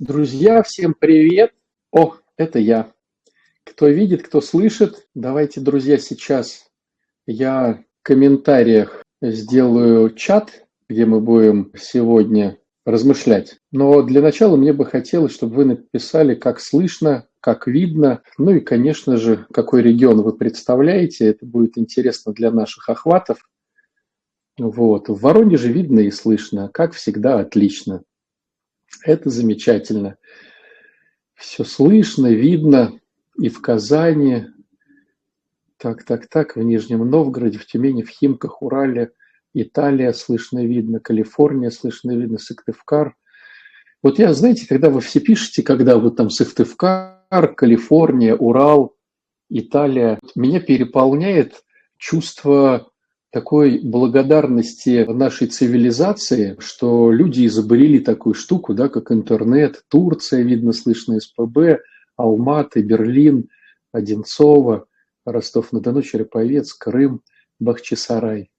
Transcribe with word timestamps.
Друзья, 0.00 0.62
всем 0.62 0.94
привет! 0.98 1.52
О, 1.92 2.14
это 2.38 2.58
я. 2.58 2.90
Кто 3.64 3.86
видит, 3.86 4.22
кто 4.22 4.40
слышит, 4.40 5.06
давайте, 5.14 5.60
друзья, 5.60 5.98
сейчас 5.98 6.70
я 7.26 7.84
в 8.00 8.02
комментариях 8.02 9.04
сделаю 9.20 10.08
чат, 10.14 10.66
где 10.88 11.04
мы 11.04 11.20
будем 11.20 11.70
сегодня 11.78 12.56
размышлять. 12.86 13.58
Но 13.72 14.02
для 14.02 14.22
начала 14.22 14.56
мне 14.56 14.72
бы 14.72 14.86
хотелось, 14.86 15.34
чтобы 15.34 15.56
вы 15.56 15.64
написали, 15.66 16.34
как 16.34 16.60
слышно, 16.60 17.28
как 17.40 17.66
видно, 17.66 18.22
ну 18.38 18.52
и, 18.52 18.60
конечно 18.60 19.18
же, 19.18 19.44
какой 19.52 19.82
регион 19.82 20.22
вы 20.22 20.32
представляете. 20.32 21.26
Это 21.26 21.44
будет 21.44 21.76
интересно 21.76 22.32
для 22.32 22.50
наших 22.50 22.88
охватов. 22.88 23.46
Вот. 24.58 25.10
В 25.10 25.20
Воронеже 25.20 25.70
видно 25.70 26.00
и 26.00 26.10
слышно, 26.10 26.70
как 26.72 26.94
всегда, 26.94 27.38
отлично. 27.40 28.02
Это 29.04 29.30
замечательно. 29.30 30.16
Все 31.34 31.64
слышно, 31.64 32.26
видно 32.28 33.00
и 33.38 33.48
в 33.48 33.62
Казани, 33.62 34.46
так, 35.78 36.04
так, 36.04 36.28
так, 36.28 36.56
в 36.56 36.62
Нижнем 36.62 37.08
Новгороде, 37.08 37.58
в 37.58 37.66
Тюмени, 37.66 38.02
в 38.02 38.10
Химках, 38.10 38.60
Урале, 38.60 39.12
Италия 39.54 40.12
слышно, 40.12 40.64
видно, 40.64 41.00
Калифорния 41.00 41.70
слышно, 41.70 42.16
видно, 42.16 42.38
Сыктывкар. 42.38 43.16
Вот 44.02 44.18
я, 44.18 44.32
знаете, 44.34 44.68
когда 44.68 44.90
вы 44.90 45.00
все 45.00 45.20
пишете, 45.20 45.62
когда 45.62 45.96
вот 45.96 46.16
там 46.16 46.28
Сыктывкар, 46.28 47.54
Калифорния, 47.54 48.34
Урал, 48.34 48.96
Италия, 49.48 50.18
меня 50.34 50.60
переполняет 50.60 51.64
чувство 51.96 52.89
такой 53.30 53.78
благодарности 53.78 55.06
нашей 55.08 55.46
цивилизации, 55.46 56.56
что 56.58 57.12
люди 57.12 57.46
изобрели 57.46 58.00
такую 58.00 58.34
штуку, 58.34 58.74
да, 58.74 58.88
как 58.88 59.12
интернет, 59.12 59.84
Турция, 59.88 60.42
видно, 60.42 60.72
слышно, 60.72 61.20
СПБ, 61.20 61.80
Алматы, 62.16 62.82
Берлин, 62.82 63.48
Одинцово, 63.92 64.86
Ростов-на-Дону, 65.24 66.02
Череповец, 66.02 66.72
Крым, 66.74 67.22
Бахчисарай. 67.60 68.50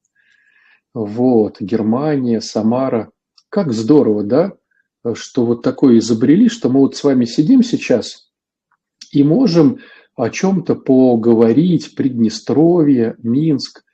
Вот, 0.94 1.60
Германия, 1.60 2.42
Самара. 2.42 3.12
Как 3.50 3.74
здорово, 3.74 4.24
да, 4.24 4.54
что 5.14 5.46
вот 5.46 5.64
такое 5.64 5.98
изобрели, 5.98 6.48
что 6.48 6.70
мы 6.70 6.80
вот 6.80 6.96
с 6.96 7.04
вами 7.04 7.26
сидим 7.26 7.64
сейчас 7.64 8.30
и 9.12 9.24
можем 9.24 9.80
о 10.16 10.30
чем-то 10.30 10.76
поговорить, 10.76 11.96
Приднестровье, 11.96 13.16
Минск– 13.18 13.84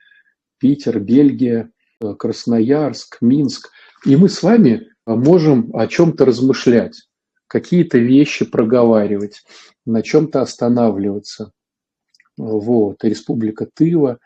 Питер, 0.58 1.00
Бельгия, 1.00 1.70
э, 2.00 2.14
Красноярск, 2.14 3.18
Минск. 3.20 3.70
И 4.04 4.16
мы 4.16 4.28
с 4.28 4.42
вами 4.42 4.88
можем 5.06 5.74
о 5.74 5.86
чем-то 5.86 6.24
размышлять, 6.24 7.08
какие-то 7.46 7.98
вещи 7.98 8.44
проговаривать, 8.44 9.42
на 9.86 10.02
чем-то 10.02 10.42
останавливаться. 10.42 11.52
Вот, 12.36 13.02
Республика 13.02 13.66
Тыва, 13.66 14.18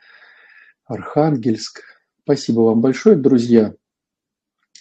Архангельск. 0.85 1.83
Спасибо 2.25 2.61
вам 2.61 2.81
большое, 2.81 3.17
друзья. 3.17 3.75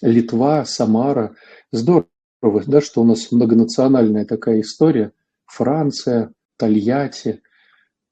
Литва, 0.02 0.66
Самара. 0.66 1.36
Здорово, 1.72 2.10
да, 2.42 2.82
что 2.82 3.02
у 3.02 3.06
нас 3.06 3.32
многонациональная 3.32 4.26
такая 4.26 4.62
история. 4.62 5.14
Франция, 5.46 6.34
Тольятти, 6.58 7.42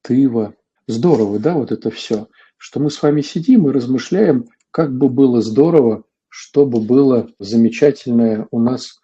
Тыва. 0.02 0.56
Здорово, 0.88 1.40
да, 1.40 1.56
вот 1.56 1.72
это 1.72 1.92
все 1.92 2.28
что 2.60 2.80
мы 2.80 2.92
с 2.92 3.02
вами 3.02 3.22
сидим 3.22 3.68
и 3.68 3.72
размышляем, 3.72 4.46
как 4.70 4.96
бы 4.96 5.10
было 5.10 5.42
здорово, 5.42 6.04
чтобы 6.28 6.82
было 6.82 7.28
замечательное 7.40 8.48
у 8.52 8.60
нас 8.60 9.00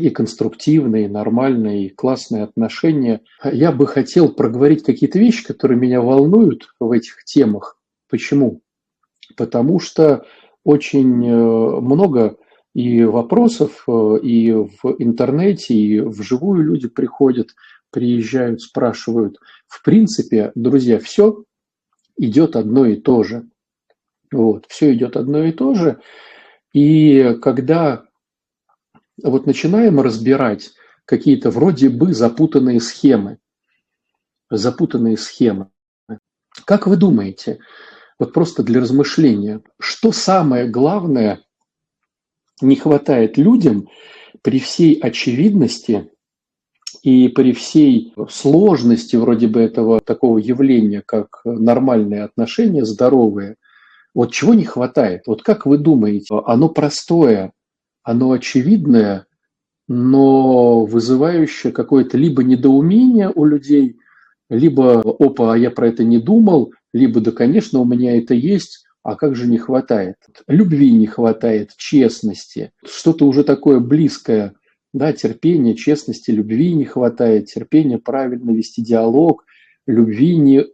и 0.00 0.10
конструктивное, 0.10 1.02
и 1.02 1.08
нормальное, 1.08 1.82
и 1.82 1.88
классное 1.90 2.44
отношение. 2.44 3.20
Я 3.44 3.70
бы 3.70 3.86
хотел 3.86 4.32
проговорить 4.32 4.82
какие-то 4.82 5.18
вещи, 5.18 5.46
которые 5.46 5.78
меня 5.78 6.00
волнуют 6.00 6.70
в 6.80 6.90
этих 6.90 7.24
темах. 7.24 7.78
Почему? 8.08 8.62
Потому 9.36 9.78
что 9.78 10.24
очень 10.64 11.26
э, 11.26 11.80
много 11.80 12.38
и 12.74 13.04
вопросов, 13.04 13.84
э, 13.86 14.18
и 14.22 14.52
в 14.52 14.96
интернете, 14.98 15.74
и 15.74 16.00
вживую 16.00 16.62
люди 16.64 16.88
приходят, 16.88 17.48
приезжают, 17.90 18.62
спрашивают. 18.62 19.38
В 19.66 19.82
принципе, 19.82 20.52
друзья, 20.54 20.98
все 20.98 21.42
идет 22.18 22.56
одно 22.56 22.84
и 22.86 22.96
то 22.96 23.22
же. 23.22 23.48
Вот, 24.30 24.66
все 24.68 24.92
идет 24.92 25.16
одно 25.16 25.44
и 25.44 25.52
то 25.52 25.74
же. 25.74 26.00
И 26.74 27.36
когда 27.40 28.04
вот 29.22 29.46
начинаем 29.46 30.00
разбирать 30.00 30.72
какие-то 31.04 31.50
вроде 31.50 31.88
бы 31.88 32.12
запутанные 32.12 32.80
схемы, 32.80 33.38
запутанные 34.50 35.16
схемы, 35.16 35.70
как 36.64 36.86
вы 36.86 36.96
думаете, 36.96 37.60
вот 38.18 38.32
просто 38.32 38.62
для 38.62 38.80
размышления, 38.80 39.62
что 39.80 40.12
самое 40.12 40.68
главное 40.68 41.44
не 42.60 42.76
хватает 42.76 43.38
людям 43.38 43.88
при 44.42 44.58
всей 44.58 44.98
очевидности 44.98 46.10
и 47.02 47.28
при 47.28 47.52
всей 47.52 48.12
сложности 48.28 49.16
вроде 49.16 49.46
бы 49.46 49.60
этого 49.60 50.00
такого 50.00 50.38
явления, 50.38 51.02
как 51.04 51.40
нормальные 51.44 52.24
отношения, 52.24 52.84
здоровые, 52.84 53.56
вот 54.14 54.32
чего 54.32 54.54
не 54.54 54.64
хватает? 54.64 55.22
Вот 55.26 55.42
как 55.42 55.66
вы 55.66 55.78
думаете, 55.78 56.34
оно 56.46 56.68
простое, 56.68 57.52
оно 58.02 58.32
очевидное, 58.32 59.26
но 59.86 60.84
вызывающее 60.84 61.72
какое-то 61.72 62.18
либо 62.18 62.42
недоумение 62.42 63.30
у 63.34 63.44
людей, 63.44 63.98
либо 64.50 65.00
«опа, 65.00 65.54
а 65.54 65.58
я 65.58 65.70
про 65.70 65.88
это 65.88 66.04
не 66.04 66.18
думал», 66.18 66.72
либо 66.92 67.20
«да, 67.20 67.32
конечно, 67.32 67.80
у 67.80 67.84
меня 67.84 68.16
это 68.16 68.34
есть», 68.34 68.84
а 69.02 69.14
как 69.14 69.36
же 69.36 69.46
не 69.46 69.58
хватает? 69.58 70.16
Любви 70.46 70.92
не 70.92 71.06
хватает, 71.06 71.70
честности, 71.76 72.72
что-то 72.84 73.26
уже 73.26 73.44
такое 73.44 73.78
близкое 73.80 74.52
да, 74.92 75.12
терпения, 75.12 75.74
честности, 75.74 76.30
любви 76.30 76.72
не 76.72 76.84
хватает, 76.84 77.46
терпения 77.46 77.98
правильно 77.98 78.50
вести 78.50 78.82
диалог, 78.82 79.44
любви 79.86 80.36
не 80.36 80.66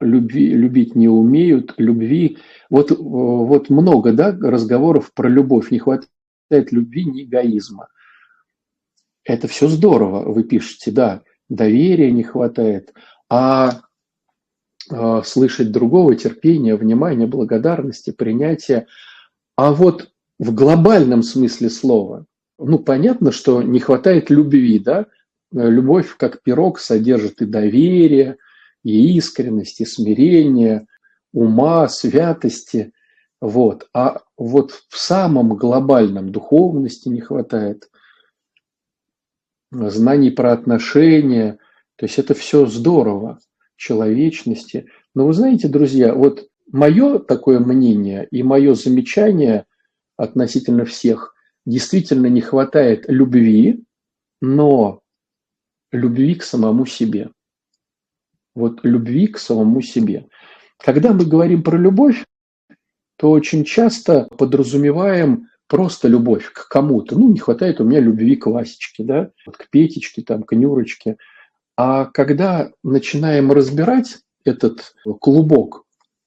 любви, 0.00 0.52
любить 0.52 0.94
не 0.94 1.08
умеют, 1.08 1.74
любви. 1.78 2.38
Вот, 2.68 2.90
вот 2.90 3.70
много 3.70 4.12
да, 4.12 4.36
разговоров 4.38 5.12
про 5.14 5.28
любовь. 5.28 5.70
Не 5.70 5.78
хватает 5.78 6.10
любви, 6.50 7.04
ни 7.04 7.24
эгоизма. 7.24 7.88
Это 9.24 9.48
все 9.48 9.68
здорово, 9.68 10.30
вы 10.30 10.44
пишете, 10.44 10.92
да, 10.92 11.22
доверия 11.48 12.12
не 12.12 12.22
хватает, 12.22 12.94
а, 13.28 13.80
а 14.88 15.22
слышать 15.22 15.72
другого, 15.72 16.14
терпения, 16.14 16.76
внимания, 16.76 17.26
благодарности, 17.26 18.10
принятия. 18.12 18.86
А 19.56 19.72
вот 19.72 20.12
в 20.38 20.54
глобальном 20.54 21.22
смысле 21.22 21.70
слова– 21.70 22.26
ну, 22.58 22.78
понятно, 22.78 23.32
что 23.32 23.62
не 23.62 23.80
хватает 23.80 24.30
любви, 24.30 24.78
да? 24.78 25.06
Любовь, 25.52 26.16
как 26.16 26.42
пирог, 26.42 26.78
содержит 26.78 27.42
и 27.42 27.46
доверие, 27.46 28.36
и 28.82 29.16
искренность, 29.16 29.80
и 29.80 29.84
смирение, 29.84 30.86
ума, 31.32 31.88
святости. 31.88 32.92
Вот. 33.40 33.88
А 33.92 34.22
вот 34.36 34.72
в 34.88 34.98
самом 34.98 35.56
глобальном 35.56 36.30
духовности 36.30 37.08
не 37.08 37.20
хватает, 37.20 37.88
знаний 39.70 40.30
про 40.30 40.52
отношения. 40.52 41.58
То 41.96 42.06
есть 42.06 42.18
это 42.18 42.34
все 42.34 42.66
здорово, 42.66 43.38
человечности. 43.76 44.86
Но 45.14 45.26
вы 45.26 45.32
знаете, 45.32 45.68
друзья, 45.68 46.14
вот 46.14 46.48
мое 46.70 47.18
такое 47.18 47.60
мнение 47.60 48.26
и 48.30 48.42
мое 48.42 48.74
замечание 48.74 49.66
относительно 50.16 50.84
всех 50.84 51.35
действительно 51.66 52.26
не 52.26 52.40
хватает 52.40 53.04
любви, 53.08 53.84
но 54.40 55.02
любви 55.92 56.36
к 56.36 56.44
самому 56.44 56.86
себе. 56.86 57.30
Вот 58.54 58.80
любви 58.84 59.26
к 59.26 59.38
самому 59.38 59.82
себе. 59.82 60.28
Когда 60.78 61.12
мы 61.12 61.26
говорим 61.26 61.62
про 61.62 61.76
любовь, 61.76 62.24
то 63.18 63.30
очень 63.30 63.64
часто 63.64 64.28
подразумеваем 64.38 65.48
просто 65.68 66.08
любовь 66.08 66.50
к 66.52 66.68
кому-то. 66.68 67.18
Ну, 67.18 67.30
не 67.30 67.38
хватает 67.38 67.80
у 67.80 67.84
меня 67.84 68.00
любви 68.00 68.36
к 68.36 68.46
Васечке, 68.46 69.04
да, 69.04 69.30
вот 69.44 69.56
к 69.56 69.68
Петечке, 69.68 70.22
там, 70.22 70.42
к 70.42 70.54
Нюрочке. 70.54 71.16
А 71.76 72.06
когда 72.06 72.70
начинаем 72.82 73.52
разбирать 73.52 74.18
этот 74.44 74.94
клубок, 75.20 75.84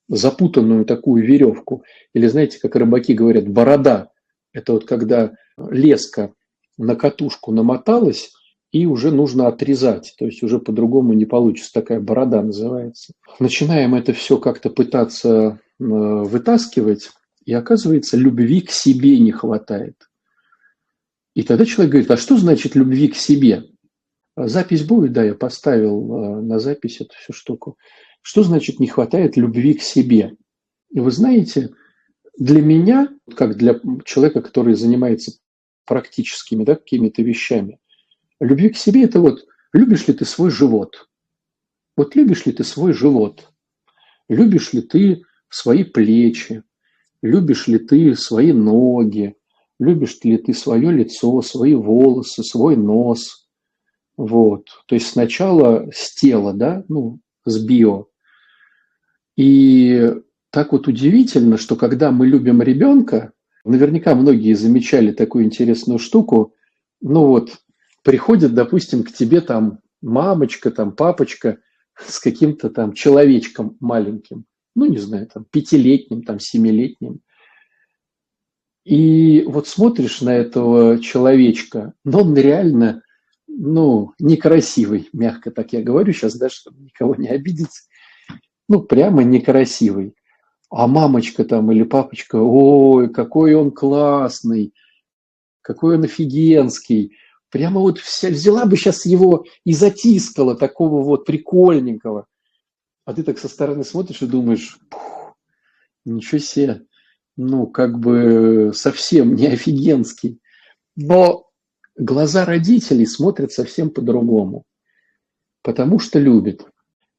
запутанную 0.08 0.86
такую 0.86 1.24
веревку, 1.24 1.84
или, 2.14 2.28
знаете, 2.28 2.60
как 2.60 2.76
рыбаки 2.76 3.14
говорят, 3.14 3.48
борода 3.48 4.10
это 4.54 4.74
вот 4.74 4.86
когда 4.86 5.32
леска 5.58 6.34
на 6.78 6.96
катушку 6.96 7.52
намоталась, 7.52 8.32
и 8.72 8.86
уже 8.86 9.12
нужно 9.12 9.48
отрезать, 9.48 10.14
то 10.18 10.26
есть 10.26 10.44
уже 10.44 10.60
по-другому 10.60 11.14
не 11.14 11.26
получится, 11.26 11.74
такая 11.74 12.00
борода 12.00 12.42
называется. 12.42 13.14
Начинаем 13.40 13.96
это 13.96 14.14
все 14.14 14.38
как-то 14.38 14.70
пытаться 14.70 15.30
э, 15.30 15.84
вытаскивать, 15.84 17.10
и 17.46 17.54
оказывается, 17.54 18.16
любви 18.16 18.62
к 18.62 18.70
себе 18.70 19.18
не 19.20 19.32
хватает. 19.32 19.96
И 21.34 21.42
тогда 21.42 21.66
человек 21.66 21.92
говорит, 21.92 22.12
а 22.12 22.18
что 22.18 22.38
значит 22.38 22.76
любви 22.76 23.08
к 23.08 23.16
себе? 23.16 23.64
Запись 24.36 24.84
будет, 24.84 25.14
да, 25.14 25.24
я 25.24 25.34
поставил 25.34 26.14
э, 26.14 26.42
на 26.42 26.60
запись 26.60 27.02
эту 27.02 27.16
всю 27.16 27.34
штуку. 27.34 27.78
Что 28.22 28.44
значит 28.44 28.80
не 28.80 28.88
хватает 28.88 29.36
любви 29.36 29.74
к 29.74 29.82
себе? 29.82 30.36
И 30.92 31.00
вы 31.00 31.10
знаете, 31.12 31.70
для 32.40 32.62
меня, 32.62 33.10
как 33.36 33.58
для 33.58 33.80
человека, 34.06 34.42
который 34.42 34.74
занимается 34.74 35.34
практическими 35.86 36.64
да, 36.64 36.76
какими-то 36.76 37.22
вещами, 37.22 37.80
любви 38.40 38.70
к 38.70 38.78
себе– 38.78 39.04
это 39.04 39.20
вот 39.20 39.46
любишь 39.74 40.08
ли 40.08 40.14
ты 40.14 40.26
свой 40.26 40.50
живот? 40.50 41.10
Вот 41.98 42.16
любишь 42.16 42.46
ли 42.46 42.54
ты 42.54 42.64
свой 42.64 42.94
живот? 42.94 43.52
Любишь 44.30 44.72
ли 44.72 44.82
ты 44.82 45.24
свои 45.50 45.84
плечи? 45.84 46.64
Любишь 47.22 47.68
ли 47.68 47.78
ты 47.78 48.16
свои 48.16 48.54
ноги? 48.54 49.36
Любишь 49.78 50.18
ли 50.24 50.38
ты 50.38 50.54
свое 50.54 50.92
лицо, 50.92 51.42
свои 51.42 51.74
волосы, 51.74 52.44
свой 52.44 52.78
нос? 52.78 53.50
Вот. 54.16 54.68
То 54.86 54.96
есть 54.96 55.08
сначала 55.08 55.90
с 55.92 56.16
тела, 56.16 56.54
да, 56.54 56.86
ну, 56.88 57.20
с 57.44 57.62
био. 57.62 58.06
И 59.36 60.14
так 60.52 60.72
вот 60.72 60.88
удивительно, 60.88 61.58
что 61.58 61.76
когда 61.76 62.12
мы 62.12 62.28
любим 62.28 62.62
ребенка, 62.62 63.34
наверняка 63.64 64.16
многие 64.16 64.54
замечали 64.54 65.12
такую 65.12 65.46
интересную 65.46 66.00
штуку, 66.00 66.56
ну 67.02 67.28
вот, 67.28 67.60
приходит, 68.04 68.54
допустим, 68.54 69.04
к 69.04 69.12
тебе 69.12 69.42
там 69.42 69.80
мамочка, 70.02 70.72
там 70.72 70.96
папочка 70.96 71.60
с 71.98 72.20
каким-то 72.20 72.70
там 72.70 72.94
человечком 72.94 73.78
маленьким, 73.80 74.46
ну, 74.76 74.86
не 74.86 74.98
знаю, 74.98 75.28
там, 75.28 75.46
пятилетним, 75.46 76.24
там, 76.24 76.40
семилетним. 76.40 77.20
И 78.86 79.44
вот 79.46 79.68
смотришь 79.68 80.22
на 80.22 80.34
этого 80.34 81.00
человечка, 81.00 81.94
но 82.04 82.22
он 82.22 82.36
реально, 82.36 83.04
ну, 83.48 84.14
некрасивый, 84.20 85.10
мягко 85.14 85.52
так 85.52 85.74
я 85.74 85.84
говорю 85.84 86.14
сейчас, 86.14 86.36
да, 86.38 86.50
чтобы 86.50 86.82
никого 86.82 87.16
не 87.16 87.28
обидеть. 87.28 87.84
Ну, 88.68 88.82
прямо 88.82 89.24
некрасивый. 89.24 90.16
А 90.70 90.88
мамочка 90.88 91.44
там 91.46 91.72
или 91.72 91.84
папочка, 91.84 92.36
ой, 92.36 93.10
какой 93.12 93.56
он 93.56 93.72
классный, 93.72 94.74
какой 95.62 95.98
он 95.98 96.04
офигенский. 96.04 97.18
Прямо 97.50 97.82
вот 97.82 97.98
вся, 97.98 98.30
взяла 98.30 98.66
бы 98.66 98.78
сейчас 98.78 99.08
его 99.08 99.46
и 99.64 99.74
затискала, 99.74 100.56
такого 100.56 101.02
вот 101.02 101.26
прикольненького. 101.26 102.28
А 103.06 103.14
ты 103.14 103.24
так 103.24 103.40
со 103.40 103.48
стороны 103.48 103.84
смотришь 103.84 104.22
и 104.22 104.28
думаешь, 104.28 104.78
ничего 106.06 106.38
себе, 106.38 106.86
ну, 107.38 107.66
как 107.66 107.98
бы 107.98 108.72
совсем 108.76 109.36
не 109.36 109.48
офигенский. 109.48 110.40
Но 110.96 111.50
глаза 111.96 112.46
родителей 112.46 113.08
смотрят 113.08 113.52
совсем 113.52 113.90
по-другому, 113.90 114.66
потому 115.64 115.98
что 115.98 116.20
любят. 116.20 116.68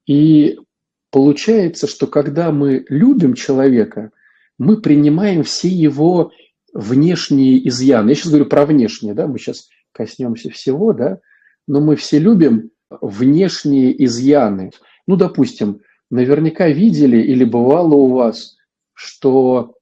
И 0.06 0.60
получается, 1.10 1.86
что 1.86 2.06
когда 2.06 2.52
мы 2.52 2.84
любим 2.88 3.34
человека, 3.34 4.10
мы 4.58 4.80
принимаем 4.80 5.42
все 5.42 5.68
его 5.68 6.32
внешние 6.72 7.66
изъяны. 7.68 8.10
Я 8.10 8.14
сейчас 8.14 8.28
говорю 8.28 8.46
про 8.46 8.64
внешние, 8.64 9.14
да, 9.14 9.26
мы 9.26 9.38
сейчас 9.38 9.68
коснемся 9.92 10.50
всего, 10.50 10.92
да, 10.92 11.18
но 11.66 11.80
мы 11.80 11.96
все 11.96 12.18
любим 12.18 12.70
внешние 13.00 14.04
изъяны. 14.04 14.70
Ну, 15.06 15.16
допустим, 15.16 15.80
наверняка 16.10 16.68
видели 16.68 17.18
или 17.18 17.44
бывало 17.44 17.94
у 17.94 18.08
вас, 18.08 18.56
что 18.92 19.74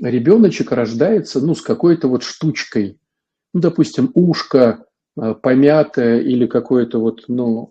ребеночек 0.00 0.72
рождается, 0.72 1.40
ну, 1.40 1.54
с 1.54 1.62
какой-то 1.62 2.08
вот 2.08 2.22
штучкой. 2.22 2.98
Ну, 3.54 3.60
допустим, 3.60 4.10
ушко 4.14 4.84
э, 5.18 5.34
помятое 5.34 6.20
или 6.20 6.46
какое-то 6.46 6.98
вот, 6.98 7.24
ну, 7.28 7.70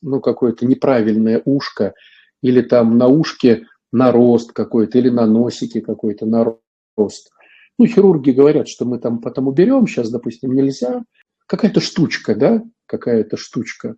ну, 0.00 0.20
какое-то 0.20 0.64
неправильное 0.64 1.42
ушко– 1.44 1.92
или 2.42 2.62
там 2.62 2.98
на 2.98 3.06
ушке 3.06 3.66
нарост 3.92 4.52
какой-то, 4.52 4.98
или 4.98 5.08
на 5.08 5.26
носике 5.26 5.80
какой-то 5.80 6.26
нарост. 6.26 7.30
Ну, 7.78 7.86
хирурги 7.86 8.30
говорят, 8.30 8.68
что 8.68 8.84
мы 8.84 8.98
там 8.98 9.20
потом 9.20 9.48
уберем, 9.48 9.86
сейчас, 9.86 10.10
допустим, 10.10 10.54
нельзя. 10.54 11.02
Какая-то 11.46 11.80
штучка, 11.80 12.34
да, 12.34 12.62
какая-то 12.86 13.36
штучка. 13.36 13.96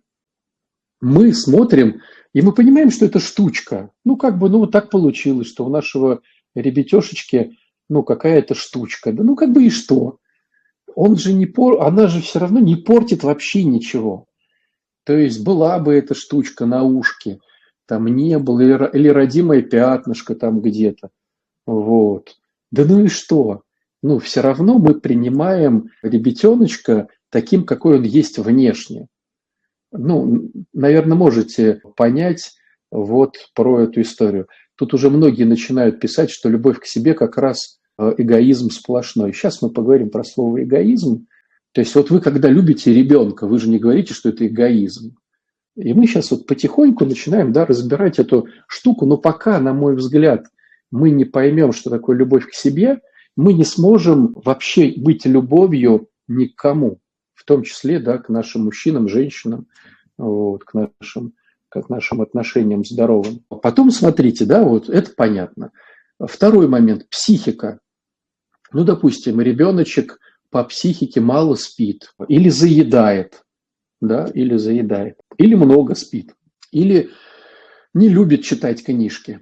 Мы 1.01 1.33
смотрим, 1.33 2.01
и 2.33 2.41
мы 2.41 2.53
понимаем, 2.53 2.89
что 2.89 3.05
это 3.05 3.19
штучка. 3.19 3.91
Ну, 4.05 4.15
как 4.15 4.39
бы, 4.39 4.49
ну, 4.49 4.59
вот 4.59 4.71
так 4.71 4.89
получилось, 4.89 5.47
что 5.47 5.65
у 5.65 5.69
нашего 5.69 6.21
ребятешечки, 6.55 7.57
ну, 7.89 8.03
какая-то 8.03 8.55
штучка. 8.55 9.11
Да 9.11 9.23
ну, 9.23 9.35
как 9.35 9.51
бы 9.51 9.65
и 9.65 9.69
что? 9.69 10.17
Он 10.95 11.17
же 11.17 11.33
не 11.33 11.45
пор... 11.45 11.81
Она 11.81 12.07
же 12.07 12.21
все 12.21 12.39
равно 12.39 12.59
не 12.59 12.77
портит 12.77 13.23
вообще 13.23 13.63
ничего. 13.63 14.27
То 15.03 15.17
есть 15.17 15.43
была 15.43 15.77
бы 15.79 15.93
эта 15.93 16.15
штучка 16.15 16.65
на 16.65 16.83
ушке– 16.83 17.39
там 17.87 18.07
не 18.07 18.39
было, 18.39 18.61
или, 18.61 18.89
или 18.93 19.09
родимое 19.09 19.61
пятнышко 19.61 20.35
там 20.35 20.61
где-то. 20.61 21.09
Вот. 21.65 22.35
Да 22.71 22.85
ну 22.85 23.05
и 23.05 23.07
что? 23.07 23.63
Ну, 24.01 24.19
все 24.19 24.41
равно 24.41 24.79
мы 24.79 24.99
принимаем 24.99 25.89
ребятеночка 26.01 27.07
таким, 27.29 27.65
какой 27.65 27.97
он 27.97 28.03
есть 28.03 28.37
внешне. 28.37 29.07
Ну, 29.91 30.51
наверное, 30.73 31.15
можете 31.15 31.81
понять 31.95 32.51
вот 32.91 33.37
про 33.55 33.81
эту 33.81 34.01
историю. 34.01 34.47
Тут 34.75 34.93
уже 34.93 35.09
многие 35.09 35.43
начинают 35.43 35.99
писать, 35.99 36.31
что 36.31 36.49
любовь 36.49 36.79
к 36.79 36.85
себе 36.85 37.13
как 37.13 37.37
раз 37.37 37.79
э, 37.97 38.13
эгоизм 38.17 38.69
сплошной. 38.71 39.33
Сейчас 39.33 39.61
мы 39.61 39.69
поговорим 39.69 40.09
про 40.09 40.23
слово 40.23 40.63
эгоизм. 40.63 41.27
То 41.73 41.81
есть 41.81 41.95
вот 41.95 42.09
вы, 42.09 42.21
когда 42.21 42.49
любите 42.49 42.93
ребенка, 42.93 43.47
вы 43.47 43.59
же 43.59 43.69
не 43.69 43.79
говорите, 43.79 44.13
что 44.13 44.29
это 44.29 44.45
эгоизм. 44.47 45.15
И 45.75 45.93
мы 45.93 46.05
сейчас 46.05 46.31
вот 46.31 46.45
потихоньку 46.45 47.05
начинаем 47.05 47.51
да, 47.51 47.65
разбирать 47.65 48.19
эту 48.19 48.47
штуку, 48.67 49.05
но 49.05 49.17
пока, 49.17 49.59
на 49.59 49.73
мой 49.73 49.95
взгляд, 49.95 50.45
мы 50.91 51.09
не 51.09 51.25
поймем, 51.25 51.71
что 51.73 51.89
такое 51.89 52.15
любовь 52.15 52.47
к 52.47 52.53
себе, 52.53 53.01
мы 53.35 53.53
не 53.53 53.63
сможем 53.63 54.33
вообще 54.33 54.93
быть 54.95 55.25
любовью 55.25 56.09
никому, 56.27 56.99
в 57.33 57.43
том 57.45 57.63
числе 57.63 57.99
да, 57.99 58.19
к 58.19 58.29
нашим 58.29 58.65
мужчинам, 58.65 59.07
женщинам, 59.07 59.67
вот, 60.17 60.63
к 60.63 60.73
нашим 60.73 61.33
к 61.81 61.89
нашим 61.89 62.21
отношениям 62.21 62.85
здоровым. 62.85 63.43
Потом 63.49 63.89
смотрите, 63.89 64.45
да, 64.45 64.63
вот 64.63 64.89
это 64.89 65.11
понятно. 65.15 65.71
Второй 66.19 66.67
момент– 66.67 67.07
психика. 67.09 67.79
Ну, 68.71 68.83
допустим, 68.83 69.41
ребеночек 69.41 70.19
по 70.51 70.63
психике 70.63 71.19
мало 71.19 71.55
спит 71.55 72.13
или 72.27 72.49
заедает, 72.49 73.42
да, 74.07 74.25
или 74.33 74.57
заедает, 74.57 75.17
или 75.37 75.55
много 75.55 75.95
спит, 75.95 76.35
или 76.71 77.09
не 77.93 78.09
любит 78.09 78.43
читать 78.43 78.83
книжки, 78.83 79.41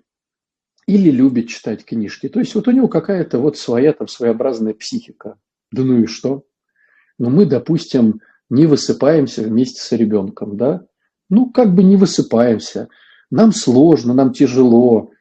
или 0.87 1.09
любит 1.09 1.47
читать 1.49 1.83
книжки. 1.83 2.29
То 2.29 2.39
есть 2.39 2.53
вот 2.55 2.67
у 2.67 2.71
него 2.71 2.87
какая-то 2.87 3.39
вот 3.39 3.57
своя 3.57 3.93
там 3.93 4.07
своеобразная 4.07 4.73
психика. 4.73 5.37
Да 5.71 5.83
ну 5.83 5.99
и 5.99 6.05
что? 6.05 6.43
Но 7.17 7.29
ну 7.29 7.37
мы, 7.37 7.45
допустим, 7.45 8.21
не 8.49 8.65
высыпаемся 8.65 9.43
вместе 9.43 9.81
с 9.81 9.91
ребенком, 9.93 10.57
да? 10.57 10.85
Ну, 11.29 11.49
как 11.49 11.73
бы 11.73 11.83
не 11.83 11.95
высыпаемся. 11.95 12.89
Нам 13.29 13.53
сложно, 13.53 14.13
нам 14.13 14.33
тяжело. 14.33 15.11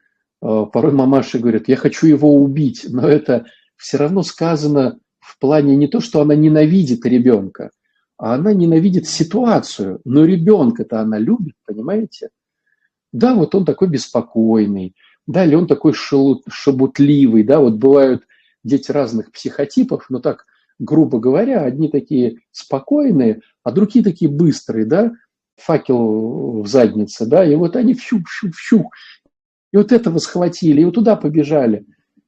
А, 0.41 0.65
порой 0.67 0.93
мамаши 0.93 1.39
говорят, 1.39 1.69
я 1.69 1.77
хочу 1.77 2.07
его 2.09 2.35
убить, 2.35 2.87
но 2.89 3.09
это 3.09 3.47
все 3.77 3.99
равно 3.99 4.23
сказано 4.23 4.99
в 5.21 5.39
плане 5.39 5.77
не 5.77 5.87
то, 5.87 6.01
что 6.01 6.21
она 6.21 6.35
ненавидит 6.35 7.07
ребенка, 7.07 7.71
а 8.21 8.35
она 8.35 8.53
ненавидит 8.53 9.09
ситуацию, 9.09 10.03
но 10.05 10.27
ребенка-то 10.27 11.01
она 11.01 11.19
любит, 11.19 11.55
понимаете? 11.65 12.29
Да, 13.13 13.35
вот 13.35 13.55
он 13.55 13.65
такой 13.65 13.89
беспокойный, 13.89 14.95
да, 15.27 15.47
или 15.47 15.55
он 15.55 15.67
такой 15.67 15.95
шебутливый, 15.95 17.45
да, 17.45 17.61
вот 17.61 17.77
бывают 17.77 18.25
дети 18.63 18.93
разных 18.93 19.33
психотипов, 19.33 20.05
но 20.11 20.21
так, 20.21 20.45
грубо 20.79 21.19
говоря, 21.19 21.63
одни 21.63 21.89
такие 21.89 22.41
спокойные, 22.53 23.41
а 23.65 23.73
другие 23.73 24.05
такие 24.05 24.31
быстрые, 24.31 24.85
да, 24.85 25.13
факел 25.57 26.61
в 26.63 26.67
заднице, 26.67 27.25
да, 27.25 27.43
и 27.43 27.55
вот 27.55 27.75
они 27.75 27.95
фью-фью-фью, 27.95 28.91
и 29.73 29.77
вот 29.79 29.93
этого 29.93 30.19
схватили, 30.19 30.83
и 30.83 30.85
вот 30.85 30.95
туда 30.95 31.17
побежали. 31.17 31.87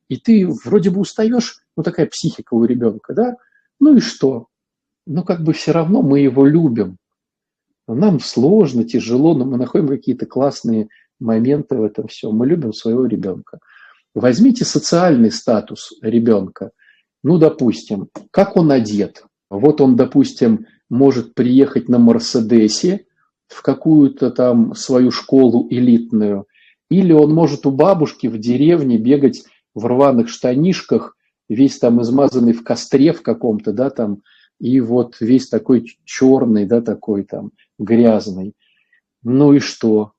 И 0.08 0.16
ты 0.16 0.48
вроде 0.64 0.88
бы 0.88 1.00
устаешь, 1.00 1.58
ну 1.76 1.82
такая 1.82 2.06
психика 2.06 2.54
у 2.54 2.64
ребенка, 2.64 3.12
да, 3.12 3.36
ну 3.78 3.96
и 3.96 4.00
что? 4.00 4.48
Но 5.06 5.22
как 5.22 5.42
бы 5.42 5.52
все 5.52 5.72
равно 5.72 6.02
мы 6.02 6.20
его 6.20 6.46
любим. 6.46 6.96
Нам 7.88 8.20
сложно, 8.20 8.84
тяжело, 8.84 9.34
но 9.34 9.44
мы 9.44 9.56
находим 9.56 9.88
какие-то 9.88 10.26
классные 10.26 10.88
моменты 11.20 11.76
в 11.76 11.82
этом 11.82 12.08
всем. 12.08 12.34
Мы 12.34 12.46
любим 12.46 12.72
своего 12.72 13.06
ребенка. 13.06 13.58
Возьмите 14.14 14.64
социальный 14.64 15.32
статус 15.32 15.92
ребенка. 16.02 16.70
Ну, 17.22 17.38
допустим, 17.38 18.08
как 18.30 18.56
он 18.56 18.70
одет. 18.70 19.24
Вот 19.50 19.80
он, 19.80 19.96
допустим, 19.96 20.66
может 20.88 21.34
приехать 21.34 21.88
на 21.88 21.98
Мерседесе 21.98 23.06
в 23.48 23.62
какую-то 23.62 24.30
там 24.30 24.74
свою 24.74 25.10
школу 25.10 25.66
элитную, 25.70 26.46
или 26.90 27.12
он 27.12 27.32
может 27.32 27.66
у 27.66 27.70
бабушки 27.70 28.26
в 28.26 28.38
деревне 28.38 28.98
бегать 28.98 29.44
в 29.74 29.86
рваных 29.86 30.28
штанишках, 30.28 31.16
весь 31.48 31.78
там 31.78 32.00
измазанный 32.02 32.52
в 32.52 32.64
костре 32.64 33.12
в 33.12 33.22
каком-то, 33.22 33.72
да, 33.72 33.90
там, 33.90 34.22
и 34.62 34.80
вот 34.80 35.16
весь 35.18 35.48
такой 35.48 35.98
черный, 36.04 36.66
да, 36.66 36.80
такой 36.80 37.24
там 37.24 37.50
грязный. 37.80 38.54
Ну 39.24 39.54
и 39.54 39.58
что? 39.58 40.12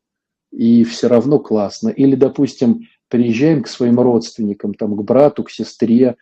И 0.51 0.83
все 0.83 1.07
равно 1.07 1.39
классно. 1.39 1.87
Или, 1.87 2.15
допустим, 2.15 2.89
приезжаем 3.07 3.63
к 3.63 3.69
своим 3.69 4.01
родственникам, 4.01 4.73
там, 4.73 4.97
к 4.97 5.01
брату, 5.01 5.45
к 5.45 5.49
сестре, 5.49 6.17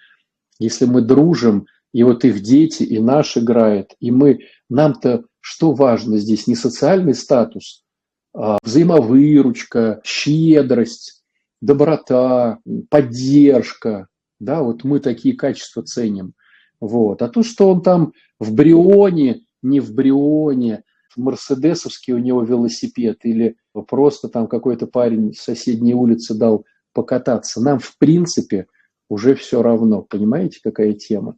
если 0.59 0.85
мы 0.85 1.01
дружим, 1.01 1.65
и 1.93 2.03
вот 2.03 2.23
их 2.23 2.41
дети, 2.41 2.83
и 2.83 2.99
наш 2.99 3.37
играет, 3.37 3.95
и 3.99 4.11
мы, 4.11 4.41
нам-то 4.69 5.25
что 5.39 5.71
важно 5.71 6.19
здесь? 6.19 6.45
Не 6.45 6.55
социальный 6.55 7.15
статус, 7.15 7.83
а 8.35 8.59
взаимовыручка, 8.61 9.99
щедрость, 10.03 11.23
доброта, 11.59 12.59
поддержка. 12.91 14.09
Да, 14.39 14.61
вот 14.61 14.83
мы 14.83 14.99
такие 14.99 15.35
качества 15.35 15.81
ценим. 15.81 16.33
Вот. 16.81 17.21
А 17.21 17.29
то, 17.29 17.43
что 17.43 17.69
он 17.69 17.81
там 17.81 18.13
в 18.39 18.53
Брионе, 18.53 19.43
не 19.61 19.79
в 19.79 19.93
Брионе, 19.93 20.83
Мерседесовский 21.15 22.13
у 22.13 22.17
него 22.17 22.41
велосипед 22.41 23.19
или 23.23 23.55
просто 23.87 24.27
там 24.27 24.47
какой-то 24.47 24.87
парень 24.87 25.33
с 25.33 25.41
соседней 25.41 25.93
улицы 25.93 26.33
дал 26.33 26.65
покататься, 26.93 27.61
нам 27.61 27.79
в 27.79 27.97
принципе 27.97 28.67
уже 29.09 29.35
все 29.35 29.61
равно. 29.61 30.01
Понимаете, 30.01 30.59
какая 30.63 30.93
тема? 30.93 31.37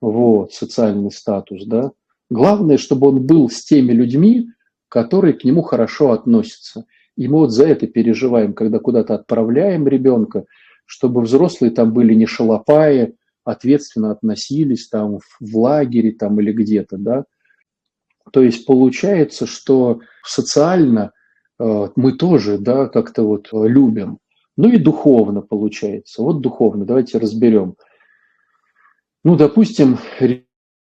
Вот, 0.00 0.52
социальный 0.52 1.10
статус, 1.10 1.64
да. 1.64 1.92
Главное, 2.28 2.76
чтобы 2.76 3.08
он 3.08 3.24
был 3.24 3.48
с 3.48 3.64
теми 3.64 3.92
людьми, 3.92 4.48
которые 4.88 5.34
к 5.34 5.44
нему 5.44 5.62
хорошо 5.62 6.12
относятся. 6.12 6.84
И 7.16 7.28
мы 7.28 7.38
вот 7.38 7.52
за 7.52 7.66
это 7.66 7.86
переживаем, 7.86 8.52
когда 8.52 8.80
куда-то 8.80 9.14
отправляем 9.14 9.86
ребенка, 9.86 10.44
чтобы 10.84 11.22
взрослые 11.22 11.70
там 11.70 11.92
были 11.92 12.14
не 12.14 12.26
шалопаи, 12.26 13.14
ответственно 13.44 14.10
относились 14.10 14.88
там 14.88 15.18
в 15.40 15.58
лагере 15.58 16.12
там 16.12 16.40
или 16.40 16.52
где-то, 16.52 16.96
да. 16.96 17.24
То 18.32 18.42
есть 18.42 18.66
получается, 18.66 19.46
что 19.46 20.00
социально 20.24 21.12
э, 21.58 21.88
мы 21.94 22.12
тоже, 22.12 22.58
да, 22.58 22.88
как-то 22.88 23.22
вот 23.22 23.48
любим. 23.52 24.18
Ну 24.56 24.70
и 24.70 24.78
духовно 24.78 25.42
получается. 25.42 26.22
Вот 26.22 26.40
духовно, 26.40 26.84
давайте 26.84 27.18
разберем. 27.18 27.76
Ну, 29.24 29.36
допустим, 29.36 29.98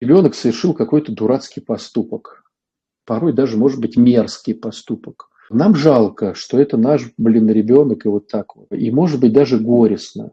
ребенок 0.01 0.35
совершил 0.35 0.73
какой-то 0.73 1.11
дурацкий 1.11 1.61
поступок. 1.61 2.43
Порой 3.05 3.33
даже, 3.33 3.57
может 3.57 3.79
быть, 3.79 3.97
мерзкий 3.97 4.53
поступок. 4.53 5.29
Нам 5.49 5.75
жалко, 5.75 6.33
что 6.35 6.59
это 6.59 6.77
наш, 6.77 7.11
блин, 7.17 7.49
ребенок 7.49 8.05
и 8.05 8.09
вот 8.09 8.27
так 8.27 8.55
вот. 8.55 8.67
И, 8.71 8.91
может 8.91 9.19
быть, 9.19 9.33
даже 9.33 9.59
горестно 9.59 10.31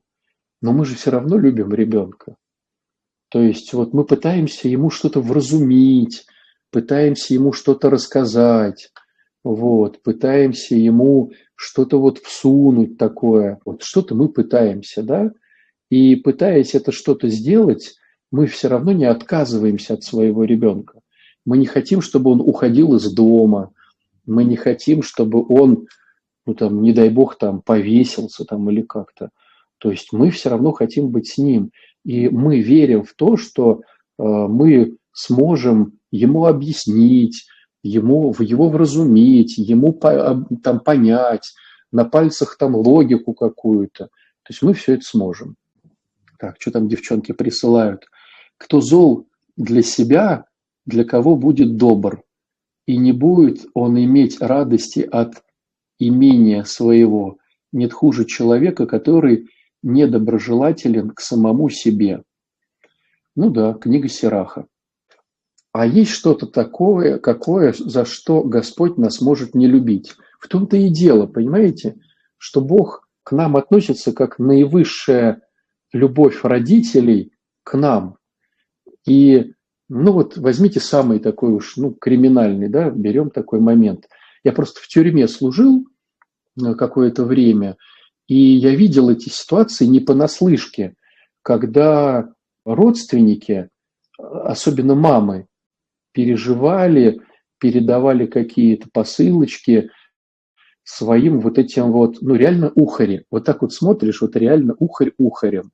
но 0.61 0.73
мы 0.73 0.85
же 0.85 0.95
все 0.95 1.11
равно 1.11 1.39
любим 1.39 1.73
ребенка. 1.73 2.37
То 3.31 3.41
есть 3.41 3.73
вот 3.73 3.93
мы 3.95 4.05
пытаемся 4.05 4.69
ему 4.69 4.91
что-то 4.91 5.21
вразумить, 5.21 6.27
пытаемся 6.71 7.35
ему 7.35 7.53
что-то 7.53 7.89
рассказать, 7.91 8.91
вот, 9.43 10.03
пытаемся 10.03 10.75
ему 10.75 11.33
что-то 11.55 12.01
вот 12.01 12.19
всунуть 12.19 12.99
такое. 12.99 13.59
Вот 13.65 13.83
что-то 13.83 14.15
мы 14.15 14.29
пытаемся, 14.29 15.03
да? 15.03 15.31
И 15.91 16.17
пытаясь 16.17 16.75
это 16.75 16.93
что-то 16.93 17.29
сделать, 17.29 17.95
мы 18.31 18.47
все 18.47 18.69
равно 18.69 18.93
не 18.93 19.07
отказываемся 19.07 19.95
от 19.95 20.05
своего 20.05 20.45
ребенка. 20.45 21.01
Мы 21.45 21.59
не 21.59 21.67
хотим, 21.67 22.01
чтобы 22.01 22.31
он 22.31 22.41
уходил 22.41 22.95
из 22.97 23.13
дома. 23.13 23.73
Мы 24.27 24.45
не 24.45 24.57
хотим, 24.57 25.03
чтобы 25.03 25.45
он, 25.49 25.87
ну 26.47 26.55
там, 26.55 26.83
не 26.83 26.93
дай 26.93 27.09
бог, 27.09 27.39
там 27.39 27.63
повесился 27.63 28.45
там 28.45 28.71
или 28.71 28.83
как-то. 28.83 29.31
То 29.81 29.91
есть 29.91 30.13
мы 30.13 30.31
все 30.31 30.51
равно 30.51 30.73
хотим 30.73 31.09
быть 31.09 31.29
с 31.29 31.39
ним. 31.39 31.71
И 32.05 32.29
мы 32.29 32.61
верим 32.61 33.03
в 33.03 33.15
то, 33.15 33.37
что 33.37 33.81
э, 33.81 34.23
мы 34.23 34.97
сможем 35.13 35.99
ему 36.11 36.45
объяснить, 36.47 37.47
ему, 37.83 38.35
его 38.39 38.69
вразумить, 38.69 39.57
ему 39.57 39.93
там, 39.93 40.81
понять, 40.81 41.53
на 41.93 42.05
пальцах 42.05 42.57
там 42.59 42.77
логику 42.77 43.33
какую-то. 43.33 44.05
То 44.05 44.51
есть 44.51 44.63
мы 44.63 44.75
все 44.75 44.95
это 44.95 45.05
сможем. 45.05 45.57
Так, 46.39 46.57
что 46.59 46.71
там 46.71 46.89
девчонки 46.89 47.33
присылают? 47.33 48.07
Кто 48.59 48.81
зол 48.81 49.27
для 49.57 49.83
себя, 49.83 50.45
для 50.85 51.05
кого 51.05 51.37
будет 51.37 51.77
добр. 51.77 52.23
И 52.87 52.97
не 52.97 53.13
будет 53.13 53.67
он 53.73 53.99
иметь 53.99 54.41
радости 54.41 55.01
от 55.01 55.43
имения 55.99 56.65
своего. 56.65 57.39
Нет 57.73 57.93
хуже 57.93 58.25
человека, 58.25 58.87
который 58.87 59.49
недоброжелателен 59.83 61.11
к 61.11 61.21
самому 61.21 61.71
себе. 61.71 62.23
Ну 63.37 63.51
да, 63.51 63.75
книга 63.75 64.09
Сираха. 64.09 64.67
А 65.73 65.87
есть 65.87 66.11
что-то 66.11 66.47
такое, 66.47 67.19
какое, 67.19 67.73
за 67.73 68.05
что 68.05 68.43
Господь 68.43 68.99
нас 68.99 69.21
может 69.21 69.55
не 69.55 69.67
любить. 69.67 70.17
В 70.41 70.49
том-то 70.49 70.77
и 70.77 70.89
дело, 70.89 71.27
понимаете, 71.27 71.97
что 72.39 72.61
Бог 72.61 73.09
к 73.23 73.33
нам 73.33 73.57
относится 73.57 74.13
как 74.13 74.39
наивысшая 74.39 75.43
любовь 75.93 76.43
родителей 76.43 77.33
к 77.63 77.77
нам. 77.77 78.17
И, 79.07 79.53
ну 79.89 80.13
вот, 80.13 80.37
возьмите 80.37 80.81
самый 80.81 81.21
такой 81.21 81.53
уж, 81.53 81.77
ну, 81.77 81.93
криминальный, 81.93 82.69
да, 82.69 82.91
берем 82.91 83.31
такой 83.31 83.61
момент. 83.61 84.09
Я 84.43 84.53
просто 84.53 84.81
в 84.81 84.89
тюрьме 84.89 85.29
служил 85.29 85.87
э, 86.61 86.75
какое-то 86.75 87.25
время, 87.25 87.77
и 88.31 88.37
я 88.37 88.77
видел 88.77 89.11
эти 89.11 89.29
ситуации 89.29 89.87
не 89.87 89.99
понаслышке, 89.99 90.95
когда 91.43 92.33
родственники, 92.65 93.71
особенно 94.19 94.95
мамы, 94.95 95.49
переживали, 96.13 97.23
передавали 97.59 98.27
какие-то 98.27 98.89
посылочки 98.93 99.91
своим 100.85 101.41
вот 101.41 101.59
этим 101.59 101.91
вот, 101.91 102.19
ну 102.21 102.37
реально 102.37 102.71
ухари. 102.77 103.25
Вот 103.33 103.47
так 103.47 103.63
вот 103.63 103.73
смотришь, 103.73 104.21
вот 104.21 104.37
реально 104.37 104.77
ухарь 104.79 105.11
ухарем. 105.19 105.73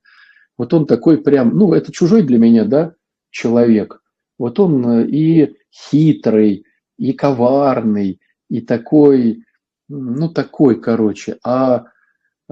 Вот 0.57 0.73
он 0.73 0.87
такой 0.87 1.21
прям, 1.21 1.55
ну 1.55 1.73
это 1.75 1.91
чужой 1.91 2.23
для 2.23 2.39
меня, 2.39 2.65
да, 2.65 2.95
человек. 3.29 4.01
Вот 4.39 4.59
он 4.59 5.01
и 5.01 5.53
хитрый, 5.71 6.65
и 6.97 7.13
коварный, 7.13 8.19
и 8.49 8.61
такой, 8.61 9.43
ну 9.87 10.27
такой, 10.27 10.81
короче. 10.81 11.37
А 11.43 11.83
Э, 11.83 11.96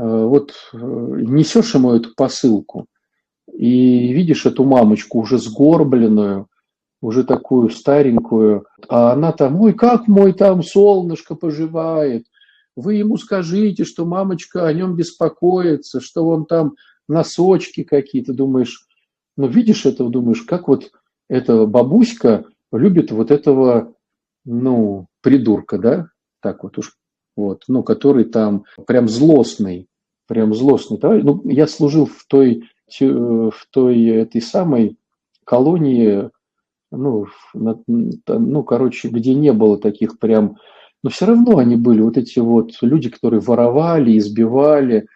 вот 0.03 0.53
э, 0.73 0.77
несешь 0.77 1.73
ему 1.73 1.93
эту 1.93 2.13
посылку 2.15 2.87
и 3.51 4.11
видишь 4.13 4.45
эту 4.45 4.65
мамочку 4.65 5.19
уже 5.19 5.37
сгорбленную, 5.37 6.47
уже 7.01 7.23
такую 7.23 7.69
старенькую, 7.69 8.65
а 8.89 9.13
она 9.13 9.31
там, 9.31 9.59
ой, 9.61 9.73
как 9.73 10.07
мой 10.07 10.33
там 10.33 10.63
солнышко 10.63 11.35
поживает, 11.35 12.25
вы 12.75 12.95
ему 12.95 13.17
скажите, 13.17 13.85
что 13.85 14.05
мамочка 14.05 14.67
о 14.67 14.73
нем 14.73 14.95
беспокоится, 14.95 16.01
что 16.01 16.27
он 16.27 16.45
там 16.45 16.75
носочки 17.07 17.83
какие-то, 17.83 18.33
думаешь, 18.33 18.87
ну 19.37 19.47
видишь 19.47 19.85
это, 19.85 20.03
думаешь, 20.05 20.41
как 20.41 20.67
вот 20.67 20.91
эта 21.29 21.65
бабуська 21.65 22.45
любит 22.71 23.11
вот 23.11 23.31
этого, 23.31 23.93
ну, 24.43 25.07
придурка, 25.21 25.77
да, 25.77 26.09
так 26.41 26.63
вот 26.63 26.77
уж 26.77 26.97
вот, 27.35 27.63
ну, 27.67 27.83
который 27.83 28.25
там 28.25 28.65
прям 28.87 29.07
злостный, 29.07 29.87
прям 30.27 30.53
злостный 30.53 30.97
товарищ. 30.97 31.23
Ну, 31.23 31.41
я 31.45 31.67
служил 31.67 32.05
в 32.05 32.25
той, 32.27 32.69
в 32.99 33.65
той 33.71 34.05
этой 34.07 34.41
самой 34.41 34.97
колонии, 35.43 36.29
ну, 36.91 37.27
на, 37.53 37.79
ну, 37.87 38.63
короче, 38.63 39.09
где 39.09 39.33
не 39.33 39.53
было 39.53 39.77
таких 39.77 40.19
прям, 40.19 40.57
но 41.03 41.09
все 41.09 41.25
равно 41.25 41.57
они 41.57 41.75
были, 41.75 42.01
вот 42.01 42.17
эти 42.17 42.39
вот 42.39 42.71
люди, 42.81 43.09
которые 43.09 43.41
воровали, 43.41 44.17
избивали, 44.17 45.07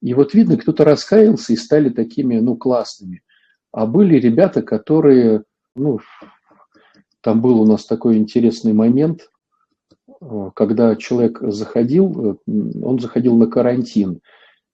и 0.00 0.14
вот 0.14 0.34
видно, 0.34 0.56
кто-то 0.56 0.84
раскаялся 0.84 1.52
и 1.52 1.56
стали 1.56 1.90
такими, 1.90 2.38
ну, 2.38 2.56
классными. 2.56 3.22
А 3.72 3.86
были 3.86 4.18
ребята, 4.18 4.62
которые, 4.62 5.42
ну, 5.74 6.00
там 7.20 7.40
был 7.42 7.60
у 7.60 7.66
нас 7.66 7.84
такой 7.84 8.16
интересный 8.16 8.72
момент, 8.72 9.28
Э, 9.28 9.37
когда 10.54 10.96
человек 10.96 11.38
заходил, 11.40 12.40
э, 12.46 12.52
он 12.82 12.98
заходил 12.98 13.36
на 13.36 13.46
карантин, 13.46 14.20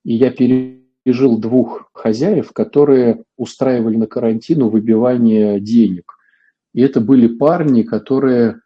и 0.05 0.15
я 0.15 0.31
пережил 0.31 1.39
двух 1.39 1.91
хозяев, 1.93 2.53
которые 2.53 3.25
устраивали 3.37 3.97
на 3.97 4.07
карантину 4.07 4.69
выбивание 4.69 5.61
денег. 5.61 6.15
И 6.73 6.81
это 6.81 7.01
были 7.01 7.29
парни, 7.29 7.83
которые 7.83 8.61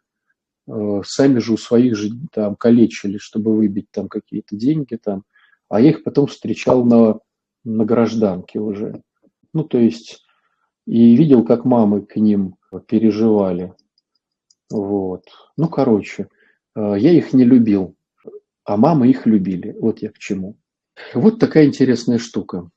э, 0.67 1.01
сами 1.05 1.39
же 1.39 1.53
у 1.53 1.57
своих 1.57 1.95
же 1.95 2.11
там 2.31 2.55
калечили, 2.55 3.17
чтобы 3.17 3.55
выбить 3.55 3.87
там 3.91 4.07
какие-то 4.07 4.55
деньги 4.55 4.95
там, 4.95 5.23
а 5.67 5.81
я 5.81 5.89
их 5.89 6.03
потом 6.03 6.27
встречал 6.27 6.85
на, 6.85 7.19
на 7.63 7.85
гражданке 7.85 8.59
уже. 8.59 9.01
Ну, 9.53 9.63
то 9.63 9.77
есть, 9.77 10.23
и 10.87 11.15
видел, 11.15 11.43
как 11.43 11.65
мамы 11.65 12.01
к 12.01 12.15
ним 12.15 12.55
переживали. 12.87 13.73
Вот. 14.71 15.25
Ну, 15.57 15.67
короче, 15.67 16.23
Э, 16.23 16.38
я 16.95 17.11
их 17.11 17.33
не 17.33 17.43
любил, 17.43 17.95
а 18.63 18.77
мамы 18.77 19.09
их 19.09 19.25
любили. 19.25 19.75
Вот 19.79 20.01
я 20.01 20.09
к 20.09 20.17
чему. 20.17 20.57
Вот 21.13 21.39
такая 21.39 21.65
интересная 21.65 22.17
штука. 22.17 22.69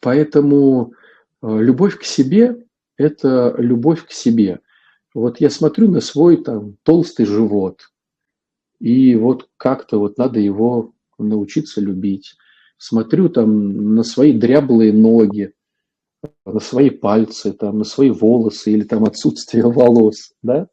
Поэтому 0.00 0.94
э, 1.42 1.58
любовь 1.60 1.98
к 1.98 2.04
себе– 2.04 2.64
это 2.96 3.54
любовь 3.58 4.06
к 4.06 4.12
себе. 4.12 4.60
Вот 5.14 5.40
я 5.40 5.50
смотрю 5.50 5.90
на 5.90 6.00
свой 6.00 6.42
там 6.42 6.76
толстый 6.84 7.26
живот, 7.26 7.90
и 8.78 9.16
вот 9.16 9.48
как-то 9.56 9.98
вот 9.98 10.18
надо 10.18 10.38
его 10.38 10.92
научиться 11.18 11.80
любить. 11.80 12.36
Смотрю 12.78 13.28
там 13.28 13.94
на 13.94 14.04
свои 14.04 14.32
дряблые 14.32 14.92
ноги, 14.92 15.52
на 16.46 16.60
свои 16.60 16.90
пальцы, 16.90 17.52
там, 17.52 17.78
на 17.78 17.84
свои 17.84 18.10
волосы 18.10 18.72
или 18.72 18.84
там 18.84 19.04
отсутствие 19.04 19.64
волос, 19.64 20.32
да. 20.42 20.68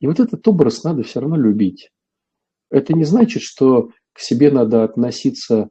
И 0.00 0.06
вот 0.06 0.20
этот 0.20 0.46
образ 0.48 0.84
надо 0.84 1.02
все 1.02 1.20
равно 1.20 1.36
любить. 1.36 1.90
Это 2.70 2.92
не 2.92 3.04
значит, 3.04 3.42
что 3.42 3.90
к 4.12 4.20
себе 4.20 4.50
надо 4.50 4.84
относиться, 4.84 5.68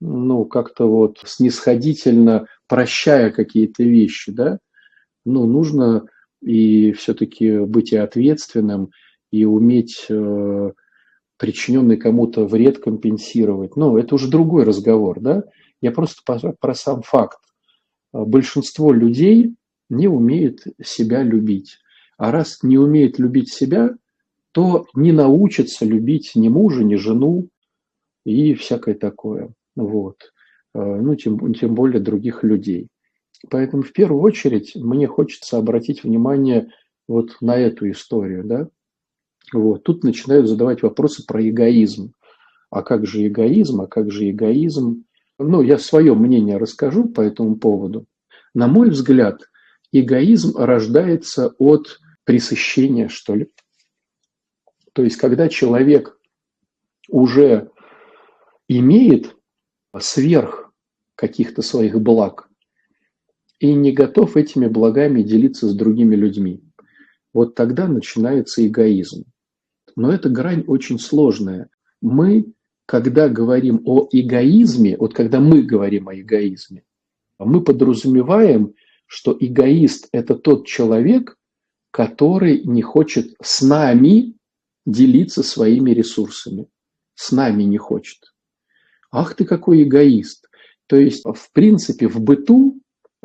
ну, 0.00 0.44
как-то 0.44 0.88
вот 0.88 1.20
снисходительно, 1.24 2.46
прощая 2.68 3.30
какие-то 3.30 3.82
вещи, 3.82 4.32
да. 4.32 4.58
Ну, 5.24 5.46
нужно 5.46 6.06
и 6.42 6.92
все-таки 6.92 7.58
быть 7.60 7.92
и 7.92 7.96
ответственным, 7.96 8.90
и 9.30 9.44
уметь 9.44 10.06
э, 10.08 10.72
причиненный 11.38 11.96
кому-то 11.96 12.46
вред 12.46 12.78
компенсировать. 12.78 13.76
Ну, 13.76 13.96
это 13.96 14.14
уже 14.14 14.28
другой 14.28 14.64
разговор, 14.64 15.20
да. 15.20 15.44
Я 15.80 15.92
просто 15.92 16.22
про, 16.24 16.52
про 16.52 16.74
сам 16.74 17.02
факт. 17.02 17.38
Большинство 18.12 18.92
людей 18.92 19.54
не 19.88 20.08
умеет 20.08 20.64
себя 20.82 21.22
любить. 21.22 21.78
А 22.16 22.30
раз 22.30 22.62
не 22.62 22.78
умеет 22.78 23.18
любить 23.18 23.52
себя, 23.52 23.96
то 24.52 24.86
не 24.94 25.12
научится 25.12 25.84
любить 25.84 26.32
ни 26.34 26.48
мужа, 26.48 26.84
ни 26.84 26.94
жену 26.94 27.48
и 28.24 28.54
всякое 28.54 28.94
такое. 28.94 29.52
Вот. 29.74 30.32
Э, 30.74 31.00
ну, 31.00 31.16
тем, 31.16 31.54
тем 31.54 31.74
более 31.74 32.00
других 32.00 32.44
людей. 32.44 32.88
Поэтому 33.50 33.82
в 33.82 33.92
первую 33.92 34.22
очередь 34.22 34.74
мне 34.76 35.06
хочется 35.06 35.58
обратить 35.58 36.04
внимание 36.04 36.70
вот 37.08 37.36
на 37.40 37.56
эту 37.56 37.90
историю, 37.90 38.44
да. 38.44 38.68
Вот. 39.52 39.82
Тут 39.82 40.04
начинают 40.04 40.48
задавать 40.48 40.82
вопросы 40.82 41.24
про 41.26 41.46
эгоизм. 41.46 42.12
А 42.70 42.82
как 42.82 43.06
же 43.06 43.26
эгоизм, 43.26 43.82
а 43.82 43.86
как 43.86 44.10
же 44.10 44.30
эгоизм? 44.30 45.04
Ну, 45.38 45.62
я 45.62 45.78
свое 45.78 46.14
мнение 46.14 46.56
расскажу 46.56 47.08
по 47.08 47.20
этому 47.20 47.56
поводу. 47.56 48.06
На 48.54 48.68
мой 48.68 48.90
взгляд, 48.90 49.42
эгоизм 49.92 50.56
рождается 50.56 51.54
от 51.58 52.00
пресыщения, 52.24 53.08
что 53.08 53.34
ли. 53.34 53.50
То 54.92 55.02
есть, 55.02 55.16
когда 55.16 55.48
человек 55.48 56.18
уже 57.08 57.70
имеет 58.68 59.36
сверх 59.98 60.72
каких-то 61.14 61.62
своих 61.62 62.00
благ 62.00 62.48
и 63.58 63.72
не 63.72 63.92
готов 63.92 64.36
этими 64.36 64.66
благами 64.66 65.22
делиться 65.22 65.68
с 65.68 65.74
другими 65.74 66.16
людьми, 66.16 66.62
вот 67.32 67.54
тогда 67.54 67.88
начинается 67.88 68.66
эгоизм. 68.66 69.24
Но 69.96 70.12
эта 70.12 70.28
грань 70.28 70.64
очень 70.66 70.98
сложная. 70.98 71.68
Мы, 72.00 72.52
когда 72.86 73.28
говорим 73.28 73.82
о 73.84 74.08
эгоизме, 74.10 74.96
вот 74.96 75.14
когда 75.14 75.40
мы 75.40 75.62
говорим 75.62 76.08
о 76.08 76.14
эгоизме, 76.14 76.84
мы 77.38 77.62
подразумеваем, 77.62 78.74
что 79.06 79.36
эгоист– 79.38 80.08
это 80.12 80.34
тот 80.34 80.66
человек, 80.66 81.36
который 81.94 82.64
не 82.64 82.82
хочет 82.82 83.36
с 83.40 83.62
нами 83.62 84.34
делиться 84.84 85.44
своими 85.44 85.92
ресурсами. 85.92 86.66
С 87.14 87.30
нами 87.30 87.62
не 87.62 87.78
хочет. 87.78 88.34
Ах 89.12 89.36
ты 89.36 89.44
какой 89.44 89.84
эгоист. 89.84 90.48
То 90.88 90.96
есть, 90.96 91.24
в 91.24 91.52
принципе, 91.52 92.08
в 92.08 92.20
быту 92.20 92.80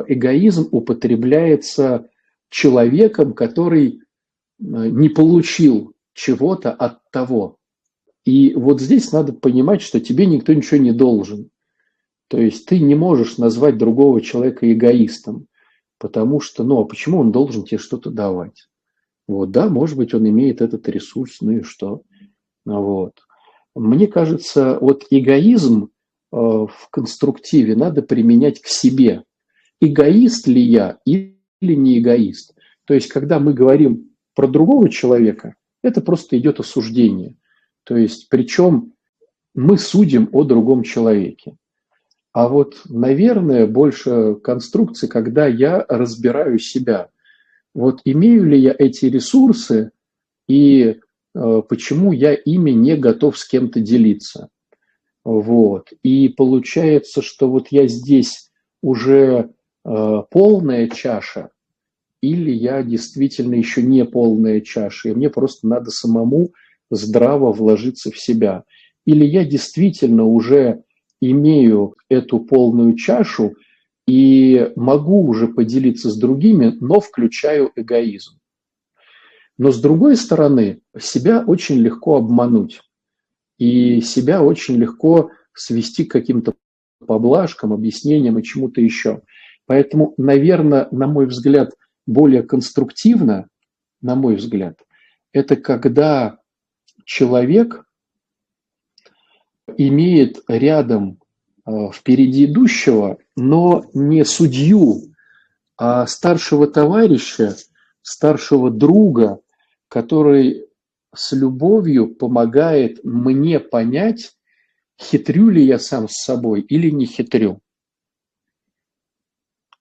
эгоизм 0.05 0.69
употребляется 0.71 2.11
человеком, 2.51 3.33
который 3.33 3.87
э, 3.97 4.01
не 4.59 5.09
получил 5.09 5.95
чего-то 6.13 6.71
от 6.71 6.99
того. 7.09 7.57
И 8.23 8.53
вот 8.53 8.81
здесь 8.81 9.11
надо 9.11 9.33
понимать, 9.33 9.81
что 9.81 9.99
тебе 9.99 10.27
никто 10.27 10.53
ничего 10.53 10.77
не 10.77 10.91
должен. 10.91 11.49
То 12.27 12.37
есть 12.37 12.67
ты 12.67 12.79
не 12.79 12.93
можешь 12.93 13.39
назвать 13.39 13.79
другого 13.79 14.21
человека 14.21 14.71
эгоистом, 14.71 15.47
потому 15.99 16.39
что, 16.39 16.63
ну, 16.63 16.79
а 16.79 16.85
почему 16.85 17.19
он 17.19 17.31
должен 17.31 17.63
тебе 17.63 17.77
что-то 17.77 18.09
давать? 18.09 18.67
Вот, 19.27 19.51
да, 19.51 19.69
может 19.69 19.97
быть, 19.97 20.13
он 20.15 20.27
имеет 20.27 20.61
этот 20.61 20.89
ресурс, 20.89 21.37
ну 21.41 21.51
и 21.51 21.61
что? 21.61 22.01
Вот. 22.65 23.13
Мне 23.75 24.07
кажется, 24.07 24.79
вот 24.81 25.05
эгоизм 25.11 25.85
э, 26.31 26.35
в 26.35 26.87
конструктиве 26.89 27.75
надо 27.75 28.01
применять 28.01 28.59
к 28.59 28.67
себе. 28.67 29.23
Эгоист 29.79 30.47
ли 30.47 30.61
я 30.61 30.97
или 31.05 31.35
не 31.61 31.99
эгоист? 31.99 32.55
То 32.85 32.95
есть, 32.95 33.07
когда 33.09 33.39
мы 33.39 33.53
говорим 33.53 34.09
про 34.33 34.47
другого 34.47 34.89
человека, 34.89 35.55
это 35.83 36.01
просто 36.01 36.37
идет 36.37 36.59
осуждение. 36.59 37.35
То 37.83 37.95
есть, 37.95 38.29
причем 38.29 38.93
мы 39.53 39.77
судим 39.77 40.29
о 40.31 40.43
другом 40.43 40.83
человеке. 40.83 41.55
А 42.31 42.47
вот, 42.47 42.81
наверное, 42.85 43.65
больше 43.65 44.35
конструкции, 44.35 45.07
когда 45.07 45.47
я 45.47 45.85
разбираю 45.87 46.59
себя. 46.59 47.09
Вот 47.73 48.01
имею 48.05 48.45
ли 48.45 48.59
я 48.59 48.75
эти 48.77 49.05
ресурсы 49.05 49.91
и 50.47 50.99
э, 51.35 51.61
почему 51.67 52.11
я 52.11 52.33
ими 52.33 52.71
не 52.71 52.95
готов 52.95 53.37
с 53.37 53.47
кем-то 53.47 53.79
делиться. 53.79 54.49
Вот. 55.23 55.89
И 56.03 56.29
получается, 56.29 57.21
что 57.21 57.49
вот 57.49 57.67
я 57.71 57.87
здесь 57.87 58.51
уже 58.81 59.49
э, 59.85 60.23
полная 60.29 60.87
чаша, 60.87 61.49
или 62.21 62.51
я 62.51 62.83
действительно 62.83 63.55
еще 63.55 63.81
не 63.81 64.05
полная 64.05 64.61
чаша, 64.61 65.09
и 65.09 65.13
мне 65.13 65.29
просто 65.29 65.67
надо 65.67 65.91
самому 65.91 66.49
здраво 66.91 67.51
вложиться 67.51 68.11
в 68.11 68.19
себя. 68.19 68.63
Или 69.05 69.25
я 69.25 69.45
действительно 69.45 70.25
уже 70.25 70.83
имею 71.21 71.95
эту 72.09 72.39
полную 72.39 72.95
чашу 72.95 73.55
и 74.07 74.71
могу 74.75 75.27
уже 75.27 75.47
поделиться 75.47 76.09
с 76.09 76.17
другими, 76.17 76.75
но 76.79 76.99
включаю 76.99 77.71
эгоизм. 77.75 78.39
Но 79.57 79.71
с 79.71 79.81
другой 79.81 80.15
стороны, 80.15 80.81
себя 80.97 81.43
очень 81.45 81.77
легко 81.79 82.15
обмануть. 82.15 82.81
И 83.57 83.99
себя 83.99 84.41
очень 84.41 84.77
легко 84.77 85.31
свести 85.53 86.05
к 86.05 86.11
каким-то 86.11 86.53
поблажкам, 87.05 87.73
объяснениям 87.73 88.39
и 88.39 88.43
чему-то 88.43 88.79
еще. 88.79 89.21
Поэтому, 89.65 90.13
наверное, 90.17 90.87
на 90.91 91.07
мой 91.07 91.27
взгляд, 91.27 91.71
более 92.07 92.41
конструктивно, 92.41 93.49
на 94.01 94.15
мой 94.15 94.37
взгляд, 94.37 94.79
это 95.33 95.57
когда 95.57 96.39
человек 97.03 97.83
имеет 99.77 100.41
рядом 100.47 101.19
э, 101.65 101.91
впереди 101.93 102.45
идущего, 102.45 103.17
но 103.35 103.85
не 103.93 104.25
судью, 104.25 105.13
а 105.77 106.05
старшего 106.07 106.67
товарища, 106.67 107.55
старшего 108.01 108.69
друга, 108.69 109.39
который 109.87 110.65
с 111.15 111.31
любовью 111.31 112.13
помогает 112.13 113.03
мне 113.03 113.59
понять, 113.59 114.33
хитрю 115.01 115.49
ли 115.49 115.65
я 115.65 115.79
сам 115.79 116.07
с 116.07 116.23
собой 116.23 116.61
или 116.61 116.89
не 116.89 117.05
хитрю. 117.05 117.61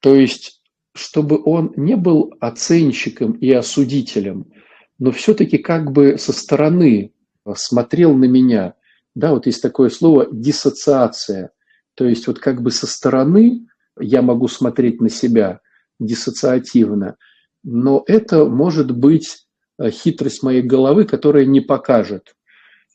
То 0.01 0.14
есть, 0.14 0.62
чтобы 0.94 1.42
он 1.44 1.72
не 1.77 1.96
был 1.96 2.35
оценщиком 2.40 3.33
и 3.33 3.51
осудителем, 3.51 4.46
но 4.98 5.11
все-таки 5.11 5.59
как 5.59 5.92
бы 5.92 6.16
со 6.18 6.33
стороны 6.33 7.12
смотрел 7.55 8.14
на 8.14 8.24
меня– 8.24 8.74
да, 9.18 9.33
вот 9.33 9.46
есть 9.46 9.61
такое 9.61 9.90
слово 9.90 10.28
диссоциация. 10.31 11.50
То 11.96 12.04
есть 12.04 12.28
вот 12.28 12.38
как 12.38 12.62
бы 12.62 12.70
со 12.70 12.87
стороны 12.87 13.66
я 13.98 14.22
могу 14.22 14.46
смотреть 14.46 15.00
на 15.00 15.11
себя 15.11 15.59
диссоциативно, 15.98 17.16
но 17.64 18.04
это 18.07 18.44
может 18.44 18.96
быть 18.96 19.48
э, 19.81 19.90
хитрость 19.90 20.44
моей 20.44 20.62
головы, 20.62 21.04
которая 21.04 21.46
не 21.46 21.61
покажет. 21.61 22.37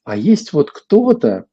А 0.05 0.15
есть 0.15 0.53
вот 0.53 0.71
кто-то, 0.71 1.47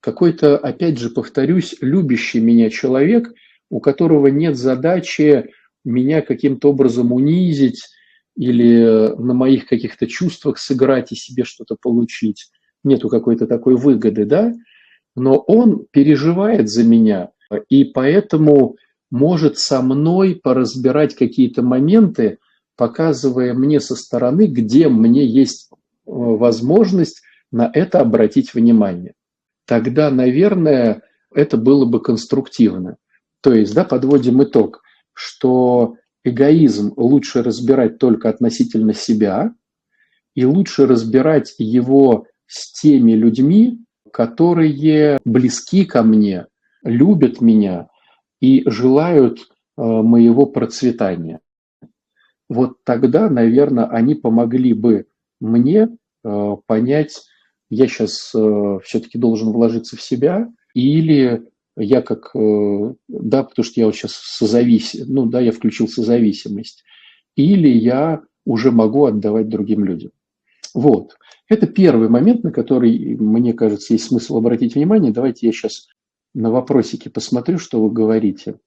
какой-то, 0.00 0.58
опять 0.58 0.98
же, 0.98 1.08
повторюсь, 1.08 1.74
любящий 1.80 2.40
меня 2.40 2.68
человек, 2.68 3.32
у 3.70 3.80
которого 3.80 4.26
нет 4.26 4.58
задачи 4.58 5.48
меня 5.86 6.20
каким-то 6.20 6.68
образом 6.68 7.14
унизить 7.14 7.88
или 8.36 9.14
на 9.16 9.32
моих 9.32 9.64
каких-то 9.64 10.06
чувствах 10.06 10.58
сыграть 10.58 11.12
и 11.12 11.16
себе 11.16 11.44
что-то 11.44 11.76
получить 11.80 12.50
нету 12.84 13.08
какой-то 13.08 13.46
такой 13.46 13.76
выгоды, 13.76 14.24
да, 14.24 14.52
но 15.14 15.36
он 15.36 15.86
переживает 15.90 16.70
за 16.70 16.84
меня, 16.84 17.30
и 17.68 17.84
поэтому 17.84 18.76
может 19.10 19.58
со 19.58 19.82
мной 19.82 20.40
поразбирать 20.42 21.14
какие-то 21.14 21.62
моменты, 21.62 22.38
показывая 22.76 23.52
мне 23.52 23.78
со 23.78 23.94
стороны, 23.94 24.46
где 24.46 24.88
мне 24.88 25.26
есть 25.26 25.68
э, 25.70 25.76
возможность 26.06 27.22
на 27.50 27.70
это 27.72 28.00
обратить 28.00 28.54
внимание. 28.54 29.12
Тогда, 29.66 30.10
наверное, 30.10 31.02
это 31.34 31.58
было 31.58 31.84
бы 31.84 32.00
конструктивно. 32.00 32.96
То 33.42 33.52
есть, 33.52 33.74
да, 33.74 33.84
подводим 33.84 34.42
итог, 34.42 34.82
что 35.12 35.96
эгоизм 36.24 36.94
лучше 36.96 37.42
разбирать 37.42 37.98
только 37.98 38.30
относительно 38.30 38.94
себя, 38.94 39.54
и 40.34 40.46
лучше 40.46 40.86
разбирать 40.86 41.54
его 41.58 42.26
с 42.52 42.70
теми 42.72 43.12
людьми, 43.12 43.78
которые 44.12 45.18
близки 45.24 45.86
ко 45.86 46.02
мне, 46.02 46.46
любят 46.84 47.40
меня 47.40 47.88
и 48.40 48.62
желают 48.66 49.38
э, 49.38 49.42
моего 49.76 50.44
процветания. 50.44 51.40
Вот 52.50 52.84
тогда, 52.84 53.30
наверное, 53.30 53.86
они 53.86 54.14
помогли 54.14 54.74
бы 54.74 55.06
мне 55.40 55.88
э, 56.24 56.56
понять, 56.66 57.22
я 57.70 57.86
сейчас 57.86 58.32
э, 58.34 58.78
все-таки 58.84 59.16
должен 59.16 59.50
вложиться 59.50 59.96
в 59.96 60.02
себя, 60.02 60.46
или 60.74 61.48
я 61.78 62.02
как, 62.02 62.32
да, 62.34 63.44
потому 63.44 63.64
что 63.64 63.80
я 63.80 63.86
вот 63.86 63.96
сейчас 63.96 64.12
созависим, 64.12 65.06
ну 65.08 65.24
да, 65.24 65.40
я 65.40 65.52
включил 65.52 65.88
созависимость, 65.88 66.84
или 67.34 67.68
я 67.68 68.20
уже 68.44 68.70
могу 68.72 69.06
отдавать 69.06 69.48
другим 69.48 69.84
людям. 69.86 70.10
Вот. 70.74 71.16
Это 71.48 71.66
первый 71.66 72.08
момент, 72.08 72.44
на 72.44 72.52
который, 72.52 73.16
мне 73.16 73.52
кажется, 73.52 73.92
есть 73.92 74.06
смысл 74.06 74.38
обратить 74.38 74.74
внимание. 74.74 75.12
Давайте 75.12 75.46
я 75.46 75.52
сейчас 75.52 75.88
на 76.34 76.50
вопросики 76.50 77.08
посмотрю, 77.08 77.58
что 77.58 77.82
вы 77.82 77.90
говорите, 77.90 78.58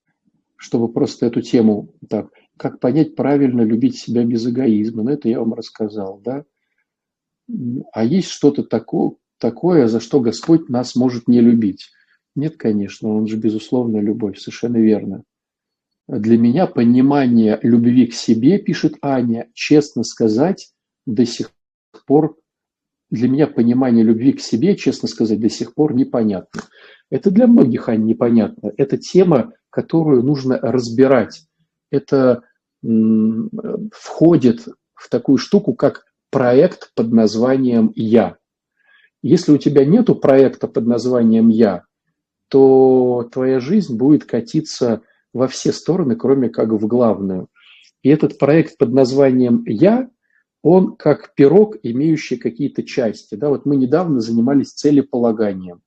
чтобы 0.56 0.92
просто 0.92 1.26
эту 1.26 1.42
тему 1.42 1.90
так, 2.08 2.30
как 2.58 2.80
понять 2.80 3.16
правильно 3.16 3.62
любить 3.62 3.98
себя 3.98 4.24
без 4.24 4.48
эгоизма. 4.48 5.04
Ну, 5.04 5.12
это 5.12 5.30
я 5.30 5.40
вам 5.40 5.54
рассказал, 5.54 6.22
да. 6.24 6.46
А 7.92 8.04
есть 8.04 8.30
что-то 8.30 8.64
такое, 8.64 9.14
такое, 9.40 9.88
за 9.88 10.00
что 10.00 10.20
Господь 10.20 10.70
нас 10.70 10.96
может 10.96 11.28
не 11.28 11.42
любить? 11.42 11.90
Нет, 12.36 12.58
конечно, 12.58 13.10
Он 13.10 13.28
же 13.28 13.38
безусловная 13.38 14.02
любовь, 14.02 14.38
совершенно 14.40 14.78
верно. 14.78 15.24
Для 16.08 16.38
меня 16.38 16.68
понимание 16.68 17.60
любви 17.64 18.08
к 18.08 18.14
себе, 18.14 18.60
пишет 18.60 18.96
Аня, 19.02 19.50
честно 19.54 20.04
сказать, 20.04 20.72
до 21.06 21.26
сих 21.26 21.52
пор 22.06 22.38
для 23.10 23.30
меня 23.30 23.48
понимание 23.48 24.04
любви 24.04 24.34
к 24.34 24.42
себе, 24.42 24.76
честно 24.76 25.08
сказать, 25.08 25.40
до 25.40 25.50
сих 25.50 25.74
пор 25.74 25.94
непонятно. 25.94 26.62
Это 27.10 27.32
для 27.32 27.48
многих, 27.48 27.88
Ань, 27.90 28.06
непонятно. 28.06 28.72
Это 28.78 28.98
тема, 28.98 29.54
которую 29.70 30.24
нужно 30.24 30.58
разбирать. 30.58 31.46
Это 31.92 32.42
входит 32.82 34.68
в 34.94 35.10
такую 35.10 35.38
штуку, 35.38 35.74
как 35.74 36.06
проект 36.32 36.94
под 36.96 37.12
названием 37.12 37.92
«Я». 37.96 38.38
Если 39.22 39.52
у 39.52 39.58
тебя 39.58 39.86
нет 39.86 40.08
проекта 40.22 40.68
под 40.68 40.86
названием 40.86 41.50
«Я», 41.50 41.84
то 42.50 43.28
твоя 43.32 43.60
жизнь 43.60 43.98
будет 43.98 44.26
катиться 44.26 45.02
во 45.34 45.48
все 45.48 45.72
стороны, 45.72 46.16
кроме 46.16 46.50
как 46.50 46.70
в 46.70 46.88
главную. 46.88 47.48
И 48.04 48.10
этот 48.10 48.38
проект 48.38 48.78
под 48.78 48.94
названием 48.94 49.64
«Я» 49.66 50.10
он 50.66 50.96
как 50.96 51.36
пирог, 51.36 51.78
имеющий 51.84 52.38
какие-то 52.38 52.82
части. 52.82 53.36
Да, 53.36 53.50
вот 53.50 53.68
мы 53.68 53.76
недавно 53.76 54.20
занимались 54.20 54.74
целеполаганием. 54.74 55.84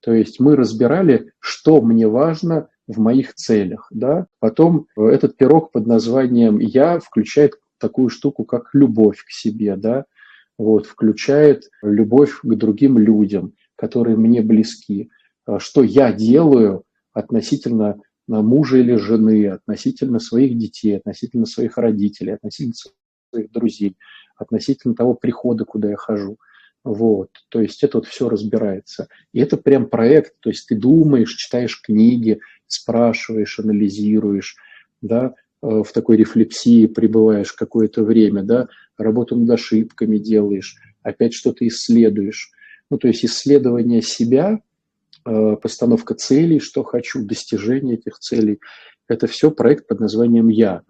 То 0.00 0.14
есть 0.14 0.40
мы 0.40 0.56
разбирали, 0.56 1.32
что 1.40 1.82
мне 1.82 2.08
важно 2.08 2.68
в 2.86 2.98
моих 2.98 3.34
целях. 3.34 3.86
Да? 3.90 4.26
Потом 4.38 4.86
этот 4.96 5.36
пирог 5.36 5.72
под 5.72 5.86
названием 5.86 6.58
«Я» 6.58 7.00
включает 7.00 7.56
такую 7.78 8.08
штуку, 8.08 8.44
как 8.44 8.70
любовь 8.72 9.22
к 9.26 9.30
себе, 9.30 9.76
да? 9.76 10.06
вот, 10.56 10.86
включает 10.86 11.68
любовь 11.82 12.40
к 12.42 12.54
другим 12.54 12.96
людям, 12.96 13.52
которые 13.76 14.16
мне 14.16 14.40
близки. 14.40 15.10
Что 15.58 15.82
я 15.82 16.14
делаю 16.14 16.84
относительно 17.12 18.00
мужа 18.26 18.78
или 18.78 18.96
жены, 18.96 19.48
относительно 19.48 20.18
своих 20.18 20.56
детей, 20.56 20.96
относительно 20.96 21.44
своих 21.44 21.76
родителей, 21.76 22.32
относительно 22.32 22.72
своих 23.34 23.50
друзей, 23.50 23.96
относительно 24.36 24.94
того 24.94 25.14
прихода, 25.14 25.64
куда 25.64 25.90
я 25.90 25.96
хожу. 25.96 26.38
Вот, 26.84 27.30
то 27.48 27.62
есть 27.62 27.82
это 27.82 27.98
вот 27.98 28.06
все 28.06 28.28
разбирается. 28.28 29.08
И 29.32 29.40
это 29.40 29.56
прям 29.56 29.88
проект, 29.88 30.34
то 30.40 30.50
есть 30.50 30.68
ты 30.68 30.76
думаешь, 30.76 31.34
читаешь 31.34 31.80
книги, 31.80 32.40
спрашиваешь, 32.66 33.58
анализируешь, 33.58 34.56
да, 35.00 35.34
э, 35.62 35.82
в 35.82 35.90
такой 35.92 36.18
рефлексии 36.18 36.86
пребываешь 36.86 37.52
какое-то 37.54 38.04
время, 38.04 38.42
да, 38.42 38.68
работу 38.98 39.34
над 39.34 39.50
ошибками 39.50 40.18
делаешь, 40.18 40.76
опять 41.02 41.32
что-то 41.32 41.66
исследуешь. 41.66 42.50
Ну, 42.90 42.98
то 42.98 43.08
есть 43.08 43.24
исследование 43.24 44.02
себя, 44.02 44.60
э, 45.24 45.56
постановка 45.56 46.14
целей, 46.14 46.60
что 46.60 46.84
хочу, 46.84 47.24
достижение 47.24 47.96
этих 47.96 48.18
целей, 48.18 48.60
это 49.08 49.26
все 49.26 49.50
проект 49.50 49.88
под 49.88 50.00
названием 50.00 50.48
«Я». 50.48 50.82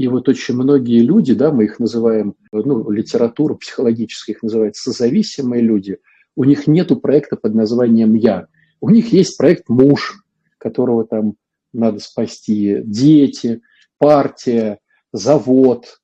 И 0.00 0.08
вот 0.08 0.30
очень 0.30 0.54
многие 0.54 1.00
люди, 1.00 1.34
да, 1.34 1.52
мы 1.52 1.64
их 1.64 1.78
называем, 1.78 2.34
ну, 2.52 2.90
литература 2.90 3.52
психологическая 3.52 4.34
их 4.34 4.42
называет 4.42 4.74
созависимые 4.74 5.62
люди, 5.62 5.98
у 6.34 6.44
них 6.44 6.66
нету 6.66 6.96
проекта 6.96 7.36
под 7.36 7.54
названием 7.54 8.14
«Я». 8.14 8.46
У 8.80 8.88
них 8.88 9.12
есть 9.12 9.36
проект 9.36 9.68
«Муж», 9.68 10.24
которого 10.56 11.04
там 11.04 11.34
надо 11.74 11.98
спасти, 11.98 12.80
дети, 12.82 13.60
партия, 13.98 14.78
завод. 15.12 16.00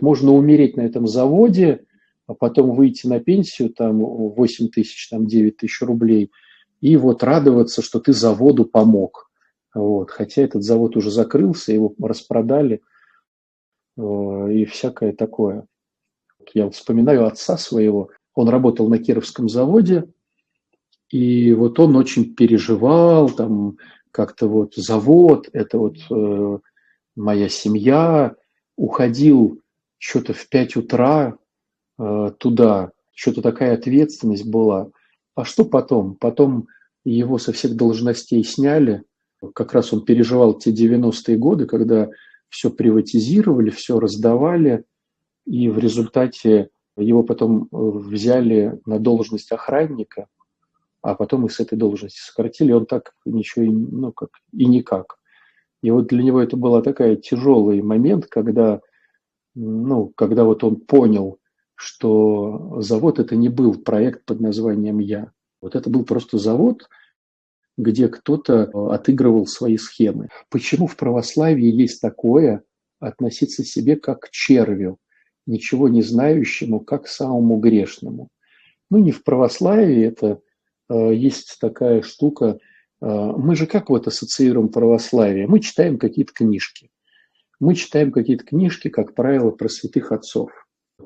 Можно 0.00 0.30
умереть 0.30 0.76
на 0.76 0.82
этом 0.82 1.08
заводе, 1.08 1.86
а 2.28 2.34
потом 2.34 2.76
выйти 2.76 3.08
на 3.08 3.18
пенсию, 3.18 3.70
там 3.70 3.98
8 3.98 4.68
тысяч, 4.68 5.08
там 5.08 5.26
9 5.26 5.56
тысяч 5.56 5.82
рублей, 5.82 6.30
и 6.80 6.96
вот 6.96 7.24
радоваться, 7.24 7.82
что 7.82 7.98
ты 7.98 8.12
заводу 8.12 8.64
помог. 8.64 9.28
Вот. 9.74 10.12
Хотя 10.12 10.42
этот 10.42 10.62
завод 10.62 10.96
уже 10.96 11.10
закрылся, 11.10 11.72
его 11.72 11.92
распродали– 11.98 12.80
и 13.96 14.64
всякое 14.64 15.12
такое. 15.12 15.66
Я 16.52 16.68
вспоминаю 16.70 17.26
отца 17.26 17.56
своего, 17.56 18.10
он 18.34 18.48
работал 18.48 18.88
на 18.88 18.98
Кировском 18.98 19.48
заводе, 19.48 20.04
и 21.10 21.52
вот 21.52 21.78
он 21.78 21.96
очень 21.96 22.34
переживал, 22.34 23.30
там 23.30 23.78
как-то 24.10 24.48
вот 24.48 24.74
завод, 24.74 25.48
это 25.52 25.78
вот 25.78 25.96
э, 26.10 26.58
моя 27.16 27.48
семья, 27.48 28.34
уходил 28.76 29.60
что-то 29.98 30.32
в 30.34 30.48
5 30.48 30.76
утра 30.76 31.36
э, 31.98 32.30
туда, 32.38 32.90
что-то 33.12 33.42
такая 33.42 33.74
ответственность 33.74 34.48
была. 34.48 34.90
А 35.34 35.44
что 35.44 35.64
потом? 35.64 36.16
Потом 36.16 36.68
его 37.04 37.38
со 37.38 37.52
всех 37.52 37.76
должностей 37.76 38.42
сняли, 38.44 39.02
как 39.54 39.72
раз 39.74 39.92
он 39.92 40.04
переживал 40.04 40.54
те 40.54 40.72
90-е 40.72 41.36
годы, 41.36 41.66
когда 41.66 42.08
все 42.54 42.70
приватизировали, 42.70 43.70
все 43.70 43.98
раздавали, 43.98 44.84
и 45.44 45.68
в 45.68 45.76
результате 45.76 46.70
его 46.96 47.24
потом 47.24 47.64
э, 47.64 47.66
взяли 47.72 48.80
на 48.86 49.00
должность 49.00 49.50
охранника, 49.50 50.28
а 51.02 51.16
потом 51.16 51.46
и 51.46 51.48
с 51.48 51.58
этой 51.58 51.76
должности 51.76 52.20
сократили, 52.20 52.70
он 52.70 52.86
так 52.86 53.12
ничего, 53.24 53.64
ну, 53.66 54.12
как, 54.12 54.28
и 54.52 54.66
никак. 54.66 55.18
И 55.82 55.90
вот 55.90 56.06
для 56.06 56.22
него 56.22 56.40
это 56.40 56.56
был 56.56 56.80
такой 56.80 57.16
тяжелый 57.16 57.82
момент, 57.82 58.26
когда, 58.26 58.80
ну, 59.56 60.12
когда 60.16 60.44
вот 60.44 60.62
он 60.62 60.76
понял, 60.76 61.40
что 61.74 62.80
завод 62.80 63.18
это 63.18 63.34
не 63.34 63.48
был 63.48 63.74
проект 63.74 64.24
под 64.24 64.40
названием 64.40 65.00
«Я». 65.00 65.32
Вот 65.60 65.74
это 65.74 65.90
был 65.90 66.04
просто 66.04 66.38
завод, 66.38 66.88
где 67.76 68.08
кто-то 68.08 68.70
э, 68.72 68.94
отыгрывал 68.94 69.46
свои 69.46 69.76
схемы. 69.76 70.28
Почему 70.50 70.86
в 70.86 70.96
православии 70.96 71.70
есть 71.70 72.00
такое 72.00 72.62
относиться 73.00 73.62
к 73.62 73.66
себе 73.66 73.96
как 73.96 74.20
к 74.20 74.30
червю, 74.30 74.98
ничего 75.46 75.88
не 75.88 76.02
знающему, 76.02 76.80
как 76.80 77.04
к 77.04 77.08
самому 77.08 77.58
грешному? 77.58 78.28
Ну, 78.90 78.98
не 78.98 79.10
в 79.10 79.24
православии, 79.24 80.04
это 80.04 80.40
э, 80.88 81.14
есть 81.14 81.58
такая 81.60 82.02
штука. 82.02 82.58
Э, 83.00 83.32
мы 83.36 83.56
же 83.56 83.66
как 83.66 83.90
вот 83.90 84.06
ассоциируем 84.06 84.68
православие? 84.68 85.46
Мы 85.48 85.60
читаем 85.60 85.98
какие-то 85.98 86.32
книжки. 86.32 86.90
Мы 87.60 87.74
читаем 87.74 88.12
какие-то 88.12 88.44
книжки, 88.44 88.88
как 88.88 89.14
правило, 89.14 89.50
про 89.50 89.68
святых 89.68 90.12
отцов. 90.12 90.50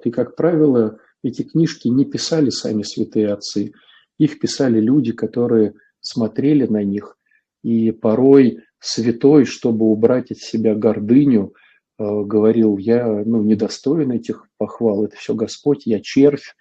И, 0.04 0.10
как 0.10 0.36
правило, 0.36 0.98
эти 1.22 1.42
книжки 1.42 1.88
не 1.88 2.04
писали 2.04 2.50
сами 2.50 2.82
святые 2.82 3.32
отцы. 3.32 3.72
Их 4.18 4.38
писали 4.38 4.80
люди, 4.80 5.12
которые 5.12 5.74
смотрели 6.00 6.66
на 6.66 6.82
них, 6.82 7.18
и 7.62 7.90
порой 7.90 8.60
святой, 8.78 9.44
чтобы 9.44 9.86
убрать 9.86 10.30
от 10.30 10.38
себя 10.38 10.74
гордыню, 10.74 11.54
э, 11.98 12.22
говорил, 12.22 12.78
я 12.78 13.06
ну, 13.24 13.42
недостоин 13.42 14.12
этих 14.12 14.46
похвал, 14.56 15.04
это 15.04 15.16
все 15.16 15.34
Господь, 15.34 15.86
я 15.86 16.00
червь. 16.00 16.54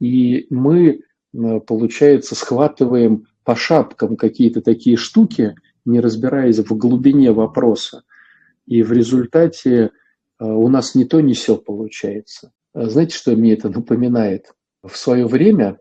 И 0.00 0.46
мы, 0.50 1.00
э, 1.34 1.60
получается, 1.60 2.34
схватываем 2.34 3.26
по 3.44 3.56
шапкам 3.56 4.16
какие-то 4.16 4.62
такие 4.62 4.96
штуки, 4.96 5.54
не 5.84 6.00
разбираясь 6.00 6.58
в 6.58 6.76
глубине 6.76 7.32
вопроса. 7.32 8.04
И 8.66 8.82
в 8.82 8.92
результате 8.92 9.90
э, 10.38 10.44
у 10.44 10.68
нас 10.68 10.94
не 10.94 11.04
то, 11.04 11.20
не 11.20 11.34
все 11.34 11.56
получается. 11.56 12.52
Знаете, 12.72 13.16
что 13.16 13.36
мне 13.36 13.52
это 13.52 13.68
напоминает? 13.68 14.52
В 14.82 14.96
свое 14.96 15.26
время 15.26 15.78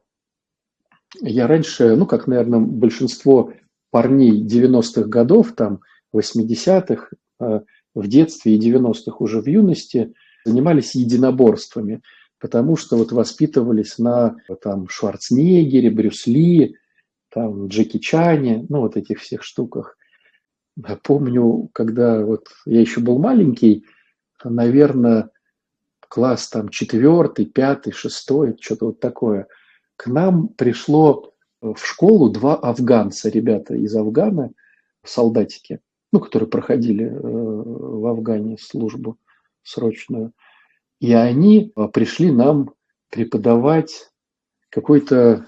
я 1.21 1.47
раньше, 1.47 1.95
ну, 1.95 2.05
как, 2.05 2.27
наверное, 2.27 2.59
большинство 2.59 3.53
парней 3.91 4.43
90-х 4.43 5.03
годов, 5.03 5.53
там, 5.53 5.81
80-х, 6.13 7.09
э, 7.39 7.59
в 7.95 8.07
детстве 8.07 8.55
и 8.55 8.59
90-х 8.59 9.17
уже 9.19 9.41
в 9.41 9.47
юности 9.47 10.13
занимались 10.45 10.95
единоборствами, 10.95 12.01
потому 12.39 12.75
что 12.75 12.97
вот 12.97 13.11
воспитывались 13.11 13.99
на 13.99 14.35
там, 14.61 14.89
Шварценеггере, 14.89 15.91
Брюс 15.91 16.25
там, 17.29 17.67
Джеки 17.67 17.99
Чане, 17.99 18.65
ну 18.69 18.81
вот 18.81 18.97
этих 18.97 19.19
всех 19.19 19.43
штуках. 19.43 19.97
Я 20.75 20.97
помню, 21.01 21.69
когда 21.73 22.23
вот 22.25 22.47
я 22.65 22.81
еще 22.81 22.99
был 22.99 23.19
маленький, 23.19 23.85
наверное, 24.43 25.29
класс 26.07 26.49
там 26.49 26.69
четвертый, 26.69 27.45
пятый, 27.45 27.91
шестой, 27.91 28.57
что-то 28.59 28.87
вот 28.87 28.99
такое, 28.99 29.47
к 29.95 30.07
нам 30.07 30.49
пришло 30.49 31.33
в 31.61 31.77
школу 31.77 32.29
два 32.29 32.55
афганца, 32.55 33.29
ребята 33.29 33.75
из 33.75 33.95
Афгана, 33.95 34.51
солдатики, 35.03 35.79
ну, 36.11 36.19
которые 36.19 36.49
проходили 36.49 37.05
э, 37.05 37.19
в 37.19 38.05
Афгане 38.07 38.57
службу 38.57 39.17
срочную. 39.63 40.33
И 40.99 41.13
они 41.13 41.71
э, 41.75 41.87
пришли 41.87 42.31
нам 42.31 42.73
преподавать 43.09 44.09
какой-то 44.69 45.47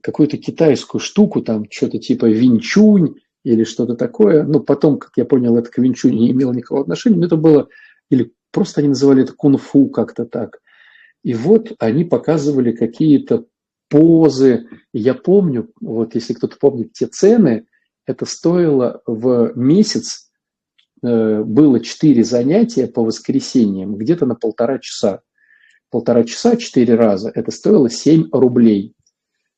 какую-то 0.00 0.38
китайскую 0.38 1.00
штуку, 1.00 1.42
там 1.42 1.64
что-то 1.70 1.98
типа 1.98 2.26
винчунь 2.26 3.16
или 3.44 3.64
что-то 3.64 3.94
такое. 3.94 4.44
Ну, 4.44 4.60
потом, 4.60 4.98
как 4.98 5.12
я 5.16 5.24
понял, 5.24 5.56
это 5.56 5.70
к 5.70 5.78
винчунь 5.78 6.14
не 6.14 6.30
имело 6.30 6.52
никакого 6.52 6.82
отношения, 6.82 7.16
но 7.16 7.26
это 7.26 7.36
было, 7.36 7.68
или 8.10 8.32
просто 8.52 8.80
они 8.80 8.88
называли 8.88 9.24
это 9.24 9.32
кунг-фу 9.32 9.88
как-то 9.88 10.24
так. 10.24 10.60
И 11.24 11.34
вот 11.34 11.72
они 11.78 12.04
показывали 12.04 12.72
какие-то 12.72 13.46
позы. 13.88 14.68
Я 14.92 15.14
помню, 15.14 15.70
вот 15.80 16.14
если 16.14 16.34
кто-то 16.34 16.56
помнит 16.58 16.92
те 16.92 17.06
цены, 17.06 17.66
это 18.06 18.24
стоило 18.24 19.02
в 19.06 19.52
месяц, 19.56 20.30
э, 21.02 21.42
было 21.42 21.80
4 21.80 22.24
занятия 22.24 22.86
по 22.86 23.04
воскресеньям, 23.04 23.96
где-то 23.96 24.26
на 24.26 24.34
полтора 24.34 24.78
часа. 24.78 25.20
Полтора 25.90 26.24
часа, 26.24 26.56
4 26.56 26.94
раза, 26.94 27.30
это 27.34 27.50
стоило 27.50 27.90
7 27.90 28.28
рублей. 28.32 28.94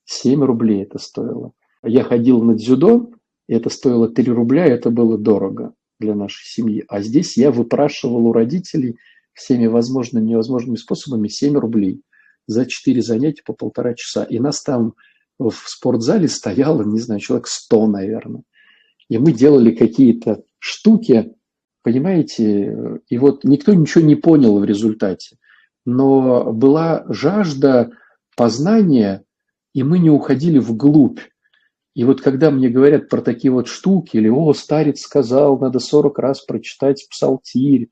7 0.04 0.42
рублей 0.44 0.82
это 0.82 0.98
стоило. 0.98 1.52
Я 1.82 2.04
ходил 2.04 2.42
на 2.42 2.54
дзюдо, 2.54 3.10
и 3.48 3.54
это 3.54 3.70
стоило 3.70 4.08
3 4.08 4.32
рубля, 4.32 4.66
и 4.66 4.70
это 4.70 4.90
было 4.90 5.16
дорого 5.16 5.74
для 5.98 6.14
нашей 6.14 6.46
семьи. 6.46 6.84
А 6.88 7.00
здесь 7.00 7.36
я 7.36 7.50
выпрашивал 7.50 8.26
у 8.26 8.32
родителей 8.32 8.96
всеми 9.32 9.66
возможными 9.66 10.24
и 10.24 10.30
невозможными 10.30 10.76
способами 10.76 11.28
7 11.28 11.56
рублей 11.56 12.02
за 12.50 12.66
4 12.66 13.00
занятия 13.02 13.42
по 13.44 13.52
полтора 13.52 13.94
часа. 13.94 14.24
И 14.24 14.38
нас 14.38 14.62
там 14.62 14.94
в 15.38 15.52
спортзале 15.52 16.28
стояло, 16.28 16.82
не 16.82 17.00
знаю, 17.00 17.20
человек 17.20 17.46
100, 17.46 17.86
наверное. 17.86 18.42
И 19.08 19.18
мы 19.18 19.32
делали 19.32 19.74
какие-то 19.74 20.42
штуки, 20.58 21.32
понимаете, 21.82 23.00
и 23.08 23.18
вот 23.18 23.44
никто 23.44 23.72
ничего 23.72 24.04
не 24.04 24.16
понял 24.16 24.58
в 24.58 24.64
результате. 24.64 25.36
Но 25.86 26.52
была 26.52 27.04
жажда 27.08 27.90
познания, 28.36 29.24
и 29.72 29.82
мы 29.82 29.98
не 29.98 30.10
уходили 30.10 30.58
вглубь. 30.58 31.20
И 31.94 32.04
вот 32.04 32.20
когда 32.20 32.50
мне 32.50 32.68
говорят 32.68 33.08
про 33.08 33.20
такие 33.20 33.50
вот 33.50 33.66
штуки, 33.66 34.16
или 34.16 34.28
«О, 34.28 34.52
старец 34.54 35.00
сказал, 35.00 35.58
надо 35.58 35.80
40 35.80 36.18
раз 36.18 36.40
прочитать 36.40 37.06
псалтирь», 37.10 37.90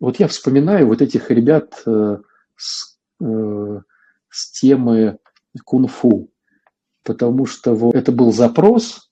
вот 0.00 0.18
я 0.18 0.28
вспоминаю 0.28 0.88
вот 0.88 1.00
этих 1.00 1.30
ребят 1.30 1.82
э, 1.86 2.18
с, 2.56 2.93
э, 3.20 3.80
с 4.30 4.50
темы 4.52 5.18
кунг-фу 5.64 6.30
потому 7.04 7.46
что 7.46 7.74
вот 7.74 7.94
это 7.94 8.10
был 8.10 8.32
запрос, 8.32 9.10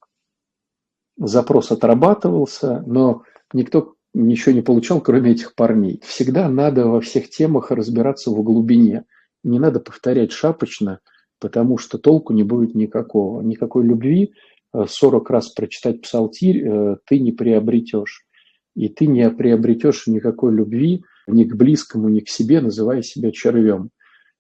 запрос 1.16 1.70
отрабатывался, 1.70 2.82
но 2.86 3.22
никто 3.52 3.94
ничего 4.14 4.54
не 4.54 4.62
получал, 4.62 5.00
кроме 5.00 5.32
этих 5.32 5.54
парней. 5.54 6.00
Всегда 6.04 6.48
надо 6.48 6.86
во 6.86 7.00
всех 7.00 7.30
темах 7.30 7.70
разбираться 7.70 8.30
в 8.30 8.42
глубине. 8.42 9.04
Не 9.44 9.58
надо 9.58 9.78
повторять 9.78 10.32
шапочно, 10.32 11.00
потому 11.38 11.78
что 11.78 11.98
толку 11.98 12.32
не 12.32 12.42
будет 12.42 12.74
никакого. 12.74 13.42
Никакой 13.42 13.84
любви 13.84 14.32
40 14.74 15.30
э, 15.30 15.32
раз 15.32 15.50
прочитать 15.50 16.00
псалтирь 16.00 16.66
э, 16.66 16.96
ты 17.06 17.20
не 17.20 17.32
приобретешь. 17.32 18.26
И 18.74 18.88
ты 18.88 19.06
не 19.06 19.28
приобретешь 19.30 20.06
никакой 20.06 20.54
любви 20.54 21.04
ни 21.26 21.44
к 21.44 21.54
близкому, 21.54 22.08
ни 22.08 22.20
к 22.20 22.28
себе, 22.28 22.61
называя 22.61 23.02
себя 23.02 23.30
червем. 23.30 23.90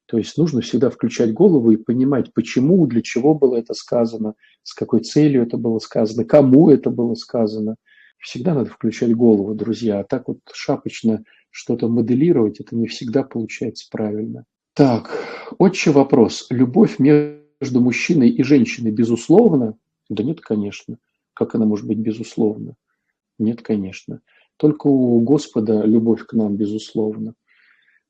То 0.06 0.18
есть 0.18 0.36
нужно 0.36 0.60
всегда 0.60 0.90
включать 0.90 1.32
голову 1.32 1.70
и 1.70 1.76
понимать, 1.76 2.34
почему, 2.34 2.86
для 2.86 3.02
чего 3.02 3.34
было 3.34 3.56
это 3.56 3.72
сказано, 3.72 4.34
с 4.62 4.74
какой 4.74 5.00
целью 5.00 5.42
это 5.42 5.56
было 5.56 5.78
сказано, 5.78 6.24
кому 6.24 6.70
это 6.70 6.90
было 6.90 7.14
сказано. 7.14 7.76
Всегда 8.18 8.54
надо 8.54 8.70
включать 8.70 9.14
голову, 9.14 9.54
друзья. 9.54 10.00
А 10.00 10.04
так 10.04 10.28
вот 10.28 10.38
шапочно 10.52 11.24
что-то 11.50 11.88
моделировать, 11.88 12.60
это 12.60 12.76
не 12.76 12.86
всегда 12.86 13.22
получается 13.22 13.88
правильно. 13.90 14.44
Так, 14.74 15.18
отче 15.58 15.90
вопрос. 15.90 16.46
Любовь 16.50 16.98
между 16.98 17.80
мужчиной 17.80 18.30
и 18.30 18.42
женщиной 18.42 18.90
безусловно? 18.90 19.76
Да 20.08 20.22
нет, 20.22 20.40
конечно. 20.40 20.98
Как 21.34 21.54
она 21.54 21.66
может 21.66 21.86
быть 21.86 21.98
безусловна? 21.98 22.76
Нет, 23.38 23.62
конечно. 23.62 24.20
Только 24.56 24.86
у 24.86 25.20
Господа 25.20 25.84
любовь 25.84 26.24
к 26.24 26.32
нам 26.34 26.56
безусловна. 26.56 27.34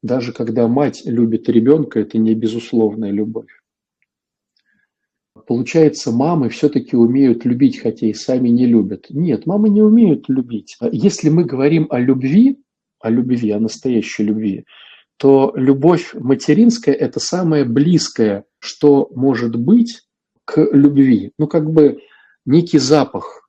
Даже 0.03 0.33
когда 0.33 0.69
мать 0.69 1.03
любит 1.05 1.49
ребенка, 1.49 2.01
это 2.01 2.19
не 2.19 2.35
безусловная 2.35 3.11
любовь. 3.11 3.51
Получается, 5.47 6.13
мамы 6.13 6.49
все-таки 6.51 6.97
умеют 6.97 7.45
любить, 7.45 7.79
хотя 7.79 8.07
и 8.07 8.13
сами 8.13 8.49
не 8.49 8.67
любят. 8.67 9.07
Нет, 9.11 9.47
мамы 9.47 9.71
не 9.71 9.83
умеют 9.83 10.29
любить. 10.29 10.77
Если 10.91 11.31
мы 11.31 11.45
говорим 11.45 11.87
о 11.91 11.99
любви, 11.99 12.59
о 13.01 13.11
любви, 13.11 13.51
о 13.51 13.61
настоящей 13.61 14.25
любви, 14.25 14.65
то 15.17 15.53
любовь 15.57 16.15
материнская– 16.15 16.95
это 16.97 17.21
самое 17.21 17.65
близкое, 17.65 18.45
что 18.59 19.11
может 19.15 19.57
быть 19.57 20.03
к 20.45 20.69
любви. 20.73 21.33
Ну, 21.39 21.47
как 21.47 21.71
бы 21.71 22.01
некий 22.45 22.79
запах, 22.79 23.42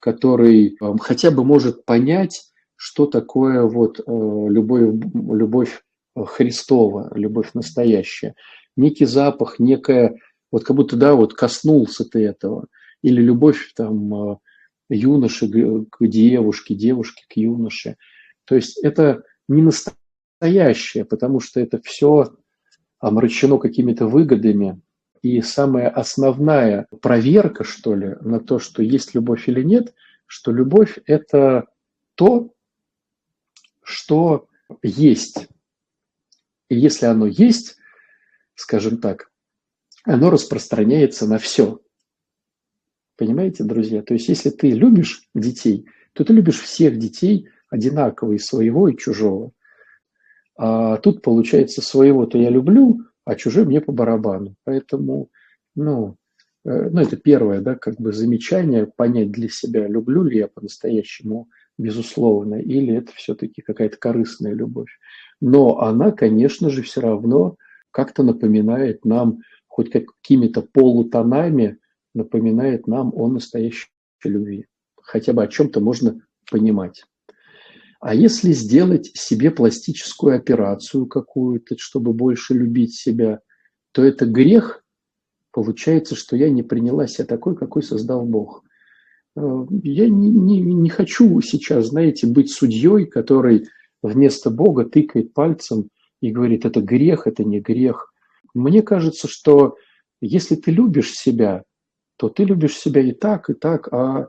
который 0.00 0.76
э, 0.80 0.94
хотя 1.00 1.30
бы 1.30 1.44
может 1.44 1.84
понять, 1.84 2.44
что 2.76 3.06
такое 3.06 3.62
вот 3.62 4.00
э, 4.00 4.02
любовь, 4.06 4.94
любовь 5.14 5.82
Христова, 6.16 7.12
любовь 7.14 7.50
настоящая. 7.54 8.34
Некий 8.76 9.06
запах, 9.06 9.58
некая, 9.58 10.16
вот 10.50 10.64
как 10.64 10.76
будто, 10.76 10.96
да, 10.96 11.14
вот 11.14 11.34
коснулся 11.34 12.04
ты 12.04 12.24
этого. 12.24 12.66
Или 13.02 13.20
любовь 13.20 13.72
там 13.74 14.32
э, 14.32 14.36
юноши 14.90 15.48
к 15.90 16.06
девушке, 16.06 16.74
девушки 16.74 17.24
к 17.28 17.36
юноше. 17.36 17.96
То 18.44 18.54
есть 18.54 18.78
это 18.78 19.22
не 19.48 19.62
настоящее, 19.62 21.04
потому 21.04 21.40
что 21.40 21.60
это 21.60 21.80
все 21.82 22.36
омрачено 22.98 23.58
какими-то 23.58 24.06
выгодами. 24.06 24.80
И 25.22 25.40
самая 25.42 25.88
основная 25.88 26.86
проверка, 27.00 27.64
что 27.64 27.94
ли, 27.94 28.16
на 28.20 28.40
то, 28.40 28.58
что 28.58 28.82
есть 28.82 29.14
любовь 29.14 29.48
или 29.48 29.62
нет, 29.62 29.94
что 30.26 30.52
любовь– 30.52 30.98
это 31.06 31.66
то, 32.14 32.52
что 33.82 34.48
есть. 34.82 35.48
И 36.68 36.76
если 36.76 37.06
оно 37.06 37.26
есть, 37.26 37.76
скажем 38.54 38.98
так, 38.98 39.30
оно 40.04 40.30
распространяется 40.30 41.26
на 41.26 41.38
все. 41.38 41.80
Понимаете, 43.16 43.64
друзья? 43.64 44.02
То 44.02 44.14
есть, 44.14 44.28
если 44.28 44.50
ты 44.50 44.70
любишь 44.70 45.28
детей, 45.34 45.86
то 46.12 46.24
ты 46.24 46.32
любишь 46.32 46.60
всех 46.60 46.98
детей 46.98 47.48
одинаково, 47.70 48.32
и 48.32 48.38
своего, 48.38 48.88
и 48.88 48.96
чужого. 48.96 49.52
А 50.56 50.96
тут, 50.98 51.22
получается, 51.22 51.82
своего-то 51.82 52.38
я 52.38 52.50
люблю, 52.50 53.04
а 53.28 53.34
чужой 53.34 53.64
мне 53.64 53.80
по 53.80 53.92
барабану. 53.92 54.54
Поэтому, 54.64 55.28
ну, 55.74 56.16
э, 56.64 56.88
ну, 56.90 57.00
это 57.00 57.16
первое, 57.16 57.60
да, 57.60 57.74
как 57.74 57.96
бы 58.00 58.12
замечание, 58.12 58.86
понять 58.86 59.30
для 59.30 59.48
себя, 59.48 59.86
люблю 59.86 60.22
ли 60.22 60.38
я 60.38 60.48
по-настоящему, 60.48 61.48
безусловно, 61.76 62.56
или 62.56 62.94
это 62.94 63.12
все-таки 63.12 63.62
какая-то 63.62 63.96
корыстная 63.98 64.54
любовь 64.54 64.90
но 65.40 65.80
она, 65.80 66.10
конечно 66.12 66.70
же, 66.70 66.82
все 66.82 67.00
равно 67.00 67.56
как-то 67.90 68.22
напоминает 68.22 69.04
нам, 69.04 69.40
хоть 69.66 69.90
какими-то 69.90 70.62
полутонами, 70.62 71.78
напоминает 72.14 72.86
нам 72.86 73.12
о 73.14 73.28
настоящей 73.28 73.88
любви. 74.24 74.66
Хотя 75.00 75.32
бы 75.32 75.42
о 75.42 75.46
чем-то 75.46 75.80
можно 75.80 76.20
понимать. 76.50 77.04
А 78.00 78.14
если 78.14 78.52
сделать 78.52 79.10
себе 79.14 79.50
пластическую 79.50 80.36
операцию 80.36 81.06
какую-то, 81.06 81.76
чтобы 81.78 82.12
больше 82.12 82.54
любить 82.54 82.94
себя, 82.94 83.40
то 83.92 84.04
это 84.04 84.24
грех. 84.26 84.84
Получается, 85.50 86.14
что 86.14 86.36
я 86.36 86.50
не 86.50 86.62
приняла 86.62 87.08
себя 87.08 87.24
такой, 87.24 87.56
какой 87.56 87.82
создал 87.82 88.24
Бог. 88.24 88.62
Э, 89.36 89.66
я 89.82 90.08
не, 90.08 90.28
не, 90.28 90.60
не 90.60 90.90
хочу 90.90 91.40
сейчас, 91.40 91.86
знаете, 91.86 92.26
быть 92.28 92.52
судьей, 92.52 93.06
который 93.06 93.66
вместо 94.02 94.50
Бога 94.50 94.84
тыкает 94.84 95.34
пальцем 95.34 95.88
и 96.20 96.30
говорит, 96.30 96.64
это 96.64 96.80
грех, 96.80 97.26
это 97.26 97.42
не 97.42 97.60
грех. 97.60 98.12
Мне 98.54 98.82
кажется, 98.82 99.26
что 99.26 99.76
если 100.20 100.54
ты 100.54 100.70
любишь 100.70 101.14
себя, 101.14 101.64
то 102.16 102.28
ты 102.28 102.44
любишь 102.44 102.76
себя 102.76 103.00
и 103.00 103.12
так, 103.12 103.50
и 103.50 103.54
так, 103.54 103.92
а 103.92 104.28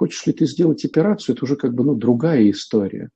хочешь 0.00 0.26
ли 0.26 0.32
ты 0.32 0.46
сделать 0.46 0.82
операцию, 0.86 1.36
это 1.36 1.44
уже 1.44 1.56
как 1.56 1.74
бы 1.74 1.84
ну, 1.84 1.94
другая 1.94 2.50
история. 2.50 3.10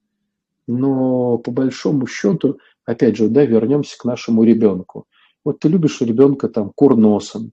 Но 0.66 1.38
по 1.38 1.50
большому 1.50 2.06
счету, 2.06 2.58
опять 2.84 3.16
же, 3.16 3.30
да, 3.30 3.46
вернемся 3.46 3.96
к 3.98 4.04
нашему 4.04 4.44
ребенку. 4.44 5.06
Вот 5.46 5.60
ты 5.60 5.68
любишь 5.68 6.02
ребенка 6.02 6.50
там 6.50 6.72
курносом, 6.74 7.52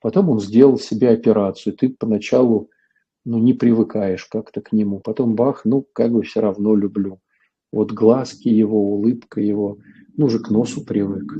потом 0.00 0.28
он 0.28 0.40
сделал 0.40 0.76
себе 0.76 1.10
операцию, 1.10 1.76
ты 1.76 1.88
поначалу 1.88 2.68
ну, 3.24 3.38
не 3.38 3.52
привыкаешь 3.52 4.24
как-то 4.24 4.60
к 4.60 4.72
нему, 4.72 4.98
потом 4.98 5.36
бах, 5.36 5.64
ну, 5.64 5.86
как 5.92 6.10
бы 6.10 6.22
все 6.22 6.40
равно 6.40 6.74
люблю. 6.74 7.20
Вот 7.72 7.92
глазки 7.92 8.48
его, 8.48 8.94
улыбка 8.94 9.40
его, 9.40 9.78
ну, 10.16 10.26
уже 10.26 10.40
к 10.40 10.50
носу 10.50 10.84
привык. 10.84 11.32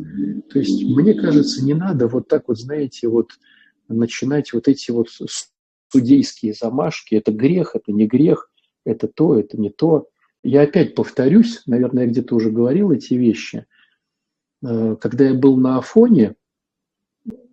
То 0.53 0.61
есть, 0.61 0.85
мне 0.85 1.14
кажется, 1.14 1.64
не 1.64 1.75
надо 1.75 2.07
вот 2.07 2.29
так 2.29 2.44
вот, 2.47 2.61
знаете, 2.61 3.09
вот 3.09 3.31
начинать 3.88 4.53
вот 4.53 4.68
эти 4.68 4.92
вот 4.92 5.09
судейские 5.94 6.54
замашки. 6.54 7.14
Это 7.14 7.30
грех, 7.30 7.76
это 7.76 7.92
не 7.92 8.07
грех, 8.07 8.50
это 8.85 9.07
то, 9.07 9.38
это 9.38 9.61
не 9.61 9.70
то. 9.70 10.09
Я 10.42 10.62
опять 10.62 10.94
повторюсь, 10.94 11.62
наверное, 11.66 12.04
я 12.04 12.11
где-то 12.11 12.35
уже 12.35 12.50
говорил 12.50 12.90
эти 12.90 13.14
вещи. 13.14 13.66
Э, 14.64 14.96
когда 15.00 15.26
я 15.26 15.35
был 15.35 15.57
на 15.57 15.78
Афоне, 15.78 16.35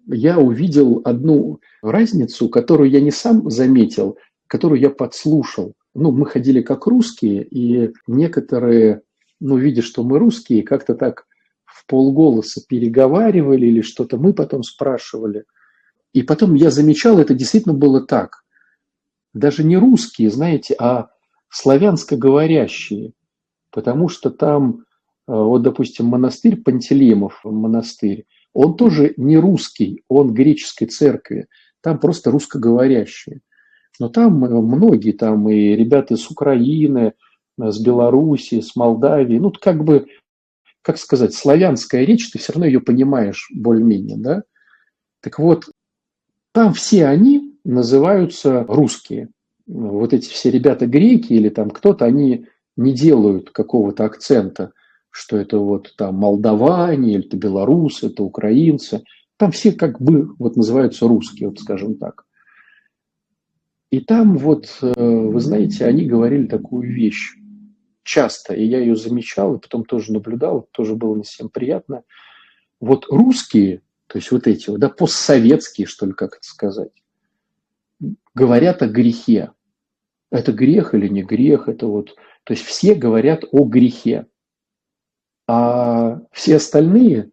я 0.07 0.39
увидел 0.39 1.01
одну 1.05 1.59
разницу, 1.83 2.49
которую 2.49 2.89
я 2.89 2.99
не 2.99 3.11
сам 3.11 3.49
заметил, 3.49 4.17
которую 4.47 4.81
я 4.81 4.89
подслушал. 4.89 5.73
Ну, 5.93 6.11
мы 6.11 6.25
ходили 6.25 6.61
как 6.61 6.87
русские, 6.87 7.43
и 7.43 7.93
некоторые, 8.07 9.03
ну, 9.39 9.57
видя, 9.57 9.83
что 9.83 10.03
мы 10.03 10.17
русские, 10.17 10.63
как-то 10.63 10.95
так 10.95 11.27
в 11.65 11.85
полголоса 11.85 12.61
переговаривали 12.67 13.67
или 13.67 13.81
что-то, 13.81 14.17
мы 14.17 14.33
потом 14.33 14.63
спрашивали. 14.63 15.43
И 16.13 16.23
потом 16.23 16.55
я 16.55 16.71
замечал, 16.71 17.19
это 17.19 17.33
действительно 17.33 17.73
было 17.73 18.05
так. 18.05 18.43
Даже 19.33 19.63
не 19.63 19.77
русские, 19.77 20.29
знаете, 20.29 20.75
а 20.77 21.09
славянско 21.49 22.17
говорящие. 22.17 23.13
Потому 23.71 24.09
что 24.09 24.29
там, 24.29 24.79
э, 24.79 25.33
вот, 25.33 25.61
допустим, 25.61 26.07
монастырь 26.07 26.61
Пантелеймов, 26.61 27.39
монастырь, 27.43 28.25
он 28.53 28.75
тоже 28.75 29.13
не 29.15 29.37
русский, 29.37 30.03
он 30.09 30.33
греческой 30.33 30.87
церкви. 30.87 31.47
Там 31.81 31.99
просто 31.99 32.31
русскоговорящие. 32.31 33.41
Но 33.99 34.09
там 34.09 34.43
э, 34.43 34.49
многие, 34.49 35.13
там 35.13 35.49
и 35.49 35.75
ребята 35.75 36.17
с 36.17 36.29
Украины, 36.29 37.13
э, 37.61 37.71
с 37.71 37.79
Белоруссии, 37.79 38.59
с 38.59 38.75
Молдавии, 38.75 39.37
ну, 39.37 39.51
как 39.51 39.83
бы, 39.85 40.07
как 40.81 40.97
сказать, 40.97 41.33
славянская 41.33 42.03
речь, 42.03 42.31
ты 42.31 42.39
все 42.39 42.51
равно 42.51 42.65
ее 42.65 42.81
понимаешь 42.81 43.49
более-менее, 43.53 44.17
да? 44.17 44.43
Так 45.21 45.39
вот, 45.39 45.65
там 46.51 46.73
все 46.73 47.05
они 47.05 47.57
называются 47.63 48.65
русские. 48.67 49.29
Вот 49.67 50.13
эти 50.13 50.29
все 50.29 50.51
ребята 50.51 50.85
греки 50.85 51.33
или 51.33 51.49
там 51.49 51.69
кто-то, 51.69 52.05
они 52.05 52.47
не 52.75 52.93
делают 52.93 53.51
какого-то 53.51 54.05
акцента, 54.05 54.71
что 55.09 55.37
это 55.37 55.59
вот 55.59 55.93
там 55.97 56.15
молдаване, 56.15 57.13
или 57.13 57.25
это 57.25 57.37
белорусы, 57.37 58.07
это 58.07 58.23
украинцы. 58.23 59.03
Там 59.37 59.51
все 59.51 59.71
как 59.71 60.01
бы 60.01 60.33
вот 60.39 60.55
называются 60.55 61.07
русские, 61.07 61.49
вот 61.49 61.59
скажем 61.59 61.95
так. 61.95 62.25
И 63.91 63.99
там 63.99 64.37
вот, 64.37 64.77
э, 64.81 64.93
вы 64.95 65.39
знаете, 65.39 65.85
они 65.85 66.05
говорили 66.05 66.47
такую 66.47 66.93
вещь 66.93 67.35
часто, 68.03 68.53
и 68.53 68.63
я 68.63 68.79
ее 68.79 68.95
замечал, 68.95 69.55
и 69.55 69.59
потом 69.59 69.83
тоже 69.83 70.13
наблюдал, 70.13 70.67
тоже 70.71 70.95
было 70.95 71.15
не 71.15 71.23
всем 71.23 71.49
приятно. 71.49 72.03
Вот 72.79 73.05
русские 73.09 73.81
то 74.11 74.17
есть 74.17 74.29
вот 74.29 74.45
эти, 74.45 74.69
да, 74.75 74.89
постсоветские, 74.89 75.87
что 75.87 76.05
ли, 76.05 76.11
как 76.11 76.35
это 76.35 76.43
сказать, 76.43 76.91
говорят 78.35 78.81
о 78.81 78.87
грехе. 78.87 79.53
Это 80.29 80.51
грех 80.51 80.93
или 80.93 81.07
не 81.07 81.23
грех, 81.23 81.69
это 81.69 81.87
вот, 81.87 82.13
то 82.43 82.51
есть 82.51 82.65
все 82.65 82.93
говорят 82.93 83.45
о 83.53 83.63
грехе. 83.63 84.27
А 85.47 86.19
все 86.33 86.57
остальные, 86.57 87.31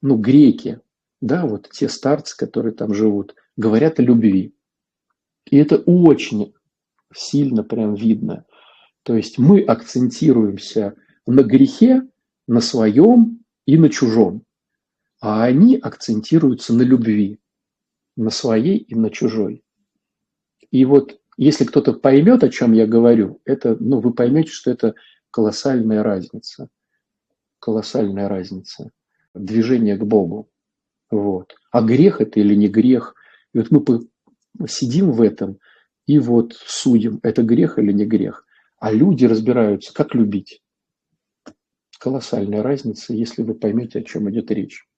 ну, 0.00 0.16
греки, 0.16 0.78
да, 1.20 1.44
вот 1.44 1.68
те 1.72 1.88
старцы, 1.88 2.36
которые 2.36 2.72
там 2.72 2.94
живут, 2.94 3.34
говорят 3.56 3.98
о 3.98 4.04
любви. 4.04 4.54
И 5.50 5.56
это 5.56 5.78
очень 5.78 6.54
сильно 7.12 7.64
прям 7.64 7.96
видно. 7.96 8.44
То 9.02 9.16
есть 9.16 9.38
мы 9.38 9.60
акцентируемся 9.60 10.94
на 11.26 11.42
грехе, 11.42 12.06
на 12.46 12.60
своем 12.60 13.40
и 13.66 13.76
на 13.76 13.88
чужом 13.88 14.44
а 15.22 15.44
они 15.44 15.76
акцентируются 15.76 16.74
на 16.74 16.82
любви, 16.82 17.38
на 18.16 18.30
своей 18.30 18.78
и 18.78 18.96
на 18.96 19.08
чужой. 19.08 19.62
И 20.72 20.84
вот 20.84 21.20
если 21.36 21.64
кто-то 21.64 21.92
поймет, 21.92 22.42
о 22.42 22.48
чем 22.48 22.72
я 22.72 22.88
говорю, 22.88 23.40
это, 23.44 23.76
ну, 23.78 24.00
вы 24.00 24.12
поймете, 24.12 24.50
что 24.50 24.72
это 24.72 24.94
колоссальная 25.30 26.02
разница. 26.02 26.68
Колоссальная 27.60 28.28
разница. 28.28 28.90
Движение 29.32 29.96
к 29.96 30.02
Богу. 30.02 30.50
Вот. 31.08 31.54
А 31.70 31.82
грех 31.82 32.20
это 32.20 32.40
или 32.40 32.56
не 32.56 32.68
грех? 32.68 33.14
И 33.54 33.58
вот 33.58 33.70
мы 33.70 34.66
сидим 34.66 35.12
в 35.12 35.22
этом 35.22 35.60
и 36.04 36.18
вот 36.18 36.54
судим, 36.66 37.20
это 37.22 37.44
грех 37.44 37.78
или 37.78 37.92
не 37.92 38.06
грех. 38.06 38.44
А 38.80 38.90
люди 38.90 39.24
разбираются, 39.24 39.94
как 39.94 40.16
любить. 40.16 40.64
Колоссальная 42.00 42.64
разница, 42.64 43.14
если 43.14 43.44
вы 43.44 43.54
поймете, 43.54 44.00
о 44.00 44.02
чем 44.02 44.28
идет 44.28 44.50
речь. 44.50 44.88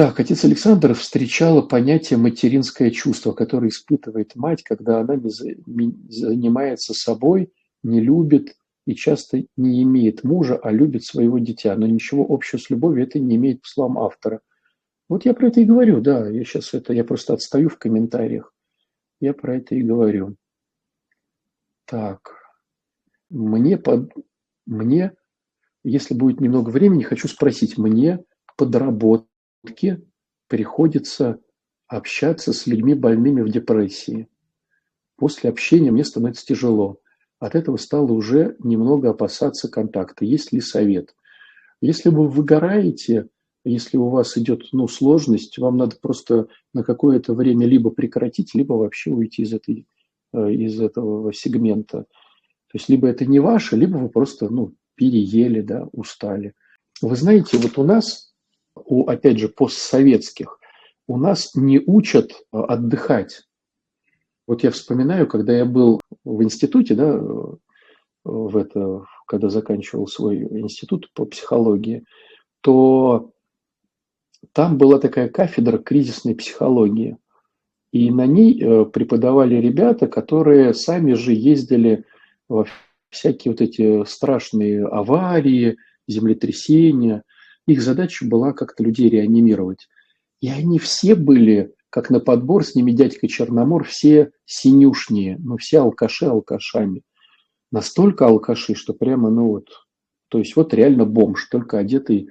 Так, 0.00 0.18
отец 0.18 0.46
Александр 0.46 0.94
встречала 0.94 1.60
понятие 1.60 2.18
материнское 2.18 2.90
чувство, 2.90 3.32
которое 3.32 3.68
испытывает 3.68 4.34
мать, 4.34 4.62
когда 4.62 5.00
она 5.00 5.14
не 5.16 5.28
занимается 6.08 6.94
собой, 6.94 7.52
не 7.82 8.00
любит 8.00 8.56
и 8.86 8.94
часто 8.94 9.44
не 9.58 9.82
имеет 9.82 10.24
мужа, 10.24 10.56
а 10.56 10.72
любит 10.72 11.04
своего 11.04 11.38
дитя. 11.38 11.76
Но 11.76 11.86
ничего 11.86 12.24
общего 12.26 12.58
с 12.58 12.70
любовью 12.70 13.02
это 13.02 13.18
не 13.18 13.36
имеет 13.36 13.60
по 13.60 13.68
словам 13.68 13.98
автора. 13.98 14.40
Вот 15.10 15.26
я 15.26 15.34
про 15.34 15.48
это 15.48 15.60
и 15.60 15.66
говорю, 15.66 16.00
да, 16.00 16.26
я 16.30 16.44
сейчас 16.44 16.72
это, 16.72 16.94
я 16.94 17.04
просто 17.04 17.34
отстаю 17.34 17.68
в 17.68 17.76
комментариях. 17.76 18.54
Я 19.20 19.34
про 19.34 19.58
это 19.58 19.74
и 19.74 19.82
говорю. 19.82 20.34
Так, 21.84 22.36
мне, 23.28 23.76
под, 23.76 24.14
мне, 24.64 25.12
если 25.84 26.14
будет 26.14 26.40
немного 26.40 26.70
времени, 26.70 27.02
хочу 27.02 27.28
спросить, 27.28 27.76
мне 27.76 28.24
подработать 28.56 29.26
приходится 30.48 31.40
общаться 31.86 32.52
с 32.52 32.66
людьми 32.66 32.94
больными 32.94 33.42
в 33.42 33.50
депрессии. 33.50 34.28
После 35.16 35.50
общения 35.50 35.90
мне 35.90 36.04
становится 36.04 36.46
тяжело. 36.46 37.00
От 37.38 37.54
этого 37.54 37.76
стало 37.76 38.12
уже 38.12 38.56
немного 38.58 39.10
опасаться 39.10 39.68
контакта. 39.68 40.24
Есть 40.24 40.52
ли 40.52 40.60
совет? 40.60 41.14
Если 41.80 42.10
вы 42.10 42.28
выгораете, 42.28 43.28
если 43.64 43.96
у 43.96 44.08
вас 44.08 44.36
идет 44.38 44.64
ну, 44.72 44.88
сложность, 44.88 45.58
вам 45.58 45.78
надо 45.78 45.96
просто 46.00 46.48
на 46.72 46.82
какое-то 46.82 47.34
время 47.34 47.66
либо 47.66 47.90
прекратить, 47.90 48.54
либо 48.54 48.74
вообще 48.74 49.10
уйти 49.10 49.42
из, 49.42 49.52
этой, 49.52 49.86
э, 50.32 50.52
из 50.52 50.80
этого 50.80 51.32
сегмента. 51.32 52.02
То 52.02 52.74
есть 52.74 52.88
либо 52.88 53.08
это 53.08 53.26
не 53.26 53.40
ваше, 53.40 53.76
либо 53.76 53.96
вы 53.96 54.08
просто 54.08 54.48
ну, 54.48 54.74
переели, 54.94 55.60
да, 55.60 55.88
устали. 55.92 56.54
Вы 57.02 57.16
знаете, 57.16 57.58
вот 57.58 57.78
у 57.78 57.84
нас 57.84 58.29
у, 58.90 59.06
опять 59.08 59.38
же, 59.38 59.48
постсоветских, 59.48 60.58
у 61.06 61.16
нас 61.16 61.54
не 61.54 61.78
учат 61.78 62.32
э, 62.32 62.58
отдыхать. 62.58 63.44
Вот 64.46 64.64
я 64.64 64.72
вспоминаю, 64.72 65.28
когда 65.28 65.56
я 65.56 65.64
был 65.64 66.00
в 66.24 66.42
институте, 66.42 66.94
да, 66.94 67.14
э, 67.14 67.20
в 68.24 68.56
это, 68.56 69.04
когда 69.26 69.48
заканчивал 69.48 70.08
свой 70.08 70.38
институт 70.60 71.10
по 71.14 71.24
психологии, 71.24 72.04
то 72.62 73.30
там 74.52 74.76
была 74.76 74.98
такая 74.98 75.28
кафедра 75.28 75.78
кризисной 75.78 76.34
психологии. 76.34 77.16
И 77.92 78.10
на 78.10 78.26
ней 78.26 78.60
э, 78.60 78.84
преподавали 78.86 79.54
ребята, 79.54 80.08
которые 80.08 80.74
сами 80.74 81.12
же 81.12 81.32
ездили 81.32 82.04
во 82.48 82.66
всякие 83.08 83.52
вот 83.52 83.60
эти 83.60 84.04
страшные 84.04 84.84
аварии, 84.84 85.76
землетрясения– 86.08 87.22
их 87.72 87.82
задача 87.82 88.24
была 88.26 88.52
как-то 88.52 88.82
людей 88.82 89.08
реанимировать. 89.08 89.88
И 90.40 90.48
они 90.48 90.78
все 90.78 91.14
были, 91.14 91.74
как 91.90 92.10
на 92.10 92.20
подбор, 92.20 92.64
с 92.64 92.74
ними 92.74 92.92
дядька 92.92 93.28
Черномор, 93.28 93.84
все 93.84 94.32
синюшние, 94.44 95.36
ну, 95.38 95.56
все 95.56 95.80
алкаши 95.80 96.26
алкашами. 96.26 97.02
Настолько 97.70 98.26
алкаши, 98.26 98.74
что 98.74 98.94
прямо, 98.94 99.30
ну 99.30 99.48
вот, 99.48 99.68
то 100.28 100.38
есть 100.38 100.56
вот 100.56 100.72
реально 100.72 101.04
бомж, 101.04 101.46
только 101.50 101.78
одетый 101.78 102.30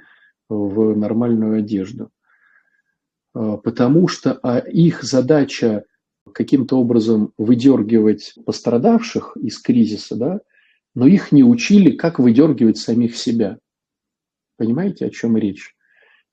в 0.50 0.96
нормальную 0.96 1.60
одежду. 1.60 2.10
А, 3.34 3.58
потому 3.58 4.08
что 4.08 4.40
а 4.42 4.58
их 4.58 5.04
задача 5.04 5.84
каким-то 6.34 6.80
образом 6.80 7.34
выдергивать 7.38 8.34
пострадавших 8.46 9.38
из 9.38 9.60
кризиса, 9.60 10.16
да, 10.16 10.40
но 10.96 11.08
их 11.08 11.32
не 11.32 11.44
учили, 11.44 11.92
как 11.92 12.20
выдергивать 12.20 12.78
самих 12.78 13.16
себя. 13.16 13.60
Понимаете, 14.60 15.05
о 15.05 15.10
чем 15.10 15.38
речь? 15.38 15.74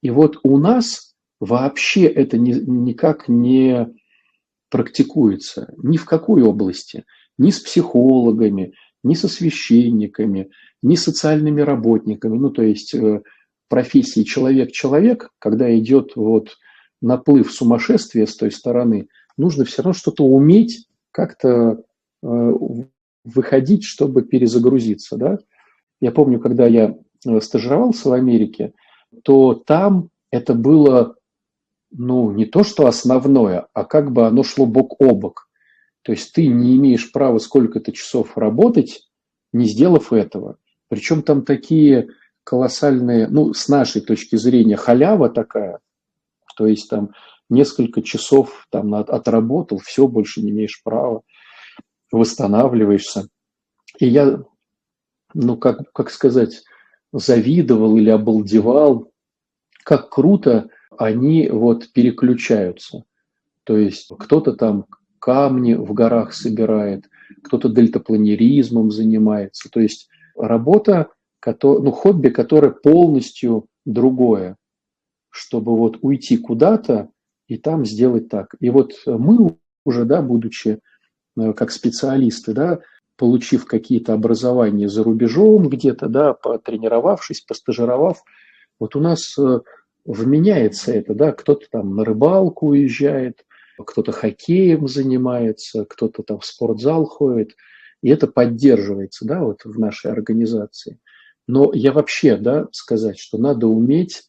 И 0.03 0.11
вот 0.11 0.41
у 0.43 0.59
нас 0.59 1.15
вообще 1.39 2.07
это 2.07 2.37
ни, 2.37 2.53
никак 2.53 3.29
не, 3.29 3.87
практикуется 4.69 5.73
ни 5.79 5.97
в 5.97 6.05
какой 6.05 6.43
области, 6.43 7.05
ни 7.39 7.51
с 7.51 7.61
психологами, 7.61 8.75
ни 9.05 9.15
со 9.15 9.29
священниками, 9.29 10.51
ни 10.83 10.97
социальными 10.97 11.61
работниками, 11.61 12.37
ну 12.37 12.51
то 12.51 12.63
есть 12.63 12.95
э, 12.95 13.23
профессии 13.69 14.25
человек-человек, 14.25 15.31
когда 15.39 15.75
идет 15.79 16.17
вот 16.17 16.57
наплыв 17.01 17.53
сумасшествия 17.53 18.27
с 18.27 18.37
той 18.37 18.51
стороны, 18.51 19.07
нужно 19.37 19.65
все 19.65 19.83
равно 19.83 19.93
что-то 19.93 20.25
уметь 20.25 20.89
как-то 21.13 21.81
э, 22.23 22.53
выходить, 23.25 23.85
чтобы 23.85 24.23
перезагрузиться. 24.23 25.17
Да? 25.17 25.39
Я 26.01 26.11
помню, 26.11 26.41
когда 26.41 26.67
я 26.67 26.97
стажировался 27.41 28.09
в 28.09 28.13
Америке, 28.13 28.73
то 29.23 29.55
там 29.55 30.11
это 30.31 30.55
было 30.55 31.17
ну, 31.91 32.31
не 32.33 32.45
то, 32.47 32.65
что 32.65 32.87
основное, 32.87 33.69
а 33.73 33.85
как 33.85 34.13
бы 34.13 34.27
оно 34.27 34.43
шло 34.43 34.67
бок 34.67 35.01
о 35.01 35.15
бок. 35.15 35.49
То 36.03 36.13
есть 36.13 36.33
ты 36.33 36.47
не 36.47 36.77
имеешь 36.77 37.11
права 37.11 37.39
сколько-то 37.39 37.93
часов 37.93 38.37
работать, 38.37 39.09
не 39.53 39.67
сделав 39.67 40.13
этого. 40.13 40.59
Причем 40.89 41.23
там 41.23 41.45
такие 41.45 42.09
колоссальные, 42.45 43.29
ну, 43.29 43.53
с 43.55 43.69
нашей 43.69 44.01
точки 44.03 44.37
зрения, 44.37 44.77
халява 44.77 45.29
такая, 45.29 45.81
то 46.57 46.67
есть 46.67 46.89
там 46.89 47.11
несколько 47.49 48.03
часов 48.03 48.67
там 48.71 48.95
отработал, 48.95 49.79
все, 49.79 50.07
больше 50.07 50.43
не 50.43 50.51
имеешь 50.51 50.81
права, 50.83 51.23
восстанавливаешься. 52.13 53.29
И 53.99 54.07
я, 54.07 54.43
ну, 55.35 55.57
как, 55.57 55.93
как 55.93 56.11
сказать, 56.11 56.63
завидовал 57.19 57.97
или 57.97 58.11
обалдевал, 58.11 59.11
как 59.85 60.11
круто 60.11 60.69
они 60.99 61.49
вот 61.49 61.93
переключаются. 61.93 63.05
То 63.65 63.77
есть 63.77 64.11
кто-то 64.19 64.53
там 64.53 64.87
камни 65.19 65.75
в 65.75 65.93
горах 65.93 66.33
собирает, 66.33 67.09
кто-то 67.43 67.69
дельтапланеризмом 67.69 68.91
занимается. 68.91 69.69
То 69.71 69.81
есть 69.81 70.09
работа, 70.37 71.11
ну, 71.63 71.91
хобби, 71.91 72.29
которое 72.29 72.71
полностью 72.71 73.67
другое, 73.85 74.57
чтобы 75.31 75.77
вот 75.77 75.99
уйти 76.03 76.37
куда-то 76.37 77.11
и 77.49 77.57
там 77.57 77.85
сделать 77.85 78.29
так. 78.29 78.55
И 78.61 78.71
вот 78.71 78.93
мы 79.07 79.57
уже, 79.85 80.05
да, 80.05 80.23
будучи 80.23 80.81
э, 81.39 81.53
как 81.53 81.71
специалисты, 81.71 82.53
да, 82.53 82.81
получив 83.17 83.67
какие-то 83.67 84.13
образования 84.13 84.89
за 84.89 85.03
рубежом 85.03 85.69
где-то, 85.69 86.09
да, 86.09 86.33
потренировавшись, 86.35 87.41
постажировав, 87.41 88.23
вот 88.79 88.95
у 88.97 89.01
нас 89.01 89.37
э, 89.39 89.61
вменяется 90.05 90.93
это, 90.93 91.15
да, 91.15 91.33
кто-то 91.33 91.67
там 91.71 91.97
на 91.97 92.05
рыбалку 92.05 92.69
уезжает, 92.69 93.45
кто-то 93.79 94.13
хоккеем 94.13 94.89
занимается, 94.89 95.85
кто-то 95.85 96.23
там 96.23 96.41
в 96.41 96.47
спортзал 96.47 97.07
ходит, 97.07 97.57
и 98.03 98.09
это 98.09 98.27
поддерживается, 98.27 99.27
да, 99.27 99.41
вот 99.41 99.65
в 99.65 99.79
нашей 99.79 100.13
организации. 100.13 100.99
Но 101.47 101.73
я 101.73 101.93
вообще, 101.93 102.37
да, 102.37 102.69
сказать, 102.73 103.19
что 103.19 103.39
надо 103.39 103.67
уметь 103.67 104.25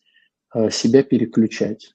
а, 0.50 0.70
себя 0.70 1.04
переключать. 1.04 1.94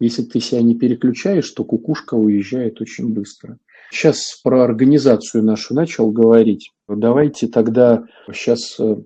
Если 0.00 0.22
ты 0.22 0.40
себя 0.40 0.62
не 0.62 0.74
переключаешь, 0.74 1.50
то 1.50 1.62
кукушка 1.62 2.14
уезжает 2.14 2.80
очень 2.80 3.12
быстро. 3.12 3.58
Сейчас 3.90 4.40
про 4.42 4.64
организацию 4.64 5.44
нашу 5.44 5.74
начал 5.74 6.10
говорить. 6.10 6.70
Давайте 6.88 7.48
тогда 7.48 8.04
сейчас 8.32 8.80
э, 8.80 8.96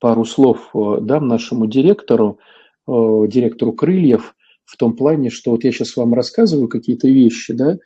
пару 0.00 0.24
слов 0.24 0.70
э, 0.74 0.98
дам 1.00 1.28
нашему 1.28 1.66
директору, 1.66 2.40
э, 2.88 2.92
директору 3.28 3.72
Крыльев, 3.72 4.34
в 4.64 4.76
том 4.76 4.96
плане, 4.96 5.30
что 5.30 5.52
вот 5.52 5.64
я 5.64 5.70
сейчас 5.70 5.96
вам 5.96 6.14
рассказываю 6.14 6.68
какие-то 6.68 7.08
вещи, 7.08 7.52
да, 7.52 7.78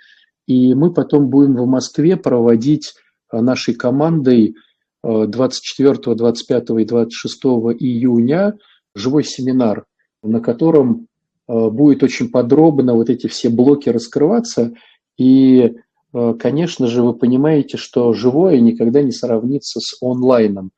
и 0.46 0.74
мы 0.74 0.92
потом 0.92 1.28
будем 1.28 1.56
в 1.56 1.66
Москве 1.66 2.16
проводить 2.16 2.94
нашей 3.32 3.74
командой 3.74 4.54
24, 5.02 6.14
25 6.14 6.70
и 6.80 6.84
26 6.84 7.44
июня 7.78 8.58
живой 8.94 9.24
семинар, 9.24 9.86
на 10.22 10.40
котором 10.40 11.08
будет 11.47 12.03
очень 12.03 12.30
подробно 12.30 12.95
вот 12.95 13.11
эти 13.11 13.26
все 13.26 13.49
блоки 13.51 13.88
раскрываться. 13.88 14.72
И, 15.18 15.74
конечно 16.12 16.86
же, 16.86 17.03
вы 17.03 17.14
понимаете, 17.14 17.76
что 17.76 18.12
живое 18.12 18.61
никогда 18.61 19.03
не 19.03 19.12
сравнится 19.12 19.80
с 19.80 19.97
онлайном, 20.01 20.70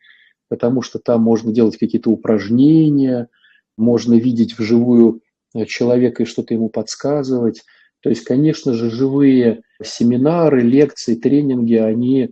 потому 0.48 0.82
что 0.82 0.98
там 0.98 1.22
можно 1.22 1.52
делать 1.52 1.76
какие-то 1.76 2.10
упражнения, 2.10 3.28
можно 3.76 4.14
видеть 4.14 4.58
вживую 4.58 5.20
человека 5.66 6.22
и 6.22 6.26
что-то 6.26 6.54
ему 6.54 6.68
подсказывать. 6.68 7.62
То 8.02 8.10
есть, 8.10 8.24
конечно 8.24 8.74
же, 8.74 8.90
живые 8.90 9.62
семинары, 9.82 10.62
лекции, 10.62 11.14
тренинги, 11.14 11.74
они, 11.74 12.30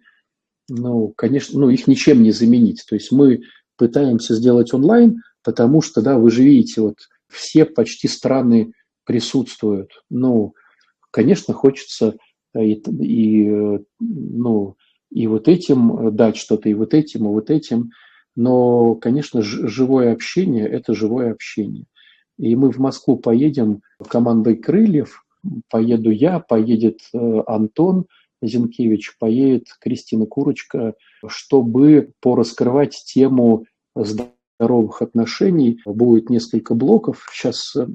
ну, 0.69 1.13
конечно, 1.17 1.59
ну, 1.59 1.71
их 1.71 1.87
ничем 1.87 2.23
не 2.23 2.33
заменить. 2.33 2.85
То 2.89 2.95
есть 2.95 3.13
мы 3.13 3.43
пытаемся 3.77 4.35
сделать 4.35 4.73
онлайн, 4.73 5.23
потому 5.43 5.83
что, 5.83 6.01
да, 6.03 6.19
вы 6.19 6.31
же 6.31 6.43
видите, 6.43 6.81
вот 6.81 6.97
все 7.35 7.65
почти 7.65 8.09
страны 8.09 8.73
присутствуют. 9.05 9.91
Ну, 10.11 10.55
конечно, 11.11 11.55
хочется 11.55 12.17
и, 12.57 12.75
и, 12.75 13.79
ну, 14.01 14.77
и 15.11 15.27
вот 15.27 15.49
этим 15.49 16.15
дать 16.15 16.37
что-то, 16.37 16.69
и 16.69 16.75
вот 16.75 16.95
этим, 16.95 17.25
и 17.25 17.29
вот 17.29 17.51
этим. 17.51 17.91
Но, 18.37 18.95
конечно, 18.97 19.43
живое 19.43 20.13
общение– 20.13 20.67
это 20.69 20.95
живое 20.95 21.33
общение. 21.33 21.85
И 22.39 22.57
мы 22.57 22.73
в 22.73 22.79
Москву 22.79 23.17
поедем 23.17 23.83
командой 24.09 24.57
«Крыльев», 24.57 25.25
поеду 25.71 26.11
я, 26.11 26.41
поедет 26.41 27.01
э, 27.13 27.43
Антон 27.47 28.07
Зинкевич, 28.43 29.17
поедет 29.19 29.67
Кристина 29.81 30.27
Курочка, 30.27 30.95
чтобы 31.29 32.13
пораскрывать 32.21 33.01
тему 33.07 33.67
здоровых 34.59 35.03
отношений. 35.03 35.81
Будет 35.85 36.31
несколько 36.31 36.75
блоков. 36.75 37.29
Сейчас 37.33 37.75
э, 37.77 37.87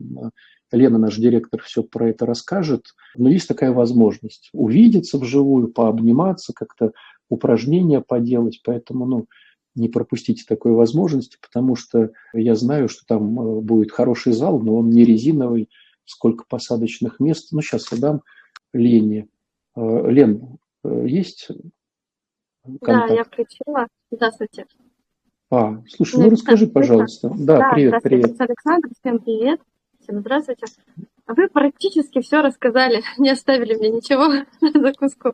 Лена, 0.72 0.97
наш 0.97 1.18
директор, 1.18 1.62
все 1.62 1.84
про 1.84 2.10
это 2.10 2.26
расскажет. 2.26 2.88
Но 3.16 3.30
есть 3.30 3.47
такая 3.47 3.72
возможность 3.72 4.49
увидеться 4.53 5.18
вживую, 5.18 5.70
пообниматься, 5.70 6.53
как-то 6.53 6.93
упражнения 7.30 8.01
поделать. 8.01 8.62
Поэтому, 8.64 9.05
ну, 9.05 9.26
не 9.76 9.88
пропустите 9.88 10.43
такой 10.47 10.74
возможности, 10.74 11.38
потому 11.41 11.76
что 11.76 12.12
я 12.34 12.55
знаю, 12.55 12.89
что 12.89 13.05
там 13.07 13.39
э, 13.39 13.62
будет 13.62 13.91
хороший 13.91 14.34
зал, 14.34 14.60
но 14.60 14.76
он 14.78 14.89
не 14.89 15.05
резиновый, 15.05 15.70
сколько 16.05 16.45
посадочных 16.47 17.20
мест. 17.20 17.51
Ну, 17.51 17.62
сейчас 17.62 17.91
я 17.91 17.97
дам 17.97 18.22
Лене. 18.74 19.28
Э, 19.76 20.10
Лен, 20.10 20.57
э, 20.84 21.05
есть 21.07 21.47
контакт? 22.64 23.10
Да, 23.10 23.14
я 23.14 23.24
включила. 23.24 23.88
Здравствуйте. 24.12 24.66
А, 25.52 25.82
слушай, 25.89 26.20
ну 26.20 26.30
расскажи, 26.30 26.68
пожалуйста. 26.68 27.30
Да, 27.36 27.58
да 27.58 27.72
привет, 27.74 28.04
привет. 28.04 28.39
Александр, 28.39 28.89
всем 29.00 29.20
привет. 29.20 29.60
Всем 30.00 30.20
здравствуйте. 30.20 30.68
Вы 31.28 31.47
практически 31.47 32.22
все 32.22 32.41
рассказали, 32.41 33.02
не 33.18 33.32
оставили 33.32 33.74
мне 33.76 33.89
ничего 33.89 34.28
на 34.62 34.82
закуску. 34.82 35.34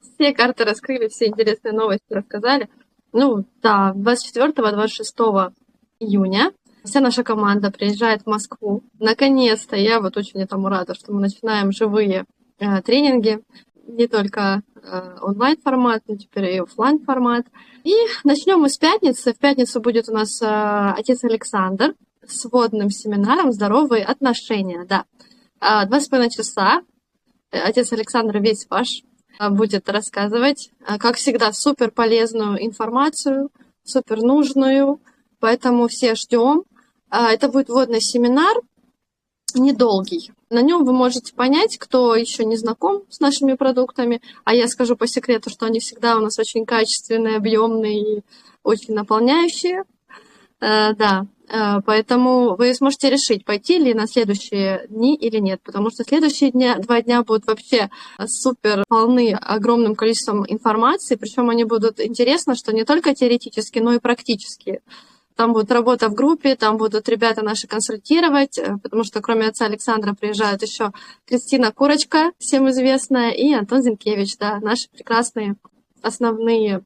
Все 0.00 0.32
карты 0.32 0.64
раскрыли, 0.64 1.08
все 1.08 1.26
интересные 1.26 1.72
новости 1.72 2.10
рассказали. 2.10 2.70
Ну, 3.12 3.44
да, 3.60 3.92
24-26 3.96 5.52
июня 5.98 6.52
вся 6.84 7.00
наша 7.00 7.22
команда 7.22 7.70
приезжает 7.70 8.22
в 8.22 8.26
Москву. 8.26 8.82
Наконец-то, 8.98 9.76
я 9.76 10.00
вот 10.00 10.16
очень 10.16 10.40
этому 10.40 10.68
рада, 10.68 10.94
что 10.94 11.12
мы 11.12 11.20
начинаем 11.20 11.72
живые 11.72 12.24
э, 12.58 12.80
тренинги, 12.80 13.42
не 13.90 14.06
только 14.06 14.62
э, 14.74 15.16
онлайн-формат, 15.20 16.02
но 16.06 16.16
теперь 16.16 16.54
и 16.54 16.58
офлайн 16.58 16.98
формат. 17.00 17.46
И 17.84 17.94
начнем 18.24 18.60
мы 18.60 18.68
с 18.68 18.78
пятницы. 18.78 19.32
В 19.32 19.38
пятницу 19.38 19.80
будет 19.80 20.08
у 20.08 20.12
нас 20.12 20.40
э, 20.42 20.46
отец 20.46 21.24
Александр 21.24 21.94
с 22.26 22.44
водным 22.50 22.90
семинаром 22.90 23.52
«Здоровые 23.52 24.04
отношения». 24.04 24.84
Да, 24.86 25.04
э, 25.60 25.86
два 25.86 26.00
с 26.00 26.08
половиной 26.08 26.30
часа. 26.30 26.82
Э, 27.50 27.60
отец 27.60 27.92
Александр 27.92 28.38
весь 28.38 28.66
ваш 28.68 29.02
а, 29.40 29.48
будет 29.48 29.88
рассказывать, 29.88 30.70
а, 30.86 30.98
как 30.98 31.16
всегда, 31.16 31.50
супер 31.54 31.90
полезную 31.90 32.62
информацию, 32.62 33.48
супер 33.84 34.18
нужную, 34.18 35.00
поэтому 35.38 35.88
все 35.88 36.14
ждем. 36.14 36.64
А, 37.08 37.32
это 37.32 37.48
будет 37.48 37.70
вводный 37.70 38.02
семинар, 38.02 38.54
недолгий. 39.58 40.32
На 40.50 40.62
нем 40.62 40.84
вы 40.84 40.92
можете 40.92 41.34
понять, 41.34 41.78
кто 41.78 42.14
еще 42.14 42.44
не 42.44 42.56
знаком 42.56 43.02
с 43.08 43.20
нашими 43.20 43.54
продуктами, 43.54 44.20
а 44.44 44.54
я 44.54 44.68
скажу 44.68 44.96
по 44.96 45.06
секрету, 45.06 45.50
что 45.50 45.66
они 45.66 45.80
всегда 45.80 46.16
у 46.16 46.20
нас 46.20 46.38
очень 46.38 46.66
качественные, 46.66 47.36
объемные 47.36 48.18
и 48.18 48.22
очень 48.62 48.94
наполняющие. 48.94 49.84
Да, 50.60 51.26
Э, 51.50 51.80
поэтому 51.84 52.54
вы 52.56 52.72
сможете 52.74 53.10
решить, 53.10 53.44
пойти 53.44 53.78
ли 53.78 53.92
на 53.92 54.06
следующие 54.06 54.86
дни 54.88 55.16
или 55.16 55.38
нет, 55.38 55.60
потому 55.64 55.90
что 55.90 56.04
следующие 56.04 56.52
дня, 56.52 56.78
два 56.78 57.02
дня 57.02 57.24
будут 57.24 57.46
вообще 57.46 57.90
супер 58.26 58.84
полны 58.88 59.32
огромным 59.32 59.96
количеством 59.96 60.44
информации, 60.46 61.16
причем 61.16 61.50
они 61.50 61.64
будут 61.64 61.98
интересны, 61.98 62.54
что 62.54 62.72
не 62.72 62.84
только 62.84 63.14
теоретически, 63.14 63.80
но 63.80 63.94
и 63.94 63.98
практически. 63.98 64.80
Там 65.40 65.54
будет 65.54 65.72
работа 65.72 66.10
в 66.10 66.14
группе, 66.14 66.54
там 66.54 66.76
будут 66.76 67.08
ребята 67.08 67.42
наши 67.42 67.66
консультировать, 67.66 68.58
э, 68.58 68.76
потому 68.76 69.04
что 69.04 69.22
кроме 69.22 69.46
отца 69.46 69.64
Александра 69.64 70.12
приезжают 70.12 70.60
еще 70.60 70.92
Кристина 71.26 71.72
Курочка, 71.72 72.32
всем 72.38 72.68
известная, 72.68 73.30
и 73.30 73.50
Антон 73.54 73.80
Зинкевич, 73.80 74.36
да, 74.36 74.58
наши 74.60 74.90
прекрасные 74.90 75.54
основные 76.02 76.82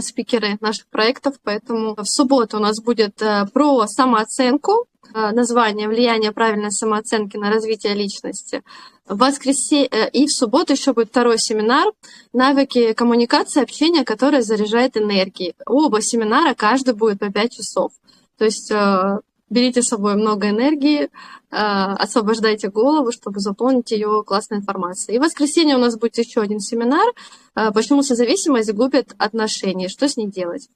спикеры 0.00 0.58
наших 0.60 0.86
проектов, 0.88 1.36
поэтому 1.42 1.94
в 1.96 2.04
субботу 2.04 2.58
у 2.58 2.60
нас 2.60 2.80
будет 2.80 3.20
э, 3.22 3.46
про 3.52 3.86
самооценку, 3.86 4.86
э, 5.14 5.30
название 5.32 5.88
«Влияние 5.88 6.32
правильной 6.32 6.70
самооценки 6.70 7.36
на 7.36 7.50
развитие 7.50 7.94
личности». 7.94 8.62
В 9.06 9.18
воскресенье 9.18 9.88
э, 9.90 10.10
и 10.10 10.26
в 10.26 10.30
субботу 10.30 10.72
еще 10.72 10.92
будет 10.92 11.08
второй 11.08 11.38
семинар 11.38 11.92
«Навыки 12.32 12.92
коммуникации, 12.92 13.62
общения, 13.62 14.04
которые 14.04 14.42
заряжают 14.42 14.96
энергией». 14.96 15.54
Оба 15.66 16.02
семинара, 16.02 16.54
каждый 16.54 16.94
будет 16.94 17.18
по 17.18 17.30
5 17.32 17.52
часов. 17.52 17.92
То 18.36 18.44
есть 18.44 18.70
берите 19.50 19.82
с 19.82 19.88
собой 19.88 20.14
много 20.16 20.50
энергии, 20.50 21.10
освобождайте 21.50 22.68
голову, 22.68 23.12
чтобы 23.12 23.40
заполнить 23.40 23.90
ее 23.90 24.22
классной 24.26 24.58
информацией. 24.58 25.16
И 25.16 25.18
в 25.18 25.22
воскресенье 25.22 25.76
у 25.76 25.80
нас 25.80 25.96
будет 25.96 26.18
еще 26.18 26.40
один 26.40 26.60
семинар 26.60 27.06
«Почему 27.54 28.02
созависимость 28.02 28.72
губит 28.72 29.14
отношения? 29.18 29.88
Что 29.88 30.08
с 30.08 30.16
ней 30.16 30.26
делать?» 30.26 30.68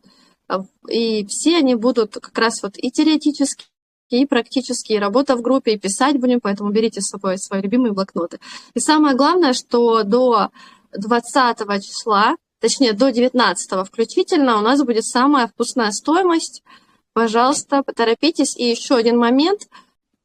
И 0.88 1.26
все 1.26 1.58
они 1.58 1.74
будут 1.74 2.14
как 2.14 2.36
раз 2.38 2.62
вот 2.62 2.74
и 2.76 2.90
теоретически, 2.90 3.66
и 4.10 4.26
практически, 4.26 4.92
и 4.92 4.98
работа 4.98 5.36
в 5.36 5.42
группе, 5.42 5.74
и 5.74 5.78
писать 5.78 6.18
будем, 6.18 6.40
поэтому 6.40 6.70
берите 6.70 7.00
с 7.00 7.08
собой 7.08 7.38
свои 7.38 7.60
любимые 7.60 7.92
блокноты. 7.92 8.40
И 8.74 8.80
самое 8.80 9.14
главное, 9.16 9.52
что 9.52 10.02
до 10.02 10.50
20 10.92 11.82
числа, 11.82 12.36
точнее 12.60 12.92
до 12.92 13.10
19 13.10 13.86
включительно, 13.86 14.58
у 14.58 14.60
нас 14.62 14.82
будет 14.82 15.04
самая 15.04 15.46
вкусная 15.48 15.90
стоимость– 15.90 16.62
Пожалуйста, 17.12 17.82
поторопитесь. 17.82 18.56
И 18.56 18.64
еще 18.64 18.96
один 18.96 19.18
момент. 19.18 19.68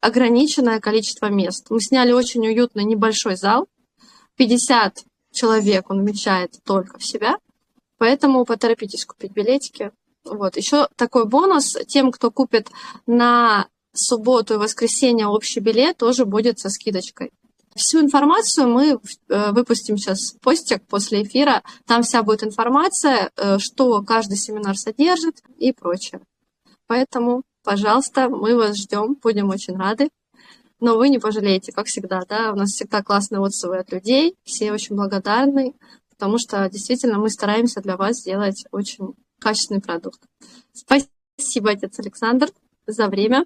Ограниченное 0.00 0.80
количество 0.80 1.26
мест. 1.26 1.66
Мы 1.70 1.80
сняли 1.80 2.12
очень 2.12 2.46
уютный 2.46 2.84
небольшой 2.84 3.36
зал. 3.36 3.68
50 4.36 5.04
человек 5.32 5.90
он 5.90 6.00
вмещает 6.02 6.52
только 6.64 6.98
в 6.98 7.04
себя. 7.04 7.38
Поэтому 7.98 8.44
поторопитесь 8.44 9.04
купить 9.04 9.32
билетики. 9.32 9.90
Вот. 10.24 10.56
Еще 10.56 10.88
такой 10.96 11.26
бонус. 11.26 11.76
Тем, 11.88 12.12
кто 12.12 12.30
купит 12.30 12.68
на 13.06 13.66
субботу 13.92 14.54
и 14.54 14.58
воскресенье 14.58 15.26
общий 15.26 15.60
билет, 15.60 15.96
тоже 15.96 16.24
будет 16.24 16.58
со 16.58 16.70
скидочкой. 16.70 17.32
Всю 17.74 18.00
информацию 18.00 18.68
мы 18.68 18.98
э, 19.28 19.52
выпустим 19.52 19.98
сейчас 19.98 20.32
постик 20.40 20.86
после 20.86 21.22
эфира. 21.22 21.62
Там 21.86 22.02
вся 22.02 22.22
будет 22.22 22.42
информация, 22.42 23.30
э, 23.36 23.58
что 23.58 24.02
каждый 24.02 24.36
семинар 24.36 24.76
содержит 24.76 25.42
и 25.58 25.72
прочее. 25.72 26.20
Поэтому, 26.88 27.42
пожалуйста, 27.62 28.28
мы 28.28 28.56
вас 28.56 28.76
ждем, 28.76 29.14
будем 29.22 29.50
очень 29.50 29.76
рады. 29.76 30.08
Но 30.80 30.96
вы 30.96 31.08
не 31.08 31.18
пожалеете, 31.18 31.72
как 31.72 31.86
всегда, 31.86 32.22
да, 32.28 32.52
у 32.52 32.56
нас 32.56 32.70
всегда 32.70 33.02
классные 33.02 33.40
отзывы 33.40 33.78
от 33.78 33.92
людей, 33.92 34.36
все 34.44 34.72
очень 34.72 34.94
благодарны, 34.96 35.74
потому 36.08 36.38
что 36.38 36.68
действительно 36.70 37.18
мы 37.18 37.30
стараемся 37.30 37.80
для 37.80 37.96
вас 37.96 38.18
сделать 38.18 38.64
очень 38.70 39.14
качественный 39.40 39.80
продукт. 39.80 40.20
Спасибо, 40.72 41.70
отец 41.70 41.98
Александр, 41.98 42.48
за 42.86 43.08
время. 43.08 43.44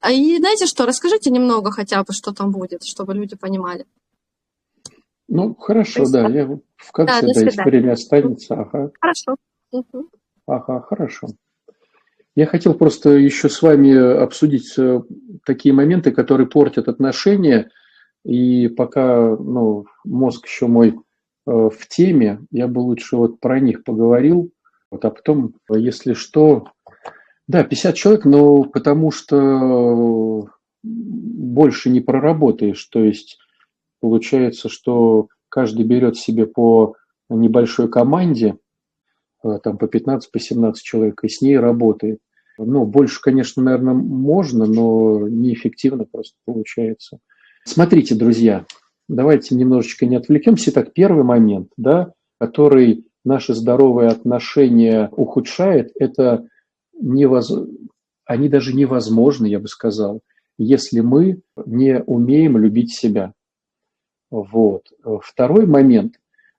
А 0.00 0.12
и 0.12 0.36
знаете 0.38 0.66
что, 0.66 0.86
расскажите 0.86 1.30
немного 1.30 1.70
хотя 1.70 2.02
бы, 2.04 2.12
что 2.12 2.32
там 2.32 2.52
будет, 2.52 2.84
чтобы 2.84 3.14
люди 3.14 3.36
понимали. 3.36 3.84
Ну, 5.26 5.54
хорошо, 5.54 6.04
Спасибо. 6.04 6.28
да, 6.28 6.28
я 6.28 6.46
в 6.76 6.92
конце, 6.92 7.26
да, 7.26 7.32
да 7.32 7.40
если 7.40 7.62
время 7.62 7.92
останется, 7.92 8.54
ага. 8.54 8.92
Хорошо. 9.00 9.36
Угу. 9.72 10.08
Ага, 10.46 10.80
хорошо. 10.82 11.28
Я 12.36 12.46
хотел 12.46 12.74
просто 12.74 13.10
еще 13.10 13.48
с 13.48 13.62
вами 13.62 13.94
обсудить 13.94 14.74
э, 14.76 15.02
такие 15.44 15.72
моменты, 15.72 16.10
которые 16.10 16.48
портят 16.48 16.88
отношения. 16.88 17.70
И 18.24 18.68
пока 18.68 19.36
ну, 19.36 19.86
мозг 20.04 20.46
еще 20.46 20.66
мой 20.66 20.90
э, 20.90 20.94
в 21.46 21.88
теме, 21.88 22.40
я 22.50 22.66
бы 22.66 22.80
лучше 22.80 23.16
вот 23.16 23.38
про 23.38 23.60
них 23.60 23.84
поговорил. 23.84 24.50
Вот, 24.90 25.04
а 25.04 25.10
потом, 25.10 25.54
если 25.70 26.14
что, 26.14 26.68
да, 27.46 27.62
50 27.62 27.94
человек, 27.94 28.24
но 28.24 28.64
потому 28.64 29.12
что 29.12 30.48
больше 30.82 31.88
не 31.88 32.00
проработаешь. 32.00 32.84
То 32.86 33.04
есть 33.04 33.38
получается, 34.00 34.68
что 34.68 35.28
каждый 35.48 35.84
берет 35.84 36.16
себе 36.16 36.46
по 36.46 36.94
небольшой 37.28 37.88
команде, 37.88 38.56
там 39.62 39.78
по 39.78 39.86
15, 39.86 40.30
по 40.30 40.38
17 40.38 40.82
человек, 40.82 41.22
и 41.22 41.28
с 41.28 41.40
ней 41.40 41.58
работает. 41.58 42.18
Ну, 42.58 42.84
больше, 42.86 43.20
конечно, 43.20 43.62
наверное, 43.62 43.94
можно, 43.94 44.66
но 44.66 45.28
неэффективно 45.28 46.04
просто 46.04 46.36
получается. 46.44 47.18
Смотрите, 47.64 48.14
друзья, 48.14 48.64
давайте 49.08 49.54
немножечко 49.54 50.06
не 50.06 50.16
отвлекемся. 50.16 50.72
Так, 50.72 50.92
первый 50.92 51.24
момент, 51.24 51.68
да, 51.76 52.12
который 52.38 53.06
наши 53.24 53.54
здоровые 53.54 54.10
отношения 54.10 55.08
ухудшает, 55.12 55.90
это 55.98 56.46
невоз... 56.92 57.52
они 58.24 58.48
даже 58.48 58.74
невозможны, 58.74 59.46
я 59.46 59.58
бы 59.58 59.66
сказал, 59.66 60.20
если 60.58 61.00
мы 61.00 61.40
не 61.66 62.02
умеем 62.02 62.56
любить 62.58 62.94
себя. 62.94 63.32
Вот. 64.30 64.82
Второй 65.22 65.66
момент 65.66 66.14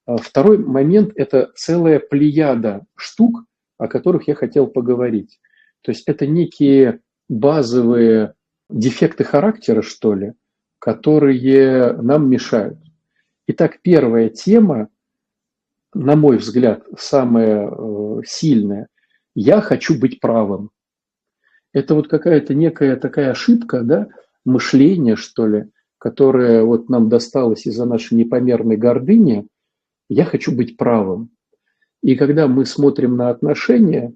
второй 0.08 0.58
момент– 0.58 1.12
это 1.16 1.52
целая 1.56 2.00
плеяда 2.00 2.86
штук, 2.96 3.46
о 3.78 3.88
которых 3.88 4.28
я 4.28 4.36
хотел 4.36 4.68
поговорить. 4.68 5.40
То 5.82 5.92
есть 5.92 6.04
это 6.08 6.28
некие 6.28 7.02
базовые 7.28 8.34
дефекты 8.70 9.24
характера, 9.24 9.82
что 9.82 10.14
ли, 10.14 10.34
которые 10.80 11.94
нам 11.94 12.30
мешают. 12.30 12.78
Итак, 13.48 13.80
первая 13.82 14.30
тема, 14.30 14.90
на 15.94 16.16
мой 16.16 16.38
взгляд, 16.38 16.84
самая 16.98 17.70
э, 17.70 18.22
сильная– 18.26 18.88
я 19.38 19.60
хочу 19.60 20.00
быть 20.00 20.22
правым. 20.22 20.72
Это 21.74 21.94
вот 21.94 22.08
какая-то 22.08 22.54
некая 22.54 22.96
такая 22.96 23.32
ошибка, 23.32 23.82
да, 23.82 24.08
мышление, 24.46 25.18
что 25.18 25.46
ли, 25.46 25.66
которое 25.98 26.64
вот 26.64 26.88
нам 26.88 27.10
досталось 27.10 27.66
из-за 27.66 27.86
нашей 27.86 28.14
непомерной 28.14 28.78
гордыни– 28.78 29.48
я 30.10 30.26
хочу 30.26 30.56
быть 30.56 30.78
правым. 30.78 31.32
И 32.02 32.16
когда 32.16 32.48
мы 32.48 32.66
смотрим 32.66 33.16
на 33.16 33.30
отношения, 33.30 34.14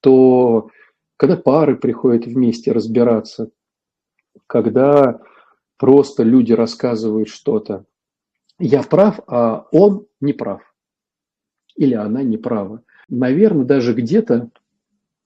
то 0.00 0.70
когда 1.16 1.36
пары 1.36 1.76
приходят 1.76 2.24
вместе 2.24 2.72
разбираться, 2.72 3.50
когда 4.46 5.20
просто 5.76 6.22
люди 6.22 6.52
рассказывают 6.52 7.28
что-то, 7.28 7.84
я 8.58 8.82
прав, 8.82 9.20
а 9.26 9.66
он 9.72 10.06
не 10.20 10.32
прав. 10.32 10.62
Или 11.76 11.94
она 11.94 12.22
не 12.22 12.36
права. 12.36 12.82
Наверное, 13.08 13.64
даже 13.64 13.94
где-то 13.94 14.50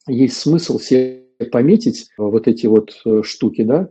есть 0.07 0.37
смысл 0.37 0.79
себе 0.79 1.25
пометить 1.51 2.11
вот 2.17 2.47
эти 2.47 2.67
вот 2.67 3.01
э, 3.05 3.23
штуки, 3.23 3.63
да, 3.63 3.91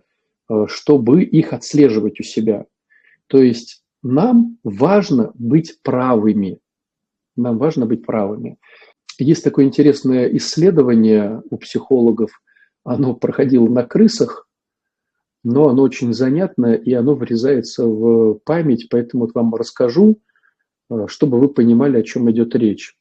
э, 0.49 0.66
чтобы 0.68 1.24
их 1.24 1.53
отслеживать 1.53 2.20
у 2.20 2.24
себя. 2.24 2.66
То 3.28 3.41
есть 3.41 3.82
нам 4.04 4.58
важно 4.64 5.32
быть 5.34 5.80
правыми. 5.82 6.60
Нам 7.36 7.58
важно 7.58 7.86
быть 7.86 8.06
правыми. 8.06 8.58
Есть 9.18 9.43
такое 9.43 9.66
интересное 9.66 10.28
исследование 10.38 11.41
у 11.49 11.58
психологов. 11.58 12.41
Оно 12.84 13.16
проходило 13.16 13.68
на 13.68 13.84
крысах, 13.84 14.47
но 15.43 15.70
оно 15.70 15.84
очень 15.84 16.14
занятное, 16.14 16.76
и 16.76 16.93
оно 16.93 17.16
врезается 17.16 17.86
в 17.86 18.36
память, 18.45 18.88
поэтому 18.89 19.26
вот 19.26 19.36
вам 19.36 19.56
расскажу, 19.56 20.20
э, 20.89 21.06
чтобы 21.08 21.39
вы 21.39 21.47
понимали, 21.49 21.97
о 21.97 22.04
чем 22.04 22.30
идет 22.30 22.56
речь. 22.56 22.95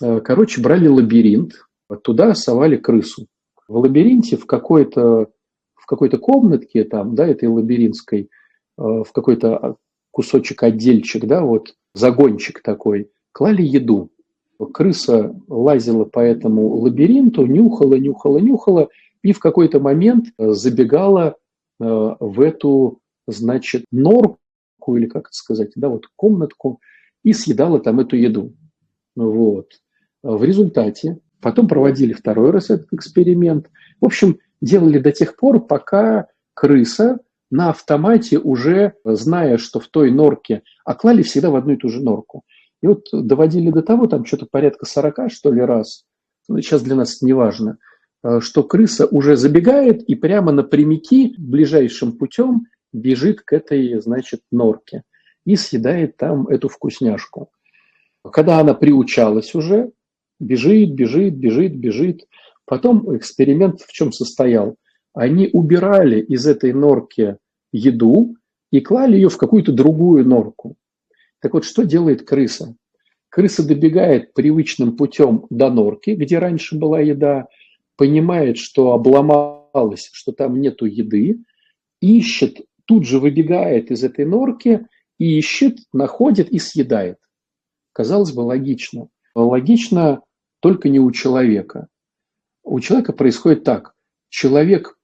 Э, 0.00 0.20
короче, 0.20 0.60
брали 0.60 0.88
лабиринт, 0.88 1.66
туда 2.02 2.34
совали 2.34 2.76
крысу. 2.76 3.26
В 3.68 3.78
лабиринте 3.78 4.36
в 4.36 4.46
какой-то 4.46 5.30
в 5.74 5.86
какой-то 5.86 6.18
комнатке 6.18 6.84
там, 6.84 7.14
да, 7.14 7.26
этой 7.26 7.48
лабиринтской, 7.48 8.22
э, 8.22 8.82
в 8.82 9.10
какой-то 9.12 9.76
кусочек 10.20 10.62
отдельчик, 10.62 11.24
да, 11.24 11.42
вот 11.42 11.74
загончик 11.94 12.62
такой, 12.62 13.10
клали 13.32 13.62
еду. 13.62 14.10
Крыса 14.74 15.34
лазила 15.48 16.04
по 16.04 16.20
этому 16.20 16.76
лабиринту, 16.76 17.46
нюхала, 17.46 17.94
нюхала, 17.94 18.36
нюхала, 18.36 18.88
и 19.22 19.32
в 19.32 19.38
какой-то 19.38 19.80
момент 19.80 20.26
э, 20.36 20.50
забегала 20.50 21.36
э, 21.80 22.14
в 22.20 22.38
эту, 22.42 23.00
значит, 23.26 23.86
норку, 23.90 24.38
или 24.94 25.06
как 25.06 25.28
это 25.28 25.32
сказать, 25.32 25.70
да, 25.74 25.88
вот 25.88 26.06
комнатку, 26.16 26.80
и 27.24 27.32
съедала 27.32 27.80
там 27.80 28.00
эту 28.00 28.16
еду. 28.16 28.52
Вот. 29.16 29.70
В 30.22 30.44
результате 30.44 31.18
потом 31.40 31.66
проводили 31.66 32.12
второй 32.12 32.50
раз 32.50 32.68
этот 32.68 32.92
эксперимент. 32.92 33.70
В 34.02 34.04
общем, 34.04 34.38
делали 34.60 34.98
до 34.98 35.12
тех 35.12 35.36
пор, 35.36 35.66
пока 35.66 36.26
крыса 36.52 37.20
на 37.50 37.70
автомате 37.70 38.38
уже, 38.38 38.94
зная, 39.04 39.58
что 39.58 39.80
в 39.80 39.88
той 39.88 40.10
норке, 40.10 40.62
а 40.84 40.94
клали 40.94 41.22
всегда 41.22 41.50
в 41.50 41.56
одну 41.56 41.72
и 41.74 41.76
ту 41.76 41.88
же 41.88 42.00
норку. 42.00 42.44
И 42.82 42.86
вот 42.86 43.06
доводили 43.12 43.70
до 43.70 43.82
того, 43.82 44.06
там 44.06 44.24
что-то 44.24 44.46
порядка 44.50 44.86
40, 44.86 45.30
что 45.30 45.52
ли, 45.52 45.60
раз, 45.60 46.04
сейчас 46.46 46.82
для 46.82 46.94
нас 46.94 47.20
не 47.22 47.32
важно, 47.32 47.78
э, 48.22 48.40
что 48.40 48.62
крыса 48.62 49.06
уже 49.06 49.36
забегает 49.36 50.02
и 50.02 50.14
прямо 50.14 50.52
напрямики 50.52 51.34
ближайшим 51.36 52.12
путем 52.12 52.66
бежит 52.92 53.42
к 53.42 53.52
этой, 53.52 54.00
значит, 54.00 54.40
норке 54.50 55.02
и 55.44 55.56
съедает 55.56 56.16
там 56.16 56.48
эту 56.48 56.68
вкусняшку. 56.68 57.50
Когда 58.22 58.60
она 58.60 58.74
приучалась 58.74 59.54
уже, 59.54 59.90
бежит, 60.38 60.92
бежит, 60.92 61.34
бежит, 61.34 61.74
бежит. 61.76 62.26
Потом 62.64 63.16
эксперимент 63.16 63.80
в 63.80 63.92
чем 63.92 64.12
состоял? 64.12 64.76
Они 65.12 65.48
убирали 65.52 66.20
из 66.20 66.46
этой 66.46 66.72
норки 66.72 67.36
еду 67.72 68.36
и 68.70 68.80
клали 68.80 69.16
ее 69.16 69.28
в 69.28 69.36
какую-то 69.36 69.72
другую 69.72 70.24
норку. 70.24 70.76
Так 71.40 71.54
вот, 71.54 71.64
что 71.64 71.82
делает 71.82 72.26
крыса? 72.26 72.76
Крыса 73.28 73.66
добегает 73.66 74.34
привычным 74.34 74.96
путем 74.96 75.46
до 75.50 75.70
норки, 75.70 76.10
где 76.10 76.38
раньше 76.38 76.76
была 76.76 77.00
еда, 77.00 77.46
понимает, 77.96 78.58
что 78.58 78.92
обломалась, 78.92 80.10
что 80.12 80.32
там 80.32 80.60
нету 80.60 80.86
еды, 80.86 81.38
ищет, 82.00 82.60
тут 82.86 83.06
же 83.06 83.20
выбегает 83.20 83.90
из 83.90 84.02
этой 84.04 84.24
норки, 84.24 84.86
ищет, 85.18 85.78
находит 85.92 86.50
и 86.50 86.58
съедает. 86.58 87.18
Казалось 87.92 88.32
бы, 88.32 88.40
логично. 88.40 89.08
Логично 89.34 90.22
только 90.60 90.88
не 90.88 90.98
у 90.98 91.10
человека. 91.12 91.88
У 92.62 92.80
человека 92.80 93.12
происходит 93.12 93.64
так. 93.64 93.94
Человек 94.28 94.96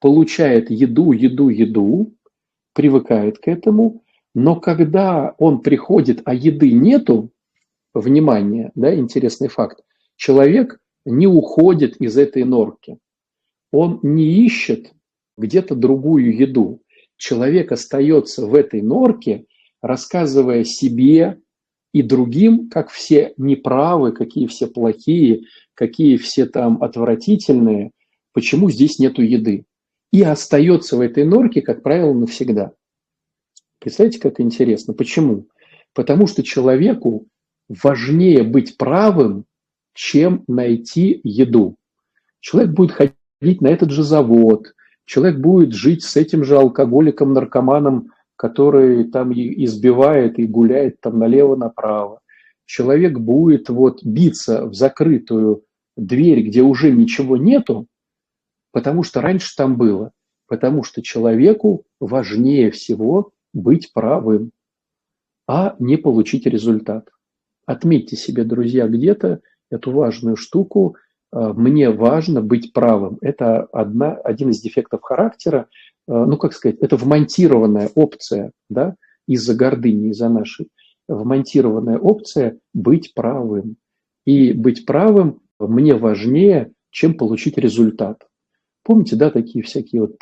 получает 0.00 0.70
еду, 0.70 1.12
еду, 1.12 1.48
еду, 1.48 2.14
привыкает 2.72 3.38
к 3.38 3.48
этому, 3.48 4.02
но 4.34 4.56
когда 4.60 5.34
он 5.38 5.60
приходит, 5.60 6.22
а 6.24 6.34
еды 6.34 6.72
нету, 6.72 7.30
внимание, 7.94 8.70
да, 8.74 8.94
интересный 8.94 9.48
факт, 9.48 9.80
человек 10.16 10.78
не 11.04 11.26
уходит 11.26 11.96
из 12.00 12.16
этой 12.16 12.44
норки. 12.44 12.98
Он 13.72 14.00
не 14.02 14.44
ищет 14.44 14.92
где-то 15.36 15.74
другую 15.74 16.36
еду. 16.36 16.82
Человек 17.16 17.72
остается 17.72 18.46
в 18.46 18.54
этой 18.54 18.82
норке, 18.82 19.46
рассказывая 19.82 20.64
себе 20.64 21.40
и 21.92 22.02
другим, 22.02 22.68
как 22.68 22.90
все 22.90 23.32
неправы, 23.36 24.12
какие 24.12 24.46
все 24.46 24.66
плохие, 24.66 25.44
какие 25.74 26.16
все 26.16 26.46
там 26.46 26.82
отвратительные, 26.82 27.92
почему 28.32 28.70
здесь 28.70 28.98
нету 28.98 29.22
еды. 29.22 29.64
И 30.12 30.22
остается 30.22 30.96
в 30.96 31.00
этой 31.00 31.24
норке, 31.24 31.60
как 31.60 31.82
правило, 31.82 32.12
навсегда. 32.12 32.72
Представляете, 33.78 34.20
как 34.20 34.40
интересно? 34.40 34.94
Почему? 34.94 35.46
Потому 35.94 36.26
что 36.26 36.42
человеку 36.42 37.26
важнее 37.68 38.42
быть 38.42 38.76
правым, 38.76 39.44
чем 39.94 40.44
найти 40.48 41.20
еду. 41.24 41.76
Человек 42.40 42.72
будет 42.72 42.92
ходить 42.92 43.60
на 43.60 43.68
этот 43.68 43.90
же 43.90 44.02
завод, 44.02 44.74
человек 45.04 45.38
будет 45.38 45.72
жить 45.72 46.04
с 46.04 46.16
этим 46.16 46.44
же 46.44 46.56
алкоголиком, 46.56 47.32
наркоманом, 47.32 48.12
который 48.36 49.04
там 49.10 49.32
и 49.32 49.64
избивает 49.64 50.38
и 50.38 50.46
гуляет 50.46 51.00
там 51.00 51.18
налево-направо. 51.18 52.20
Человек 52.64 53.18
будет 53.18 53.68
вот 53.68 54.04
биться 54.04 54.66
в 54.66 54.74
закрытую 54.74 55.64
дверь, 55.96 56.42
где 56.42 56.62
уже 56.62 56.92
ничего 56.92 57.36
нету, 57.36 57.86
потому 58.72 59.02
что 59.02 59.20
раньше 59.20 59.54
там 59.56 59.76
было. 59.76 60.12
Потому 60.46 60.82
что 60.82 61.02
человеку 61.02 61.84
важнее 62.00 62.70
всего 62.70 63.32
быть 63.52 63.92
правым, 63.92 64.52
а 65.46 65.76
не 65.78 65.96
получить 65.96 66.46
результат. 66.46 67.08
Отметьте 67.66 68.16
себе, 68.16 68.44
друзья, 68.44 68.86
где-то 68.86 69.40
эту 69.70 69.92
важную 69.92 70.36
штуку. 70.36 70.96
А, 71.30 71.52
мне 71.52 71.90
важно 71.90 72.40
быть 72.40 72.72
правым. 72.72 73.18
Это 73.20 73.64
одна, 73.72 74.14
один 74.14 74.50
из 74.50 74.60
дефектов 74.60 75.02
характера. 75.02 75.68
А, 76.06 76.24
ну, 76.24 76.36
как 76.36 76.52
сказать, 76.52 76.78
это 76.80 76.96
вмонтированная 76.96 77.90
опция, 77.94 78.52
да, 78.68 78.94
из-за 79.26 79.54
гордыни, 79.54 80.10
из-за 80.10 80.28
нашей. 80.28 80.68
Вмонтированная 81.08 81.98
опция 81.98 82.58
быть 82.74 83.14
правым. 83.14 83.76
И 84.24 84.52
быть 84.52 84.84
правым 84.84 85.40
мне 85.58 85.94
важнее, 85.94 86.72
чем 86.90 87.14
получить 87.14 87.58
результат. 87.58 88.27
Помните, 88.88 89.16
да, 89.16 89.30
такие 89.30 89.62
всякие 89.62 90.00
вот 90.00 90.18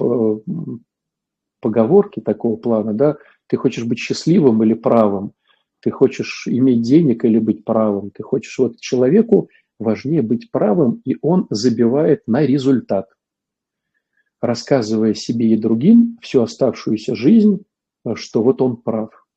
поговорки 1.61 2.19
такого 2.19 2.57
плана, 2.57 2.95
да, 2.95 3.17
ты 3.47 3.57
хочешь 3.57 3.85
быть 3.85 4.01
счастливым 4.01 4.61
или 4.65 4.75
правым, 4.75 5.35
ты 5.79 5.93
хочешь 5.93 6.49
иметь 6.49 6.83
денег 6.83 7.25
или 7.25 7.39
быть 7.39 7.65
правым, 7.65 8.11
ты 8.11 8.25
хочешь, 8.25 8.59
вот 8.59 8.81
человеку 8.81 9.51
важнее 9.79 10.23
быть 10.23 10.51
правым, 10.51 11.01
и 11.05 11.17
он 11.23 11.47
забивает 11.49 12.27
на 12.27 12.45
результат, 12.45 13.09
рассказывая 14.41 15.15
себе 15.15 15.53
и 15.53 15.57
другим 15.57 16.19
всю 16.21 16.43
оставшуюся 16.43 17.15
жизнь, 17.15 17.65
что 18.15 18.43
вот 18.43 18.61
он 18.61 18.79
прав. 18.79 19.29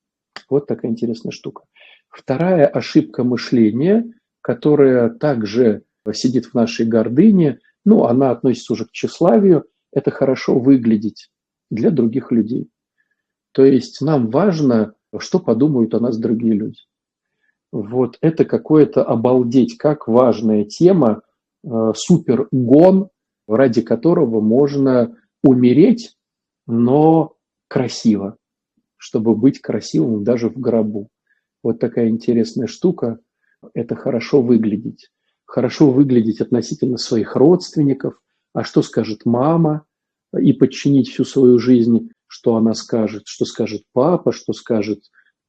Вот 0.50 0.66
такая 0.66 0.90
интересная 0.90 1.32
штука. 1.32 1.66
Вторая 2.10 2.66
ошибка 2.66 3.24
мышления, 3.24 4.12
которая 4.42 5.12
также 5.12 5.84
сидит 6.14 6.48
в 6.48 6.56
нашей 6.56 6.88
гордыне, 6.88 7.60
ну, 7.90 8.06
она 8.06 8.30
относится 8.30 8.74
уже 8.74 8.86
к 8.86 8.92
тщеславию, 8.92 9.66
это 9.92 10.12
хорошо 10.12 10.60
выглядеть 10.60 11.32
для 11.72 11.90
других 11.90 12.32
людей. 12.32 12.70
То 13.52 13.66
есть 13.66 14.00
нам 14.02 14.30
важно, 14.30 14.94
что 15.18 15.40
подумают 15.40 15.96
о 15.96 16.00
нас 16.00 16.20
другие 16.20 16.54
люди. 16.54 16.82
Вот 17.72 18.20
это 18.22 18.46
какое-то 18.46 19.04
обалдеть, 19.04 19.78
как 19.78 20.08
важная 20.08 20.66
тема, 20.66 21.24
э, 21.64 21.94
супергон, 21.96 23.10
ради 23.48 23.82
которого 23.82 24.40
можно 24.40 25.18
умереть, 25.44 26.16
но 26.68 27.38
красиво, 27.68 28.38
чтобы 28.98 29.36
быть 29.36 29.62
красивым 29.62 30.24
даже 30.24 30.50
в 30.50 30.60
гробу. 30.60 31.10
Вот 31.64 31.80
такая 31.80 32.10
интересная 32.10 32.68
штука– 32.68 33.18
это 33.74 33.96
хорошо 33.96 34.44
выглядеть. 34.44 35.10
Хорошо 35.50 35.92
выглядеть 35.92 36.42
относительно 36.42 36.98
своих 36.98 37.36
родственников, 37.36 38.22
а 38.54 38.64
что 38.64 38.82
скажет 38.82 39.26
мама, 39.26 39.84
и 40.38 40.54
подчинить 40.54 41.10
всю 41.10 41.26
свою 41.26 41.60
жизнь 41.60 42.10
что 42.30 42.56
она 42.56 42.76
скажет, 42.76 43.24
что 43.26 43.44
скажет 43.44 43.84
папа, 43.92 44.32
что 44.32 44.54
скажет 44.54 45.02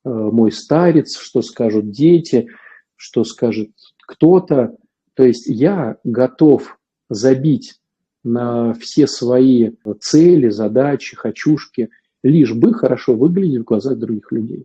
э, 0.04 0.08
мой 0.08 0.50
старец, 0.50 1.18
что 1.18 1.42
скажут 1.42 1.90
дети, 1.90 2.48
что 2.96 3.22
скажет 3.22 3.70
кто-то. 4.06 4.76
То 5.14 5.24
есть 5.24 5.46
я 5.46 5.98
готов 6.04 6.78
забить 7.10 7.78
на 8.24 8.72
все 8.72 9.06
свои 9.06 9.72
цели, 10.00 10.48
задачи, 10.48 11.16
хочушки, 11.16 11.90
лишь 12.22 12.54
бы 12.54 12.72
хорошо 12.72 13.14
выглядеть 13.14 13.60
в 13.60 13.64
глазах 13.64 13.98
других 13.98 14.32
людей. 14.32 14.64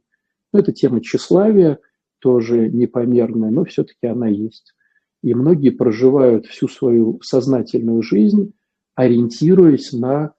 Ну, 0.54 0.60
это 0.60 0.72
тема 0.72 1.02
тщеславия, 1.02 1.80
тоже 2.20 2.70
непомерная, 2.70 3.50
но 3.50 3.66
все-таки 3.66 4.08
она 4.08 4.28
есть. 4.28 4.74
И 5.26 5.34
многие 5.34 5.72
проживают 5.72 6.46
всю 6.46 6.68
свою 6.68 7.20
сознательную 7.24 8.04
жизнь, 8.04 8.54
ориентируясь 8.94 9.92
на 9.92 10.36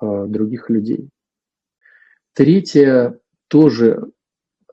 э, 0.00 0.26
других 0.28 0.70
людей. 0.70 1.08
Третье 2.34 3.18
тоже, 3.48 4.12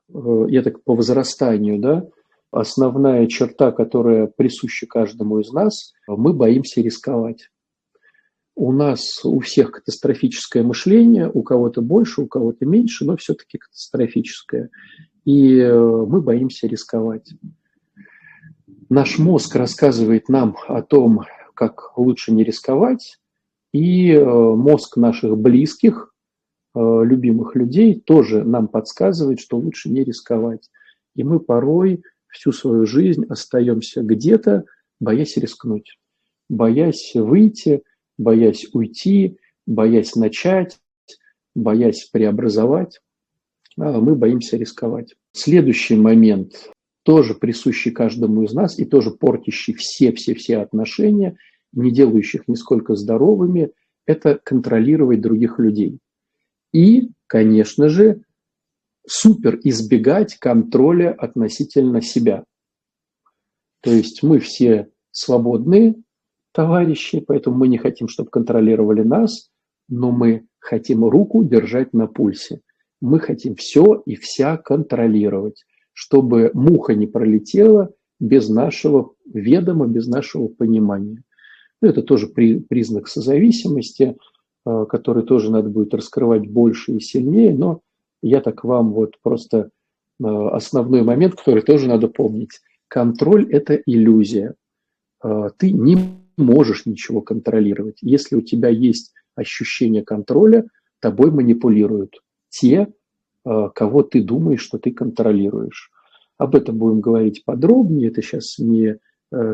э, 0.07 0.45
я 0.49 0.61
так 0.61 0.84
по 0.84 0.93
возрастанию, 0.93 1.80
да, 1.80 2.07
основная 2.51 3.26
черта, 3.26 3.72
которая 3.72 4.28
присуща 4.28 4.86
каждому 4.86 5.39
из 5.39 5.51
нас, 5.51 5.93
мы 6.05 6.34
боимся 6.34 6.82
рисковать. 6.82 7.49
У 8.53 8.72
нас 8.72 9.26
у 9.26 9.39
всех 9.39 9.72
катастрофическое 9.72 10.61
мышление, 10.61 11.28
у 11.34 11.41
кого-то 11.41 11.82
больше, 11.82 12.22
у 12.22 12.28
кого-то 12.28 12.68
меньше, 12.68 13.03
но 13.03 13.18
все-таки 13.18 13.57
катастрофическое. 13.57 14.70
И 15.24 15.57
э, 15.57 15.76
мы 15.76 16.22
боимся 16.22 16.68
рисковать. 16.68 17.34
Наш 18.89 19.17
мозг 19.17 19.55
рассказывает 19.55 20.30
нам 20.30 20.57
о 20.67 20.82
том, 20.82 21.23
как 21.53 21.97
лучше 21.97 22.32
не 22.32 22.43
рисковать, 22.43 23.19
и 23.73 24.11
э, 24.11 24.23
мозг 24.23 24.97
наших 24.97 25.38
близких 25.38 26.13
Э, 26.76 27.03
любимых 27.05 27.55
людей 27.55 28.01
тоже 28.01 28.43
нам 28.43 28.67
подсказывает, 28.67 29.39
что 29.39 29.57
лучше 29.57 29.89
не 29.89 30.03
рисковать. 30.03 30.69
И 31.15 31.23
мы 31.23 31.39
порой 31.39 32.03
всю 32.28 32.51
свою 32.51 32.86
жизнь 32.86 33.26
остаемся 33.30 34.01
где-то, 34.01 34.65
боясь 34.99 35.38
рискнуть, 35.38 35.97
боясь 36.49 37.13
выйти, 37.15 37.84
боясь 38.17 38.67
уйти, 38.73 39.38
боясь 39.65 40.15
начать, 40.15 40.78
боясь 41.55 42.09
преобразовать. 42.11 42.99
А 43.78 43.99
мы 43.99 44.15
боимся 44.15 44.57
рисковать. 44.57 45.15
Следующий 45.32 45.95
момент, 45.95 46.71
тоже 47.06 47.36
присущий 47.36 47.91
каждому 47.91 48.43
из 48.43 48.53
нас 48.53 48.80
и 48.80 48.84
тоже 48.84 49.12
портящий 49.12 49.76
все-все-все 49.76 50.58
отношения, 50.58 51.38
не 51.72 51.91
делающих 51.91 52.47
нисколько 52.47 52.95
здоровыми, 52.95 53.72
это 54.08 54.39
контролировать 54.43 55.22
других 55.22 55.60
людей. 55.60 55.99
И, 56.74 57.12
конечно 57.28 57.89
же, 57.89 58.24
супер 59.08 59.60
избегать 59.64 60.38
контроля 60.38 61.14
относительно 61.14 62.01
себя. 62.01 62.43
То 63.82 63.91
есть 63.91 64.24
мы 64.24 64.39
все 64.39 64.89
свободные 65.12 65.95
товарищи, 66.53 67.20
поэтому 67.20 67.56
мы 67.58 67.68
не 67.68 67.78
хотим, 67.78 68.08
чтобы 68.08 68.32
контролировали 68.32 69.03
нас, 69.03 69.51
но 69.88 70.12
мы 70.12 70.47
хотим 70.58 71.06
руку 71.06 71.43
держать 71.43 71.93
на 71.93 72.08
пульсе. 72.08 72.62
Мы 72.99 73.20
хотим 73.20 73.56
все 73.56 74.01
и 74.08 74.16
вся 74.16 74.58
контролировать, 74.58 75.66
чтобы 75.96 76.52
муха 76.54 76.93
не 76.93 77.08
пролетела 77.08 77.89
без 78.20 78.50
нашего 78.50 79.14
ведома, 79.26 79.88
без 79.88 80.08
нашего 80.08 80.48
понимания. 80.48 81.24
Ну, 81.82 81.88
это 81.88 82.04
тоже 82.04 82.28
при, 82.28 82.60
признак 82.60 83.08
созависимости, 83.08 84.18
э, 84.66 84.86
который 84.89 85.24
тоже 85.24 85.52
надо 85.52 85.70
будет 85.70 85.93
раскрывать 85.93 86.48
больше 86.48 86.91
и 86.91 87.00
сильнее, 87.00 87.54
но 87.54 87.80
я 88.22 88.41
так 88.41 88.66
вам 88.66 88.91
вот 88.91 89.16
просто 89.24 89.70
э, 90.22 90.26
основной 90.28 91.04
момент, 91.04 91.36
который 91.36 91.62
тоже 91.64 91.88
надо 91.88 92.10
помнить. 92.10 92.60
Контроль– 92.89 93.50
это 93.52 93.76
иллюзия. 93.76 94.56
Э, 95.24 95.50
ты 95.58 95.72
не 95.72 95.98
можешь 96.38 96.86
ничего 96.86 97.22
контролировать. 97.22 98.00
Если 98.02 98.36
у 98.36 98.41
тебя 98.41 98.68
есть 98.68 99.14
ощущение 99.36 100.04
контроля, 100.04 100.66
тобой 101.00 101.32
манипулируют 101.32 102.20
те, 102.50 102.91
кого 103.46 104.04
ты 104.04 104.24
думаешь, 104.24 104.62
что 104.62 104.78
ты 104.80 104.91
контролируешь. 104.91 105.91
Об 106.38 106.56
этом 106.56 106.78
будем 106.78 107.00
говорить 107.00 107.46
подробнее, 107.46 108.10
это 108.10 108.22
сейчас 108.22 108.58
не 108.58 108.98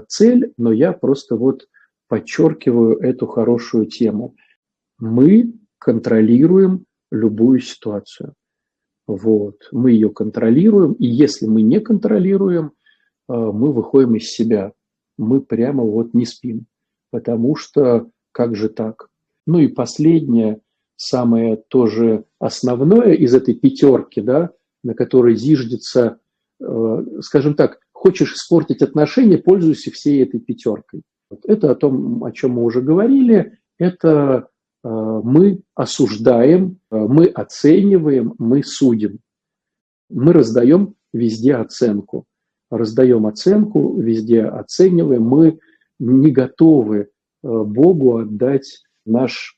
цель, 0.07 0.53
но 0.57 0.71
я 0.71 0.93
просто 0.93 1.35
вот 1.35 1.67
подчеркиваю 2.07 2.97
эту 2.97 3.27
хорошую 3.27 3.85
тему. 3.85 4.35
Мы 4.99 5.53
контролируем 5.77 6.85
любую 7.11 7.59
ситуацию. 7.59 8.33
Вот. 9.07 9.67
Мы 9.71 9.91
ее 9.91 10.09
контролируем, 10.09 10.93
и 10.93 11.05
если 11.05 11.47
мы 11.47 11.61
не 11.61 11.79
контролируем, 11.79 12.67
э, 12.67 13.33
мы 13.33 13.73
выходим 13.73 14.15
из 14.15 14.29
себя. 14.29 14.73
Мы 15.17 15.41
прямо 15.41 15.83
вот 15.83 16.13
не 16.13 16.25
спим. 16.25 16.65
Потому 17.11 17.55
что 17.55 18.09
как 18.31 18.55
же 18.55 18.69
так? 18.69 19.09
Ну 19.45 19.59
и 19.59 19.67
последнее, 19.67 20.61
самое 21.01 21.55
тоже 21.55 22.25
основное 22.37 23.13
из 23.13 23.33
этой 23.33 23.55
пятерки, 23.55 24.21
да, 24.21 24.51
на 24.83 24.93
которой 24.93 25.35
зиждется, 25.35 26.19
э, 26.59 27.05
скажем 27.21 27.55
так, 27.55 27.79
хочешь 27.91 28.33
испортить 28.35 28.83
отношения, 28.83 29.39
пользуйся 29.39 29.89
всей 29.89 30.21
этой 30.21 30.39
пятеркой. 30.39 31.01
Это 31.45 31.71
о 31.71 31.75
том, 31.75 32.23
о 32.23 32.31
чем 32.31 32.51
мы 32.51 32.63
уже 32.63 32.81
говорили, 32.81 33.57
это 33.79 34.49
э, 34.83 34.87
мы 34.89 35.61
осуждаем, 35.73 36.77
э, 36.91 36.95
мы 36.97 37.25
оцениваем, 37.25 38.35
мы 38.37 38.63
судим. 38.63 39.19
Мы 40.09 40.33
раздаем 40.33 40.93
везде 41.13 41.55
оценку. 41.55 42.25
Раздаем 42.69 43.25
оценку, 43.25 43.99
везде 43.99 44.43
оцениваем. 44.43 45.23
Мы 45.23 45.59
не 45.97 46.29
готовы 46.31 46.99
э, 46.99 47.07
Богу 47.41 48.17
отдать 48.17 48.83
наш 49.05 49.57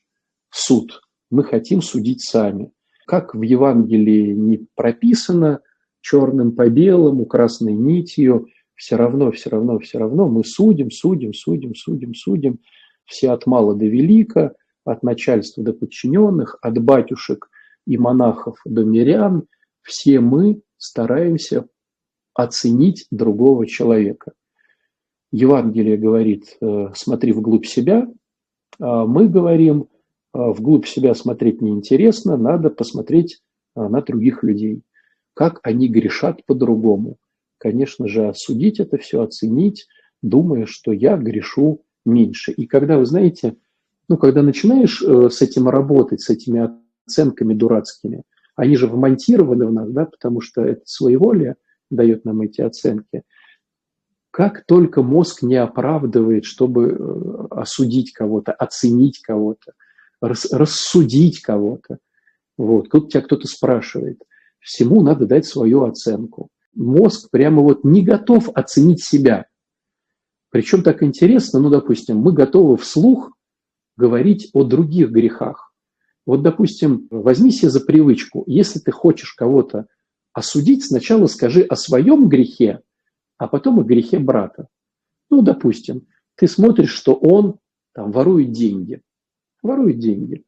суд. 0.50 1.00
Мы 1.30 1.44
хотим 1.44 1.82
судить 1.82 2.22
сами. 2.22 2.70
Как 3.06 3.34
в 3.34 3.42
Евангелии 3.42 4.32
не 4.32 4.66
прописано 4.74 5.60
черным 6.00 6.52
по 6.52 6.68
белому, 6.68 7.26
красной 7.26 7.74
нитью, 7.74 8.46
все 8.74 8.96
равно, 8.96 9.30
все 9.32 9.50
равно, 9.50 9.78
все 9.78 9.98
равно 9.98 10.28
мы 10.28 10.44
судим, 10.44 10.90
судим, 10.90 11.32
судим, 11.32 11.74
судим, 11.74 12.14
судим, 12.14 12.60
все 13.04 13.30
от 13.30 13.46
мала 13.46 13.74
до 13.74 13.86
велика, 13.86 14.54
от 14.84 15.02
начальства 15.02 15.62
до 15.62 15.72
подчиненных, 15.72 16.58
от 16.60 16.78
батюшек 16.78 17.48
и 17.86 17.96
монахов 17.96 18.58
до 18.64 18.84
мирян, 18.84 19.46
все 19.82 20.20
мы 20.20 20.60
стараемся 20.76 21.66
оценить 22.34 23.06
другого 23.10 23.66
человека. 23.66 24.32
Евангелие 25.30 25.96
говорит, 25.96 26.56
э, 26.60 26.88
смотри 26.94 27.32
вглубь 27.32 27.66
себя, 27.66 28.06
а 28.78 29.06
мы 29.06 29.28
говорим, 29.28 29.82
«Э, 29.82 29.93
вглубь 30.34 30.86
себя 30.86 31.14
смотреть 31.14 31.62
неинтересно, 31.62 32.36
надо 32.36 32.68
посмотреть 32.68 33.40
э, 33.76 33.88
на 33.88 34.02
других 34.02 34.42
людей, 34.42 34.82
как 35.32 35.60
они 35.62 35.88
грешат 35.88 36.44
по-другому, 36.44 37.16
конечно 37.58 38.08
же, 38.08 38.28
осудить 38.28 38.80
это 38.80 38.98
все, 38.98 39.22
оценить, 39.22 39.86
думая, 40.22 40.66
что 40.66 40.92
я 40.92 41.16
грешу 41.16 41.82
меньше. 42.04 42.52
И 42.52 42.66
когда, 42.66 42.98
вы 42.98 43.06
знаете, 43.06 43.56
ну, 44.08 44.16
когда 44.18 44.42
начинаешь 44.42 45.02
э, 45.02 45.30
с 45.30 45.40
этим 45.40 45.68
работать, 45.68 46.20
с 46.20 46.30
этими 46.30 46.70
оценками 47.06 47.54
дурацкими, 47.54 48.24
они 48.56 48.76
же 48.76 48.86
вмонтированы 48.86 49.66
в 49.66 49.72
нас, 49.72 49.90
да, 49.90 50.04
потому 50.04 50.40
что 50.40 50.62
это 50.62 50.82
своеволие 50.84 51.56
дает 51.90 52.24
нам 52.24 52.40
эти 52.42 52.60
оценки. 52.60 53.22
Как 54.30 54.66
только 54.66 55.02
мозг 55.02 55.42
не 55.42 55.56
оправдывает, 55.56 56.44
чтобы 56.44 56.88
э, 56.88 57.46
осудить 57.50 58.12
кого-то, 58.12 58.52
оценить 58.52 59.20
кого-то, 59.20 59.72
рас, 60.28 60.50
рассудить 60.52 61.40
кого-то, 61.40 61.98
вот, 62.56 62.88
тут 62.90 63.10
тебя 63.10 63.22
кто-то 63.22 63.46
спрашивает, 63.46 64.22
всему 64.60 65.02
надо 65.02 65.26
дать 65.26 65.46
свою 65.46 65.84
оценку 65.84 66.50
мозг 66.74 67.30
прямо 67.30 67.62
вот 67.62 67.84
не 67.84 68.02
готов 68.02 68.50
оценить 68.54 69.02
себя. 69.02 69.46
Причем 70.50 70.82
так 70.82 71.02
интересно, 71.02 71.60
ну, 71.60 71.70
допустим, 71.70 72.18
мы 72.18 72.32
готовы 72.32 72.76
вслух 72.76 73.32
говорить 73.96 74.50
о 74.52 74.64
других 74.64 75.10
грехах. 75.10 75.72
Вот, 76.26 76.42
допустим, 76.42 77.06
возьми 77.10 77.50
себе 77.50 77.70
за 77.70 77.80
привычку, 77.80 78.44
если 78.46 78.78
ты 78.78 78.92
хочешь 78.92 79.34
кого-то 79.34 79.86
осудить, 80.32 80.84
сначала 80.84 81.26
скажи 81.26 81.62
о 81.62 81.76
своем 81.76 82.28
грехе, 82.28 82.80
а 83.36 83.46
потом 83.46 83.80
о 83.80 83.84
грехе 83.84 84.18
брата. 84.18 84.68
Ну, 85.30 85.42
допустим, 85.42 86.06
ты 86.36 86.48
смотришь, 86.48 86.92
что 86.92 87.14
он 87.14 87.58
там 87.92 88.10
ворует 88.10 88.52
деньги. 88.52 89.02
Ворует 89.64 89.98
деньги. 89.98 90.44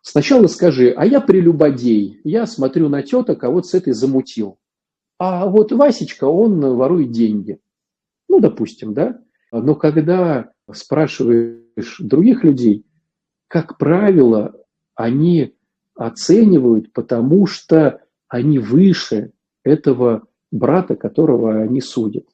Сначала 0.00 0.46
скажи, 0.46 0.94
а 0.96 1.04
я 1.04 1.20
прелюбодей, 1.20 2.20
я 2.24 2.46
смотрю 2.46 2.88
на 2.88 3.02
теток, 3.02 3.44
а 3.44 3.50
вот 3.50 3.66
с 3.66 3.74
этой 3.74 3.92
замутил. 3.92 4.58
А 5.18 5.46
вот 5.46 5.72
Васечка, 5.72 6.24
он 6.24 6.58
ворует 6.58 7.10
деньги. 7.10 7.58
Ну, 8.30 8.40
допустим, 8.40 8.94
да? 8.94 9.20
Но 9.52 9.74
когда 9.74 10.52
спрашиваешь 10.72 11.96
других 11.98 12.44
людей, 12.44 12.86
как 13.46 13.76
правило, 13.76 14.54
они 14.94 15.54
оценивают, 15.94 16.94
потому 16.94 17.46
что 17.46 18.00
они 18.28 18.58
выше 18.58 19.32
этого 19.64 20.22
брата, 20.50 20.96
которого 20.96 21.60
они 21.60 21.82
судят. 21.82 22.24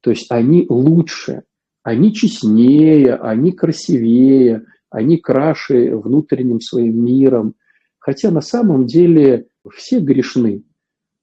То 0.00 0.10
есть 0.10 0.30
они 0.30 0.64
лучше, 0.66 1.42
они 1.82 2.14
честнее, 2.14 3.16
они 3.16 3.52
красивее, 3.52 4.64
они 4.90 5.18
краше 5.18 5.96
внутренним 5.96 6.60
своим 6.60 7.04
миром. 7.04 7.54
Хотя 7.98 8.30
на 8.30 8.40
самом 8.40 8.86
деле 8.86 9.46
все 9.74 10.00
грешны. 10.00 10.64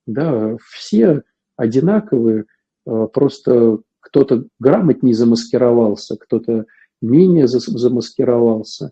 Да, 0.06 0.58
все 0.72 1.24
одинаковые, 1.58 2.46
а, 2.86 3.08
просто 3.08 3.80
кто-то 4.00 4.46
грамотнее 4.60 5.16
замаскировался, 5.16 6.16
кто-то 6.18 6.66
менее 7.02 7.48
замаскировался. 7.48 8.92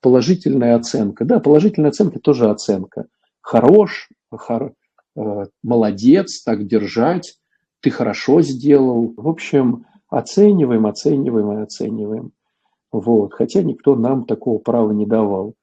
Положительная 0.00 0.76
оценка. 0.76 1.24
Да, 1.24 1.40
положительная 1.40 1.90
оценка 1.90 2.20
тоже 2.20 2.48
оценка. 2.48 3.06
Хорош, 3.40 4.08
хор, 4.30 4.72
а, 5.16 5.44
молодец, 5.62 6.42
так 6.42 6.66
держать, 6.66 7.38
ты 7.80 7.90
хорошо 7.90 8.40
сделал. 8.40 9.12
В 9.16 9.28
общем, 9.28 9.84
оцениваем, 10.08 10.86
оцениваем 10.86 11.58
и 11.58 11.62
оцениваем. 11.62 12.32
Вот. 12.92 13.34
Хотя 13.34 13.62
никто 13.62 13.96
нам 13.96 14.24
такого 14.24 14.58
права 14.58 14.92
не 14.92 15.06
давал. 15.06 15.54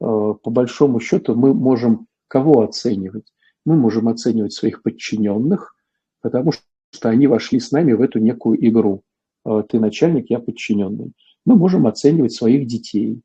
А, 0.00 0.34
по 0.34 0.50
большому 0.50 1.00
счету 1.00 1.34
мы 1.34 1.54
можем 1.54 2.06
кого 2.28 2.62
оценивать? 2.62 3.32
мы 3.68 3.76
можем 3.76 4.08
оценивать 4.08 4.54
своих 4.54 4.82
подчиненных, 4.82 5.74
потому 6.22 6.52
что 6.52 7.08
они 7.10 7.26
вошли 7.26 7.60
с 7.60 7.70
нами 7.70 7.92
в 7.92 8.00
эту 8.00 8.18
некую 8.18 8.66
игру. 8.66 9.02
«А, 9.44 9.62
ты 9.62 9.78
начальник, 9.78 10.30
я 10.30 10.38
подчиненный. 10.38 11.12
Мы 11.44 11.54
можем 11.54 11.86
оценивать 11.86 12.32
своих 12.32 12.66
детей. 12.66 13.20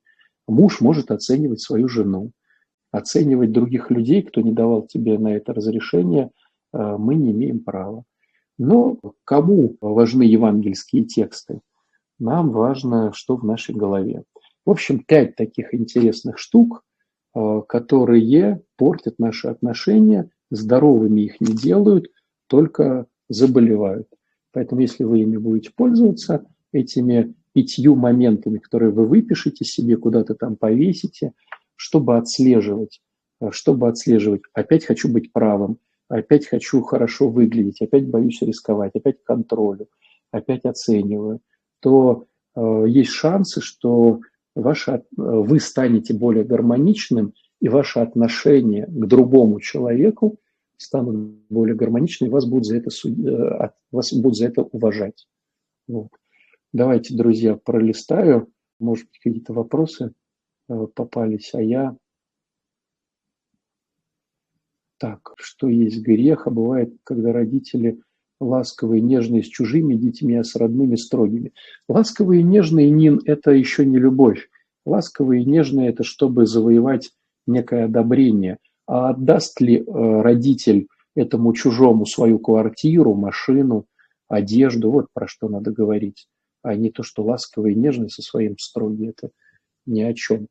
Муж 0.48 0.82
может 0.82 1.12
оценивать 1.12 1.62
свою 1.62 1.88
жену. 1.88 2.32
Оценивать 2.92 3.54
других 3.54 3.90
людей, 3.90 4.22
кто 4.22 4.42
не 4.42 4.52
давал 4.52 4.86
тебе 4.86 5.18
на 5.18 5.30
это 5.34 5.54
разрешение, 5.54 6.30
а, 6.74 6.98
мы 6.98 7.16
не 7.16 7.32
имеем 7.32 7.62
права. 7.62 8.04
Но 8.58 9.00
кому 9.24 9.78
важны 9.80 10.24
евангельские 10.24 11.06
тексты? 11.06 11.62
Нам 12.24 12.52
важно, 12.52 13.12
что 13.12 13.36
в 13.36 13.44
нашей 13.44 13.76
голове. 13.76 14.24
В 14.66 14.72
общем, 14.72 15.04
пять 15.04 15.36
таких 15.36 15.74
интересных 15.74 16.38
штук, 16.38 16.86
а, 17.34 17.60
которые 17.60 18.62
портят 18.78 19.20
наши 19.20 19.50
отношения, 19.50 20.30
здоровыми 20.50 21.20
их 21.20 21.42
не 21.42 21.54
делают, 21.54 22.08
только 22.48 23.08
заболевают. 23.28 24.08
Поэтому 24.54 24.80
если 24.80 25.04
вы 25.04 25.20
ими 25.20 25.36
будете 25.36 25.72
пользоваться, 25.76 26.46
этими 26.72 27.36
пятью 27.52 27.98
моментами, 27.98 28.60
которые 28.60 28.94
вы 28.94 29.06
выпишете 29.06 29.66
себе, 29.66 29.98
куда-то 29.98 30.34
там 30.34 30.56
повесите, 30.56 31.34
чтобы 31.76 32.16
отслеживать, 32.16 33.02
а, 33.42 33.52
чтобы 33.52 33.90
отслеживать, 33.90 34.44
опять 34.54 34.86
хочу 34.86 35.12
быть 35.12 35.34
правым, 35.34 35.78
опять 36.08 36.48
хочу 36.48 36.84
хорошо 36.84 37.30
выглядеть, 37.30 37.82
опять 37.82 38.08
боюсь 38.08 38.42
рисковать, 38.42 38.96
опять 38.96 39.22
контролю, 39.26 39.90
опять 40.32 40.64
оцениваю, 40.64 41.42
то 41.84 42.28
э, 42.56 42.86
есть 42.88 43.12
шансы, 43.12 43.60
что 43.60 44.22
ваше, 44.56 45.04
вы 45.18 45.60
станете 45.60 46.14
более 46.14 46.46
гармоничным, 46.46 47.34
и 47.60 47.68
ваше 47.68 48.00
отношение 48.00 48.86
к 48.88 49.06
другому 49.06 49.60
человеку 49.60 50.38
станут 50.78 51.16
более 51.50 51.76
гармоничны, 51.76 52.26
и 52.26 52.30
вас 52.30 52.46
будут 52.46 52.66
за 52.66 52.78
это, 52.78 52.90
э, 52.90 53.70
вас 53.92 54.14
будут 54.14 54.38
за 54.38 54.48
это 54.48 54.64
уважать. 54.64 55.28
Вот. 55.88 56.10
Давайте, 56.72 57.16
друзья, 57.16 57.56
пролистаю. 57.56 58.50
Может 58.80 59.08
быть, 59.08 59.20
какие-то 59.20 59.54
вопросы 59.54 60.14
э, 60.70 60.88
попались, 60.96 61.54
а 61.54 61.62
я... 61.62 61.98
Так, 64.98 65.34
что 65.36 65.68
есть 65.68 66.02
грех, 66.02 66.48
а 66.48 66.50
бывает, 66.50 66.96
когда 67.04 67.34
родители 67.34 68.02
ласковые, 68.40 69.02
нежные 69.02 69.44
с 69.44 69.48
чужими 69.48 69.96
детьми, 69.96 70.36
а 70.36 70.44
с 70.44 70.56
родными 70.56 70.96
строгими. 70.96 71.54
Ласковые 71.88 72.42
и 72.42 72.44
нежные, 72.44 72.90
Нин, 72.90 73.22
это 73.26 73.52
еще 73.52 73.86
не 73.86 73.98
любовь. 73.98 74.50
Ласковые 74.86 75.44
и 75.44 75.46
нежные– 75.46 75.90
это 75.90 76.04
чтобы 76.04 76.46
завоевать 76.46 77.12
некое 77.46 77.86
одобрение– 77.86 78.58
а 78.86 79.10
отдаст 79.10 79.62
ли 79.62 79.78
э, 79.78 79.84
родитель 80.22 80.88
этому 81.16 81.54
чужому 81.54 82.06
свою 82.06 82.40
квартиру, 82.40 83.14
машину, 83.14 83.86
одежду, 84.28 84.92
вот 84.92 85.08
про 85.14 85.28
что 85.28 85.48
надо 85.48 85.72
говорить, 85.72 86.28
а 86.64 86.76
не 86.76 86.90
то, 86.92 87.04
что 87.04 87.24
ласковый 87.24 87.74
и 87.74 87.78
нежный 87.78 88.10
со 88.10 88.22
своим 88.22 88.58
строгий, 88.58 89.10
это 89.10 89.30
ни 89.86 90.02
о 90.02 90.14
чем. 90.14 90.48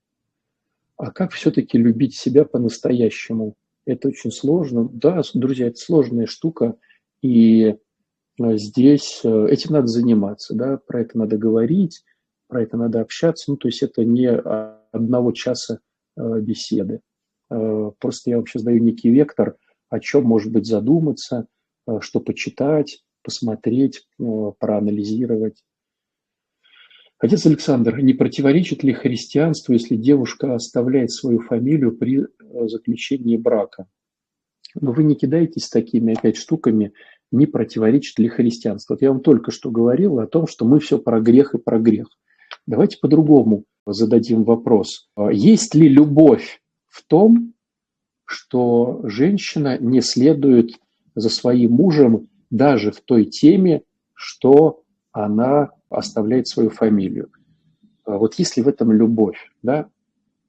А 0.96 1.10
как 1.10 1.32
все-таки 1.32 1.78
любить 1.78 2.14
себя 2.14 2.44
по-настоящему? 2.44 3.54
Это 3.84 4.08
очень 4.08 4.30
сложно. 4.30 4.88
Да, 4.92 5.22
друзья, 5.34 5.66
это 5.66 5.78
сложная 5.78 6.26
штука, 6.26 6.76
и 7.22 7.76
э, 8.38 8.56
здесь 8.56 9.20
э, 9.24 9.46
этим 9.48 9.72
надо 9.72 9.86
заниматься, 9.86 10.54
да, 10.54 10.76
про 10.76 11.00
это 11.00 11.16
надо 11.16 11.38
говорить, 11.38 12.04
про 12.48 12.62
это 12.62 12.76
надо 12.76 13.00
общаться, 13.00 13.50
ну, 13.50 13.56
то 13.56 13.68
есть 13.68 13.82
это 13.82 14.04
не 14.04 14.28
одного 14.28 15.32
часа 15.32 15.78
беседы. 16.16 17.00
Э, 17.50 17.92
просто 17.98 18.30
я 18.30 18.36
вообще 18.36 18.58
задаю 18.58 18.82
некий 18.82 19.10
вектор, 19.10 19.56
о 19.88 20.00
чем, 20.00 20.24
может 20.24 20.52
быть, 20.52 20.66
задуматься, 20.66 21.46
что 22.00 22.20
почитать, 22.20 23.04
посмотреть, 23.22 24.08
проанализировать. 24.58 25.62
Отец 27.18 27.44
Александр, 27.44 28.00
не 28.00 28.14
противоречит 28.14 28.82
ли 28.82 28.94
христианству, 28.94 29.74
если 29.74 29.96
девушка 29.96 30.54
оставляет 30.54 31.10
свою 31.10 31.40
фамилию 31.40 31.96
при 31.96 32.26
заключении 32.68 33.36
брака? 33.36 33.86
Но 34.80 34.92
вы 34.92 35.04
не 35.04 35.14
кидаетесь 35.14 35.68
такими 35.68 36.14
опять 36.14 36.36
штуками, 36.36 36.92
не 37.30 37.46
противоречит 37.46 38.18
ли 38.18 38.28
христианство. 38.28 38.94
Вот 38.94 39.02
я 39.02 39.10
вам 39.10 39.20
только 39.20 39.50
что 39.50 39.70
говорил 39.70 40.18
о 40.18 40.26
том, 40.26 40.46
что 40.46 40.64
мы 40.64 40.80
все 40.80 40.98
про 40.98 41.20
грех 41.20 41.54
и 41.54 41.58
про 41.58 41.78
грех. 41.78 42.08
Давайте 42.66 42.98
по-другому 42.98 43.64
зададим 43.86 44.44
вопрос. 44.44 45.08
Есть 45.30 45.74
ли 45.74 45.88
любовь 45.88 46.60
в 46.88 47.04
том, 47.04 47.54
что 48.24 49.00
женщина 49.04 49.78
не 49.78 50.00
следует 50.00 50.78
за 51.14 51.28
своим 51.28 51.72
мужем 51.72 52.28
даже 52.50 52.90
в 52.90 53.00
той 53.00 53.24
теме, 53.24 53.82
что 54.14 54.82
она 55.10 55.70
оставляет 55.90 56.48
свою 56.48 56.70
фамилию. 56.70 57.30
А 58.04 58.16
вот 58.18 58.34
если 58.38 58.62
в 58.62 58.68
этом 58.68 58.92
любовь, 58.92 59.50
да, 59.62 59.88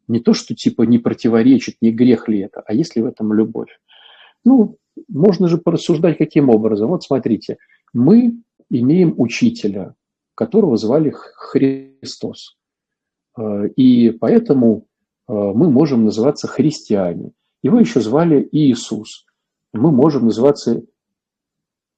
не 0.08 0.20
то, 0.20 0.34
что 0.34 0.54
типа 0.56 0.84
не 0.84 1.00
противоречит, 1.00 1.78
не 1.82 1.92
грех 1.92 2.28
ли 2.28 2.40
это, 2.40 2.62
а 2.66 2.74
если 2.74 3.02
в 3.02 3.06
этом 3.06 3.34
любовь. 3.34 3.80
Ну, 4.46 4.78
можно 5.08 5.48
же 5.48 5.58
порассуждать 5.58 6.18
каким 6.18 6.50
образом. 6.50 6.90
Вот 6.90 7.04
смотрите, 7.04 7.58
мы 7.94 8.38
имеем 8.70 9.14
учителя, 9.18 9.96
которого 10.36 10.78
звали 10.78 11.14
Христос. 11.14 12.58
А, 13.36 13.66
и 13.66 14.12
поэтому 14.12 14.88
Э, 15.28 15.34
мы 15.34 15.70
можем 15.70 16.06
называться 16.06 16.48
христиане. 16.48 17.32
Его 17.62 17.80
еще 17.80 18.02
звали 18.02 18.48
Иисус. 18.52 19.26
Мы 19.72 19.92
можем 19.92 20.26
называться 20.26 20.84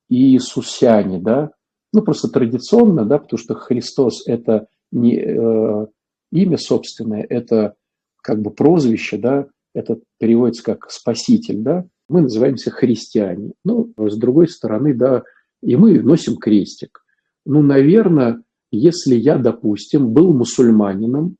Иисусяне, 0.07 1.19
да, 1.19 1.51
ну 1.91 2.01
просто 2.03 2.29
традиционно, 2.29 3.05
да, 3.05 3.17
потому 3.17 3.39
что 3.39 3.55
Христос 3.55 4.27
это 4.27 4.67
не 4.91 5.15
э, 5.17 5.87
имя 6.31 6.57
собственное, 6.57 7.23
это 7.23 7.73
как 8.21 8.41
бы 8.41 8.51
прозвище, 8.51 9.17
да, 9.17 9.47
это 9.73 9.99
переводится 10.19 10.63
как 10.63 10.91
спаситель, 10.91 11.61
да, 11.61 11.85
мы 12.07 12.21
называемся 12.21 12.71
христиане. 12.71 13.51
Ну, 13.63 13.93
с 13.97 14.17
другой 14.17 14.47
стороны, 14.47 14.93
да, 14.93 15.23
и 15.61 15.75
мы 15.75 16.01
носим 16.01 16.37
крестик. 16.37 17.03
Ну, 17.45 17.61
наверное, 17.61 18.41
если 18.71 19.15
я, 19.15 19.37
допустим, 19.37 20.11
был 20.11 20.33
мусульманином, 20.33 21.37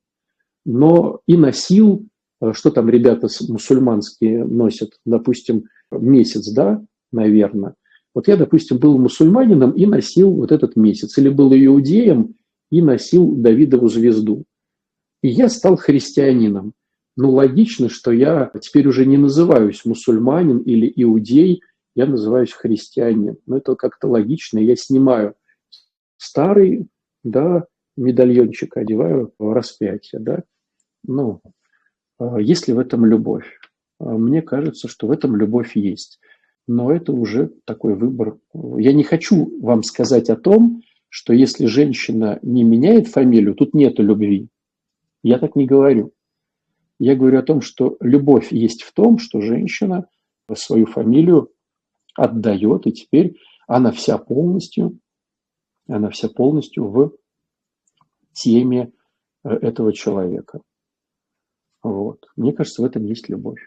но 0.65 1.19
и 1.27 1.37
носил, 1.37 2.05
э, 2.41 2.53
что 2.53 2.71
там 2.71 2.89
ребята 2.89 3.27
мусульманские 3.47 4.45
носят, 4.45 4.91
допустим, 5.05 5.65
месяц, 5.91 6.51
да, 6.51 6.83
наверное. 7.11 7.75
Вот 8.13 8.27
я, 8.27 8.37
допустим, 8.37 8.77
был 8.77 8.97
мусульманином 8.97 9.71
и 9.71 9.85
носил 9.85 10.31
вот 10.31 10.51
этот 10.51 10.75
месяц, 10.75 11.17
или 11.17 11.29
был 11.29 11.53
иудеем 11.53 12.35
и 12.71 12.81
носил 12.81 13.29
Давидову 13.35 13.89
звезду. 13.89 14.45
И 15.21 15.29
я 15.29 15.49
стал 15.49 15.75
христианином. 15.75 16.73
Ну, 17.17 17.31
логично, 17.31 17.89
что 17.89 18.11
я 18.11 18.51
теперь 18.61 18.87
уже 18.87 19.05
не 19.05 19.17
называюсь 19.17 19.85
мусульманин 19.85 20.59
или 20.59 20.91
иудей, 20.95 21.61
я 21.95 22.05
называюсь 22.05 22.51
христианин. 22.51 23.37
Ну, 23.45 23.57
это 23.57 23.75
как-то 23.75 24.07
логично. 24.07 24.59
Я 24.59 24.75
снимаю 24.75 25.35
старый, 26.17 26.87
да, 27.23 27.65
медальончик, 27.95 28.75
одеваю 28.75 29.33
в 29.39 29.53
распятие, 29.53 30.19
да, 30.19 30.43
ну, 31.07 31.41
а, 32.17 32.39
есть 32.39 32.67
ли 32.67 32.73
в 32.73 32.79
этом 32.79 33.05
любовь? 33.05 33.45
А, 33.99 34.17
мне 34.17 34.41
кажется, 34.41 34.87
что 34.87 35.07
в 35.07 35.11
этом 35.11 35.35
любовь 35.35 35.75
есть. 35.75 36.19
Но 36.67 36.91
это 36.91 37.11
уже 37.11 37.51
такой 37.65 37.95
выбор. 37.95 38.39
Я 38.53 38.93
не 38.93 39.03
хочу 39.03 39.59
вам 39.61 39.83
сказать 39.83 40.29
о 40.29 40.35
том, 40.35 40.81
что 41.09 41.31
если 41.33 41.67
женщина 41.67 42.39
не 42.41 42.63
меняет 42.63 43.07
фамилию, 43.07 43.53
тут 43.53 43.73
нету 43.73 44.01
любви. 44.01 44.49
Я 45.23 45.37
так 45.37 45.55
не 45.55 45.65
говорю. 45.65 46.11
Я 46.99 47.15
говорю 47.15 47.39
о 47.39 47.43
том, 47.43 47.61
что 47.61 47.97
любовь 47.99 48.51
есть 48.51 48.83
в 48.83 48.93
том, 48.93 49.17
что 49.17 49.41
женщина 49.41 50.07
свою 50.53 50.85
фамилию 50.85 51.51
отдает, 52.15 52.87
и 52.87 52.93
теперь 52.93 53.37
она 53.67 53.91
вся 53.91 54.17
полностью, 54.17 54.99
она 55.87 56.09
вся 56.09 56.29
полностью 56.29 56.87
в 56.87 57.17
теме 58.31 58.93
э, 59.43 59.49
этого 59.49 59.91
человека. 59.93 60.61
Вот. 61.83 62.25
Мне 62.35 62.53
кажется, 62.53 62.81
в 62.81 62.85
этом 62.85 63.05
есть 63.05 63.29
любовь. 63.29 63.59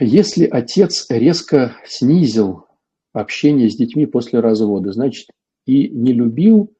Если 0.00 0.46
отец 0.46 1.06
резко 1.10 1.76
снизил 1.84 2.66
общение 3.12 3.68
с 3.68 3.76
детьми 3.76 4.06
после 4.06 4.40
развода, 4.40 4.92
значит, 4.92 5.28
и 5.66 5.88
не 5.88 6.12
любил 6.12 6.74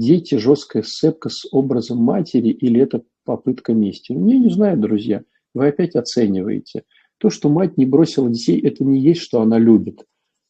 дети 0.00 0.36
жесткая 0.36 0.82
сцепка 0.82 1.28
с 1.28 1.46
образом 1.52 1.98
матери 1.98 2.48
или 2.48 2.80
это 2.80 3.02
попытка 3.24 3.72
мести. 3.74 4.12
Я 4.12 4.38
не 4.38 4.50
знаю, 4.50 4.78
друзья, 4.78 5.22
вы 5.54 5.68
опять 5.68 5.94
оцениваете. 5.94 6.84
То, 7.18 7.30
что 7.30 7.48
мать 7.48 7.76
не 7.76 7.86
бросила 7.86 8.30
детей, 8.30 8.60
это 8.60 8.84
не 8.84 8.98
есть, 9.00 9.20
что 9.20 9.42
она 9.42 9.58
любит. 9.58 10.04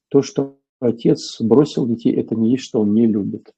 То, 0.08 0.22
что 0.22 0.58
отец 0.80 1.40
бросил 1.40 1.86
детей, 1.86 2.14
это 2.14 2.34
не 2.34 2.52
есть, 2.52 2.64
что 2.64 2.80
он 2.80 2.94
не 2.94 3.06
любит. 3.06 3.52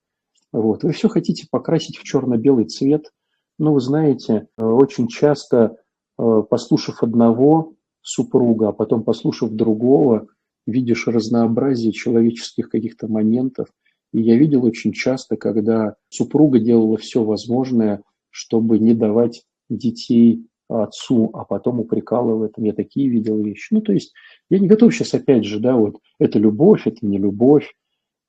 Вот. 0.52 0.82
Вы 0.82 0.92
все 0.92 1.08
хотите 1.08 1.46
покрасить 1.50 1.96
в 1.96 2.02
черно-белый 2.02 2.64
цвет– 2.64 3.12
ну, 3.58 3.74
вы 3.74 3.80
знаете, 3.80 4.48
э, 4.56 4.64
очень 4.64 5.08
часто, 5.08 5.76
э, 6.18 6.42
послушав 6.50 7.02
одного 7.02 7.74
супруга, 8.00 8.68
а 8.68 8.72
потом 8.72 9.04
послушав 9.04 9.50
другого, 9.52 10.26
видишь 10.66 11.06
разнообразие 11.06 11.92
человеческих 11.92 12.68
каких-то 12.68 13.08
моментов. 13.08 13.68
И 14.12 14.20
я 14.20 14.36
видел 14.36 14.64
очень 14.64 14.92
часто, 14.92 15.36
когда 15.36 15.96
супруга 16.08 16.58
делала 16.58 16.96
все 16.96 17.24
возможное, 17.24 18.02
чтобы 18.30 18.78
не 18.78 18.94
давать 18.94 19.44
детей 19.68 20.46
отцу, 20.68 21.30
а 21.34 21.44
потом 21.44 21.80
упрекала 21.80 22.34
в 22.34 22.42
этом. 22.42 22.64
Я 22.64 22.72
такие 22.72 23.08
видел 23.08 23.42
вещи. 23.42 23.68
Ну, 23.72 23.80
то 23.80 23.92
есть 23.92 24.12
я 24.50 24.58
не 24.58 24.68
готов 24.68 24.94
сейчас 24.94 25.14
опять 25.14 25.44
же, 25.44 25.60
да, 25.60 25.76
вот 25.76 25.98
это 26.18 26.38
любовь, 26.38 26.86
это 26.86 27.04
не 27.06 27.18
любовь. 27.18 27.74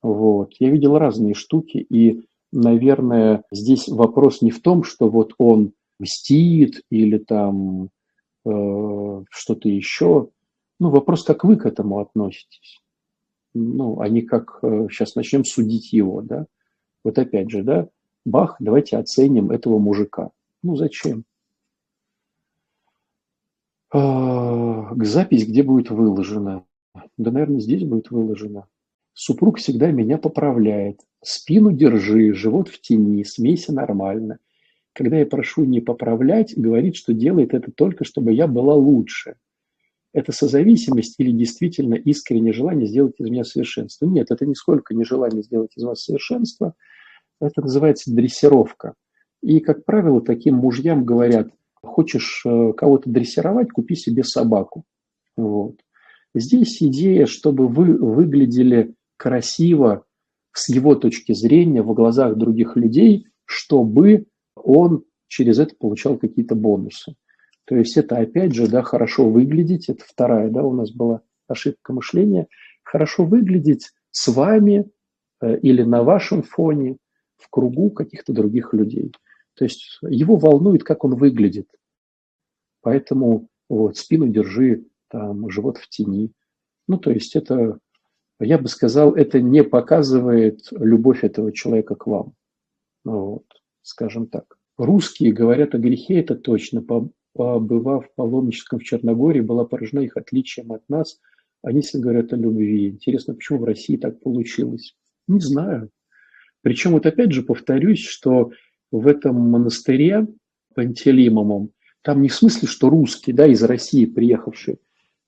Вот. 0.01 0.53
Я 0.59 0.69
видел 0.69 0.97
разные 0.97 1.33
штуки, 1.33 1.77
и 1.77 2.25
наверное, 2.51 3.43
здесь 3.51 3.87
вопрос 3.87 4.41
не 4.41 4.51
в 4.51 4.61
том, 4.61 4.83
что 4.83 5.09
вот 5.09 5.33
он 5.37 5.73
мстит 5.99 6.81
или 6.89 7.17
там 7.17 7.89
э, 8.45 9.23
что-то 9.29 9.69
еще. 9.69 10.29
Ну, 10.79 10.89
вопрос, 10.89 11.23
как 11.23 11.45
вы 11.45 11.55
к 11.55 11.65
этому 11.65 11.99
относитесь. 11.99 12.82
Ну, 13.53 13.99
а 13.99 14.09
не 14.09 14.21
как 14.21 14.59
э, 14.63 14.87
сейчас 14.89 15.15
начнем 15.15 15.45
судить 15.45 15.93
его, 15.93 16.21
да. 16.21 16.47
Вот 17.03 17.19
опять 17.19 17.49
же, 17.51 17.63
да, 17.63 17.87
бах, 18.25 18.55
давайте 18.59 18.97
оценим 18.97 19.51
этого 19.51 19.77
мужика. 19.77 20.31
Ну, 20.63 20.75
зачем? 20.75 21.23
Э, 23.93 24.95
запись 25.01 25.47
где 25.47 25.61
будет 25.63 25.91
выложена? 25.91 26.65
Да, 27.17 27.31
наверное, 27.31 27.59
здесь 27.59 27.83
будет 27.83 28.09
выложена. 28.09 28.67
Супруг 29.13 29.59
всегда 29.59 29.91
меня 29.91 30.17
поправляет. 30.17 31.01
Спину 31.21 31.71
держи, 31.71 32.33
живот 32.33 32.69
в 32.69 32.81
тени, 32.81 33.23
смейся 33.23 33.71
нормально. 33.71 34.39
Когда 34.93 35.17
я 35.17 35.25
прошу 35.25 35.65
не 35.65 35.79
поправлять, 35.79 36.57
говорит, 36.57 36.95
что 36.95 37.13
делает 37.13 37.53
это 37.53 37.71
только, 37.71 38.03
чтобы 38.03 38.33
я 38.33 38.47
была 38.47 38.73
лучше. 38.73 39.35
Это 40.13 40.31
созависимость 40.31 41.15
или 41.17 41.31
действительно 41.31 41.95
искреннее 41.95 42.53
желание 42.53 42.87
сделать 42.87 43.15
из 43.17 43.29
меня 43.29 43.43
совершенство? 43.43 44.05
Нет, 44.05 44.27
это 44.29 44.45
нисколько 44.45 44.93
не 44.93 45.03
желание 45.03 45.41
сделать 45.41 45.71
из 45.75 45.83
вас 45.83 46.03
совершенство. 46.03 46.75
Это 47.41 47.61
называется 47.61 48.13
дрессировка. 48.13 48.93
И, 49.41 49.59
как 49.59 49.83
правило, 49.85 50.21
таким 50.21 50.55
мужьям 50.55 51.03
говорят, 51.03 51.49
хочешь 51.81 52.43
э, 52.45 52.73
кого-то 52.73 53.09
дрессировать, 53.09 53.71
купи 53.71 53.95
себе 53.95 54.23
собаку. 54.23 54.85
Вот. 55.35 55.77
Здесь 56.35 56.81
идея, 56.81 57.25
чтобы 57.25 57.67
вы 57.67 57.97
выглядели 57.97 58.93
красиво 59.17 60.05
с 60.51 60.69
его 60.69 60.95
точки 60.95 61.33
зрения 61.33 61.81
в 61.81 61.93
глазах 61.93 62.37
других 62.37 62.75
людей, 62.75 63.27
чтобы 63.45 64.27
он 64.55 65.03
через 65.27 65.59
это 65.59 65.75
получал 65.75 66.17
какие-то 66.17 66.55
бонусы. 66.55 67.15
То 67.65 67.75
есть 67.75 67.97
это 67.97 68.17
опять 68.17 68.53
же, 68.53 68.67
да, 68.67 68.81
хорошо 68.81 69.29
выглядеть, 69.29 69.89
это 69.89 70.03
вторая, 70.05 70.49
да, 70.49 70.63
у 70.63 70.73
нас 70.73 70.91
была 70.91 71.21
ошибка 71.47 71.93
мышления, 71.93 72.47
хорошо 72.83 73.25
выглядеть 73.25 73.91
с 74.11 74.27
вами 74.27 74.89
э, 75.41 75.57
или 75.59 75.83
на 75.83 76.03
вашем 76.03 76.43
фоне 76.43 76.97
в 77.37 77.49
кругу 77.49 77.91
каких-то 77.91 78.33
других 78.33 78.73
людей. 78.73 79.13
То 79.55 79.65
есть 79.65 79.99
его 80.01 80.35
волнует, 80.35 80.83
как 80.83 81.03
он 81.03 81.15
выглядит. 81.15 81.69
Поэтому 82.81 83.47
вот, 83.69 83.97
спину 83.97 84.27
держи, 84.27 84.85
там, 85.09 85.49
живот 85.49 85.77
в 85.77 85.87
тени. 85.87 86.31
Ну, 86.87 86.97
то 86.97 87.11
есть 87.11 87.35
это 87.35 87.79
я 88.39 88.57
бы 88.57 88.67
сказал, 88.67 89.13
это 89.15 89.41
не 89.41 89.63
показывает 89.63 90.67
любовь 90.71 91.23
этого 91.23 91.51
человека 91.51 91.95
к 91.95 92.07
вам. 92.07 92.33
Ну 93.05 93.25
вот, 93.25 93.45
скажем 93.81 94.27
так. 94.27 94.57
Русские 94.77 95.33
говорят 95.33 95.75
о 95.75 95.77
грехе, 95.77 96.19
это 96.19 96.35
точно. 96.35 96.83
Побывав 97.33 98.05
в 98.05 98.15
паломническом 98.15 98.79
в 98.79 98.83
Черногории, 98.83 99.41
была 99.41 99.65
поражена 99.65 100.01
их 100.01 100.17
отличием 100.17 100.71
от 100.71 100.87
нас. 100.89 101.19
Они 101.63 101.81
все 101.81 101.99
говорят 101.99 102.33
о 102.33 102.35
любви. 102.35 102.89
Интересно, 102.89 103.33
почему 103.33 103.59
в 103.59 103.63
России 103.63 103.97
так 103.97 104.19
получилось? 104.19 104.95
Не 105.27 105.39
знаю. 105.39 105.89
Причем 106.61 106.91
вот 106.91 107.05
опять 107.05 107.31
же 107.31 107.43
повторюсь, 107.43 108.05
что 108.05 108.51
в 108.91 109.07
этом 109.07 109.35
монастыре 109.35 110.27
Пантелеймовом, 110.75 111.71
там 112.01 112.21
не 112.21 112.29
в 112.29 112.35
смысле, 112.35 112.67
что 112.67 112.89
русские, 112.89 113.35
да, 113.35 113.47
из 113.47 113.63
России 113.63 114.05
приехавшие, 114.05 114.77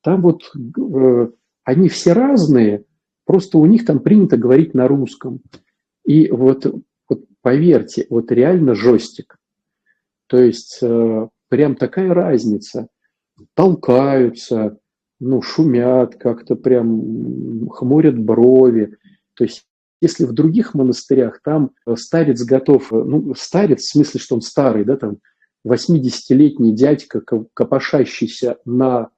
там 0.01 0.21
вот 0.21 0.51
э, 0.77 1.27
они 1.63 1.89
все 1.89 2.13
разные, 2.13 2.85
Просто 3.25 3.57
у 3.57 3.65
них 3.65 3.85
там 3.85 3.99
принято 3.99 4.37
говорить 4.37 4.73
на 4.73 4.87
русском. 4.87 5.41
И 6.05 6.29
вот, 6.29 6.65
вот 7.09 7.25
поверьте, 7.41 8.05
вот 8.09 8.31
реально 8.31 8.75
жестик. 8.75 9.39
То 10.27 10.37
есть 10.37 10.79
э, 10.81 11.27
прям 11.49 11.75
такая 11.75 12.13
разница. 12.13 12.87
Толкаются, 13.53 14.77
ну, 15.19 15.41
шумят 15.41 16.15
как-то 16.15 16.55
прям, 16.55 17.67
хмурят 17.69 18.17
брови. 18.17 18.95
То 19.35 19.43
есть 19.43 19.65
если 20.01 20.25
в 20.25 20.33
других 20.33 20.73
монастырях 20.73 21.41
там 21.43 21.71
старец 21.95 22.43
готов, 22.43 22.91
ну, 22.91 23.33
старец 23.35 23.81
в 23.81 23.91
смысле, 23.91 24.19
что 24.19 24.35
он 24.35 24.41
старый, 24.41 24.85
да, 24.85 24.97
там 24.97 25.17
80-летний 25.67 26.73
дядька, 26.73 27.21
копошащийся 27.53 28.57
на, 28.65 29.09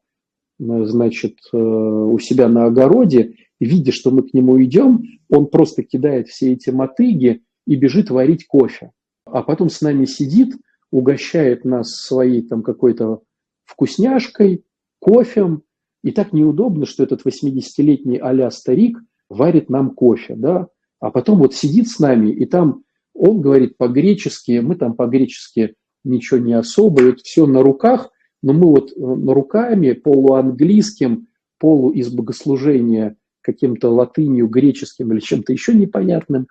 значит, 0.59 1.39
э, 1.51 1.57
у 1.57 2.17
себя 2.19 2.47
на 2.47 2.65
огороде, 2.65 3.34
видя, 3.59 3.91
что 3.91 4.11
мы 4.11 4.23
к 4.23 4.34
нему 4.34 4.63
идем, 4.63 5.03
он 5.30 5.47
просто 5.47 5.84
кидает 5.84 6.30
все 6.30 6.53
эти 6.53 6.69
мотыги 6.69 7.43
и 7.65 7.75
бежит 7.75 8.09
варить 8.09 8.47
кофе. 8.47 8.91
А 9.25 9.43
потом 9.43 9.69
с 9.69 9.82
нами 9.82 10.05
сидит, 10.05 10.55
угощает 10.91 11.65
нас 11.65 11.91
своей 11.95 12.41
там 12.41 12.63
какой-то 12.63 13.21
вкусняшкой, 13.65 14.63
кофем. 14.99 15.63
И 16.03 16.11
так 16.11 16.33
неудобно, 16.33 16.85
что 16.85 17.03
этот 17.03 17.25
80-летний 17.25 18.17
а 18.17 18.51
старик 18.51 18.99
варит 19.29 19.69
нам 19.69 19.91
кофе, 19.91 20.35
да, 20.35 20.67
а 20.99 21.11
потом 21.11 21.39
вот 21.39 21.53
сидит 21.53 21.89
с 21.89 21.99
нами, 21.99 22.29
и 22.29 22.45
там 22.45 22.83
он 23.13 23.41
говорит 23.41 23.77
по-гречески, 23.77 24.59
мы 24.59 24.75
там 24.75 24.93
по-гречески 24.93 25.75
ничего 26.03 26.39
не 26.39 26.53
особо, 26.53 27.01
вот 27.01 27.21
все 27.21 27.45
на 27.45 27.61
руках, 27.61 28.11
но 28.41 28.53
мы 28.53 28.67
вот 28.67 28.91
э, 28.91 28.95
руками 28.97 29.93
полуанглийским, 29.93 31.27
полу 31.59 31.89
из 31.89 32.09
богослужения 32.09 33.17
каким-то 33.41 33.89
латынью, 33.89 34.47
греческим 34.47 35.11
или 35.11 35.19
чем-то 35.19 35.51
еще 35.51 35.73
непонятным, 35.73 36.47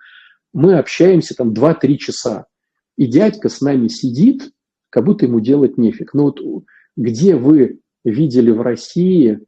мы 0.53 0.77
общаемся 0.77 1.35
там 1.35 1.53
2-3 1.53 1.95
часа. 1.97 2.47
И 2.97 3.05
дядька 3.05 3.49
с 3.49 3.61
нами 3.61 3.87
сидит, 3.87 4.51
как 4.89 5.05
будто 5.05 5.25
ему 5.25 5.39
делать 5.39 5.77
нефиг. 5.77 6.13
Ну 6.13 6.23
вот 6.23 6.41
где 6.95 7.35
вы 7.35 7.79
видели 8.03 8.51
в 8.51 8.61
России, 8.61 9.39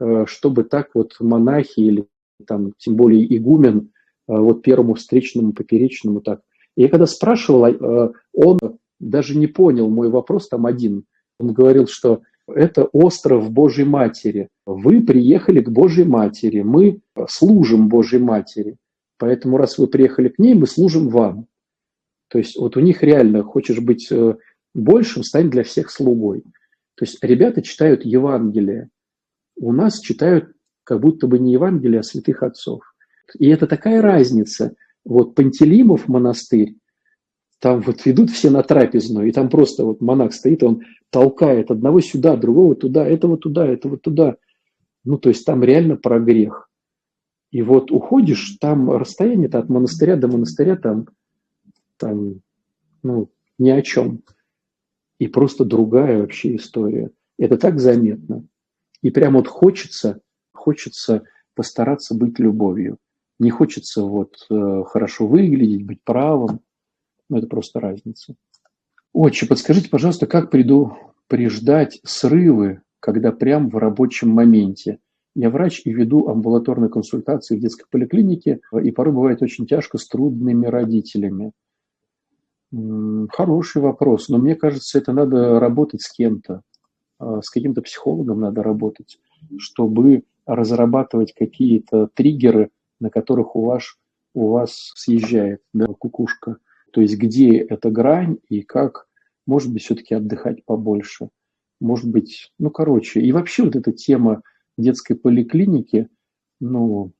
э, 0.00 0.24
чтобы 0.26 0.64
так 0.64 0.90
вот 0.94 1.16
монахи 1.20 1.80
или 1.80 2.06
там 2.46 2.72
тем 2.78 2.96
более 2.96 3.24
игумен 3.36 3.90
э, 4.28 4.36
вот 4.36 4.62
первому 4.62 4.94
встречному, 4.94 5.52
поперечному 5.52 6.20
так. 6.20 6.40
Я 6.76 6.88
когда 6.88 7.06
спрашивал, 7.06 7.66
э, 7.66 8.12
он 8.32 8.58
даже 9.00 9.36
не 9.36 9.46
понял 9.46 9.88
мой 9.88 10.10
вопрос 10.10 10.48
там 10.48 10.66
один. 10.66 11.04
Он 11.40 11.52
говорил, 11.52 11.86
что 11.86 12.22
это 12.46 12.84
остров 12.84 13.50
Божьей 13.50 13.84
Матери. 13.84 14.48
Вы 14.66 15.02
приехали 15.02 15.60
к 15.60 15.70
Божьей 15.70 16.04
Матери, 16.04 16.62
мы 16.62 17.00
служим 17.28 17.88
Божьей 17.88 18.20
Матери. 18.20 18.76
Поэтому 19.18 19.56
раз 19.56 19.78
вы 19.78 19.86
приехали 19.86 20.28
к 20.28 20.38
ней, 20.38 20.54
мы 20.54 20.66
служим 20.66 21.08
вам. 21.08 21.46
То 22.28 22.38
есть 22.38 22.56
вот 22.56 22.76
у 22.76 22.80
них 22.80 23.02
реально, 23.02 23.42
хочешь 23.42 23.80
быть 23.80 24.10
э, 24.10 24.36
большим, 24.74 25.22
стань 25.22 25.50
для 25.50 25.64
всех 25.64 25.90
слугой. 25.90 26.42
То 26.94 27.04
есть 27.04 27.22
ребята 27.22 27.62
читают 27.62 28.04
Евангелие. 28.04 28.90
У 29.56 29.72
нас 29.72 30.00
читают 30.00 30.52
как 30.84 31.00
будто 31.00 31.26
бы 31.26 31.38
не 31.38 31.52
Евангелие, 31.52 32.00
а 32.00 32.02
святых 32.02 32.42
отцов. 32.42 32.82
И 33.38 33.48
это 33.48 33.66
такая 33.66 34.00
разница. 34.00 34.74
Вот 35.04 35.34
Пантелеймов 35.34 36.08
монастырь, 36.08 36.76
там 37.60 37.80
вот 37.80 38.04
ведут 38.06 38.30
все 38.30 38.50
на 38.50 38.62
трапезную, 38.62 39.28
и 39.28 39.32
там 39.32 39.48
просто 39.48 39.84
вот 39.84 40.00
монах 40.00 40.32
стоит, 40.32 40.62
он 40.62 40.82
толкает 41.10 41.70
одного 41.70 42.00
сюда, 42.00 42.36
другого 42.36 42.74
туда, 42.74 43.06
этого 43.06 43.36
туда, 43.36 43.66
этого 43.66 43.98
туда. 43.98 44.36
Ну, 45.04 45.18
то 45.18 45.28
есть 45.28 45.44
там 45.44 45.64
реально 45.64 45.96
про 45.96 46.20
грех. 46.20 46.68
И 47.50 47.62
вот 47.62 47.90
уходишь, 47.90 48.56
там 48.60 48.90
расстояние-то 48.90 49.58
от 49.58 49.68
монастыря 49.68 50.16
до 50.16 50.28
монастыря 50.28 50.76
там, 50.76 51.06
там, 51.98 52.40
ну, 53.02 53.30
ни 53.58 53.70
о 53.70 53.82
чем. 53.82 54.22
И 55.18 55.26
просто 55.26 55.64
другая 55.64 56.20
вообще 56.20 56.56
история. 56.56 57.10
Это 57.38 57.58
так 57.58 57.78
заметно. 57.78 58.44
И 59.02 59.10
прям 59.10 59.34
вот 59.34 59.48
хочется, 59.48 60.20
хочется 60.52 61.24
постараться 61.54 62.14
быть 62.14 62.38
любовью. 62.38 62.98
Не 63.38 63.50
хочется 63.50 64.02
вот 64.02 64.34
э, 64.50 64.82
хорошо 64.86 65.26
выглядеть, 65.26 65.84
быть 65.84 66.02
правым. 66.02 66.60
Ну, 67.28 67.38
это 67.38 67.46
просто 67.46 67.80
разница. 67.80 68.34
Отче, 69.12 69.46
подскажите, 69.46 69.88
пожалуйста, 69.88 70.26
как 70.26 70.50
предупреждать 70.50 72.00
срывы, 72.04 72.82
когда 73.00 73.32
прям 73.32 73.70
в 73.70 73.76
рабочем 73.76 74.30
моменте? 74.30 74.98
Я 75.34 75.50
врач 75.50 75.82
и 75.84 75.92
веду 75.92 76.28
амбулаторные 76.28 76.90
консультации 76.90 77.56
в 77.56 77.60
детской 77.60 77.86
поликлинике, 77.88 78.60
и 78.82 78.90
порой 78.90 79.14
бывает 79.14 79.40
очень 79.40 79.66
тяжко 79.66 79.98
с 79.98 80.08
трудными 80.08 80.66
родителями. 80.66 81.52
Хороший 82.70 83.80
вопрос, 83.80 84.28
но 84.28 84.38
мне 84.38 84.54
кажется, 84.54 84.98
это 84.98 85.12
надо 85.12 85.58
работать 85.58 86.02
с 86.02 86.12
кем-то, 86.12 86.62
а, 87.18 87.40
с 87.40 87.48
каким-то 87.48 87.80
психологом 87.80 88.40
надо 88.40 88.62
работать, 88.62 89.18
чтобы 89.56 90.24
разрабатывать 90.44 91.32
какие-то 91.32 92.08
триггеры, 92.14 92.70
на 93.00 93.08
которых 93.10 93.56
у 93.56 93.64
вас, 93.64 93.96
у 94.34 94.48
вас 94.50 94.92
съезжает 94.96 95.62
да, 95.72 95.86
кукушка. 95.86 96.58
То 96.92 97.00
есть 97.00 97.16
где 97.16 97.58
эта 97.58 97.90
грань 97.90 98.38
и 98.48 98.62
как, 98.62 99.06
может 99.46 99.72
быть, 99.72 99.82
все-таки 99.82 100.14
отдыхать 100.14 100.64
побольше. 100.64 101.30
Может 101.80 102.10
быть, 102.10 102.52
ну, 102.58 102.70
короче. 102.70 103.20
И 103.20 103.32
вообще 103.32 103.64
вот 103.64 103.76
эта 103.76 103.92
тема 103.92 104.42
детской 104.76 105.14
поликлиники, 105.14 106.08
ну, 106.60 107.12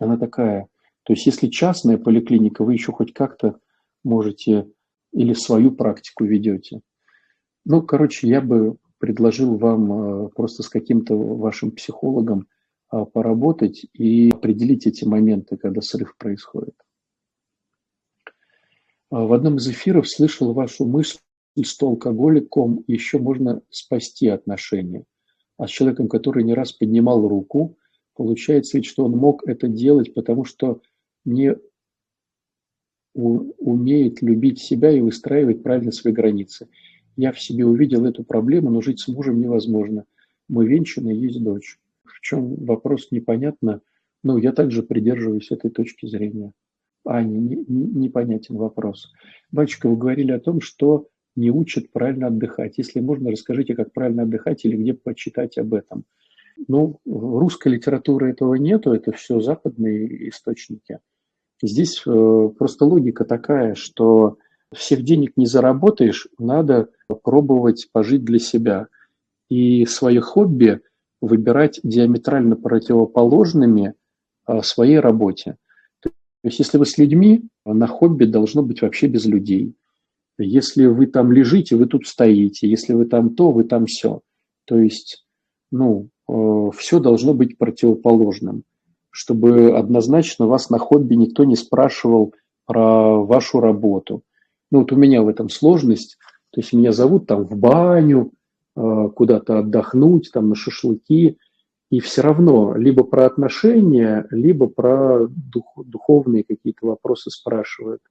она 0.00 0.16
такая. 0.16 0.68
То 1.04 1.12
есть 1.12 1.26
если 1.26 1.48
частная 1.48 1.98
поликлиника, 1.98 2.64
вы 2.64 2.72
еще 2.72 2.90
хоть 2.92 3.12
как-то 3.12 3.58
можете 4.06 4.70
или 5.12 5.32
свою 5.34 5.72
практику 5.72 6.24
ведете. 6.24 6.80
Ну, 7.64 7.82
короче, 7.82 8.28
я 8.28 8.40
бы 8.40 8.76
предложил 8.98 9.56
вам 9.56 9.92
э, 9.92 10.28
просто 10.30 10.62
с 10.62 10.68
каким-то 10.68 11.16
вашим 11.16 11.70
психологом 11.70 12.48
э, 12.92 13.04
поработать 13.12 13.86
и 13.92 14.30
определить 14.30 14.86
эти 14.86 15.04
моменты, 15.04 15.56
когда 15.56 15.80
срыв 15.80 16.16
происходит. 16.16 16.74
А, 19.10 19.24
в 19.26 19.32
одном 19.32 19.56
из 19.56 19.68
эфиров 19.68 20.08
слышал 20.08 20.52
вашу 20.52 20.86
мысль, 20.86 21.18
что 21.62 21.88
алкоголиком 21.88 22.84
еще 22.86 23.18
можно 23.18 23.62
спасти 23.70 24.28
отношения. 24.28 25.04
А 25.58 25.66
с 25.66 25.70
человеком, 25.70 26.08
который 26.08 26.44
не 26.44 26.54
раз 26.54 26.72
поднимал 26.72 27.26
руку, 27.26 27.76
Получается 28.16 28.78
ведь, 28.78 28.86
что 28.86 29.04
он 29.04 29.12
мог 29.12 29.46
это 29.46 29.68
делать, 29.68 30.14
потому 30.14 30.44
что 30.44 30.80
не 31.24 31.54
умеет 33.16 34.20
любить 34.20 34.60
себя 34.60 34.90
и 34.90 35.00
выстраивать 35.00 35.62
правильно 35.62 35.90
свои 35.90 36.12
границы. 36.12 36.68
Я 37.16 37.32
в 37.32 37.40
себе 37.40 37.64
увидел 37.64 38.04
эту 38.04 38.24
проблему, 38.24 38.70
но 38.70 38.82
жить 38.82 39.00
с 39.00 39.08
мужем 39.08 39.40
невозможно. 39.40 40.04
Мы 40.48 40.66
венчаны, 40.66 41.10
есть 41.10 41.42
дочь. 41.42 41.78
В 42.04 42.20
чем 42.20 42.54
вопрос 42.56 43.08
непонятно, 43.10 43.80
но 44.22 44.36
я 44.38 44.52
также 44.52 44.82
придерживаюсь 44.82 45.50
этой 45.50 45.70
точки 45.70 46.06
зрения. 46.06 46.52
Аня, 47.06 47.38
не, 47.38 47.56
не, 47.56 47.86
непонятен 47.86 48.56
вопрос. 48.56 49.12
Батюшка, 49.50 49.88
вы 49.88 49.96
говорили 49.96 50.32
о 50.32 50.40
том, 50.40 50.60
что 50.60 51.08
не 51.36 51.50
учат 51.50 51.90
правильно 51.92 52.26
отдыхать. 52.26 52.78
Если 52.78 53.00
можно, 53.00 53.30
расскажите, 53.30 53.74
как 53.74 53.92
правильно 53.92 54.24
отдыхать 54.24 54.64
или 54.64 54.76
где 54.76 54.92
почитать 54.94 55.56
об 55.58 55.72
этом. 55.72 56.04
Ну, 56.68 57.00
русской 57.06 57.68
литературы 57.68 58.30
этого 58.30 58.54
нету, 58.54 58.92
это 58.92 59.12
все 59.12 59.40
западные 59.40 60.28
источники. 60.30 60.98
Здесь 61.62 62.02
э, 62.06 62.50
просто 62.58 62.84
логика 62.84 63.24
такая, 63.24 63.74
что 63.74 64.38
всех 64.74 65.02
денег 65.02 65.32
не 65.36 65.46
заработаешь, 65.46 66.28
надо 66.38 66.88
пробовать 67.22 67.88
пожить 67.92 68.24
для 68.24 68.38
себя. 68.38 68.88
И 69.48 69.86
свое 69.86 70.20
хобби 70.20 70.80
выбирать 71.20 71.80
диаметрально 71.82 72.56
противоположными 72.56 73.94
а, 74.44 74.62
своей 74.62 74.98
работе. 74.98 75.56
То 76.00 76.10
есть 76.42 76.58
если 76.58 76.78
вы 76.78 76.86
с 76.86 76.98
людьми, 76.98 77.44
на 77.64 77.86
хобби 77.86 78.24
должно 78.24 78.62
быть 78.62 78.82
вообще 78.82 79.06
без 79.06 79.24
людей. 79.24 79.74
Если 80.38 80.86
вы 80.86 81.06
там 81.06 81.32
лежите, 81.32 81.76
вы 81.76 81.86
тут 81.86 82.06
стоите. 82.06 82.68
Если 82.68 82.92
вы 82.92 83.06
там 83.06 83.34
то, 83.34 83.50
вы 83.50 83.64
там 83.64 83.86
все. 83.86 84.20
То 84.66 84.78
есть, 84.78 85.24
ну, 85.70 86.08
э, 86.28 86.70
все 86.76 87.00
должно 87.00 87.34
быть 87.34 87.56
противоположным, 87.56 88.64
чтобы 89.16 89.74
однозначно 89.78 90.46
вас 90.46 90.68
на 90.68 90.78
хобби 90.78 91.14
никто 91.14 91.44
не 91.44 91.56
спрашивал 91.56 92.34
про 92.66 93.24
вашу 93.24 93.60
работу. 93.60 94.22
Ну 94.70 94.80
вот 94.80 94.92
у 94.92 94.96
меня 94.96 95.22
в 95.22 95.28
этом 95.28 95.48
сложность. 95.48 96.18
То 96.50 96.60
есть 96.60 96.74
меня 96.74 96.92
зовут 96.92 97.26
там 97.26 97.44
в 97.44 97.56
баню, 97.56 98.32
э, 98.76 99.08
куда-то 99.14 99.60
отдохнуть, 99.60 100.30
там 100.32 100.50
на 100.50 100.54
шашлыки. 100.54 101.38
И 101.90 102.00
все 102.00 102.20
равно 102.20 102.74
либо 102.76 103.04
про 103.04 103.24
отношения, 103.24 104.26
либо 104.30 104.66
про 104.66 105.26
дух, 105.28 105.72
духовные 105.76 106.44
какие-то 106.44 106.86
вопросы 106.86 107.30
спрашивают. 107.30 108.02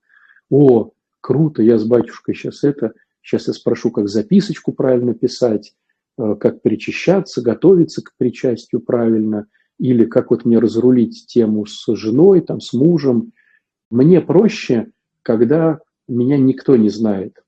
О, 0.49 0.89
круто, 1.21 1.61
я 1.61 1.77
с 1.77 1.85
батюшкой 1.85 2.33
сейчас 2.33 2.63
это, 2.63 2.93
сейчас 3.21 3.47
я 3.47 3.53
спрошу, 3.53 3.91
как 3.91 4.07
записочку 4.07 4.71
правильно 4.71 5.13
писать, 5.13 5.75
э, 6.17 6.35
как 6.39 6.63
причащаться, 6.63 7.43
готовиться 7.43 8.01
к 8.01 8.13
причастию 8.17 8.81
правильно, 8.81 9.45
или 9.79 10.05
как 10.05 10.31
вот 10.31 10.45
мне 10.45 10.59
разрулить 10.59 11.25
тему 11.27 11.65
с 11.65 11.85
женой, 11.95 12.41
там, 12.41 12.59
с 12.61 12.73
мужем. 12.73 13.33
Мне 13.89 14.21
проще, 14.21 14.91
когда 15.21 15.79
меня 16.07 16.37
никто 16.37 16.75
не 16.75 16.89
знает. 16.89 17.43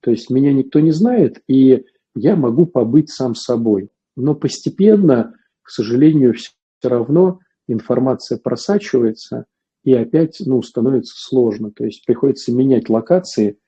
То 0.00 0.10
есть 0.10 0.30
меня 0.30 0.52
никто 0.52 0.80
не 0.80 0.90
знает, 0.90 1.42
и 1.46 1.84
я 2.14 2.36
могу 2.36 2.66
побыть 2.66 3.10
сам 3.10 3.34
собой. 3.34 3.90
Но 4.16 4.34
постепенно, 4.34 5.34
к 5.62 5.70
сожалению, 5.70 6.34
все 6.34 6.50
равно 6.82 7.40
информация 7.68 8.38
просачивается, 8.38 9.44
и 9.84 9.94
опять 9.94 10.40
ну, 10.44 10.62
становится 10.62 11.14
сложно. 11.16 11.70
То 11.70 11.84
есть 11.84 12.04
приходится 12.04 12.52
менять 12.52 12.88
локации 12.88 13.58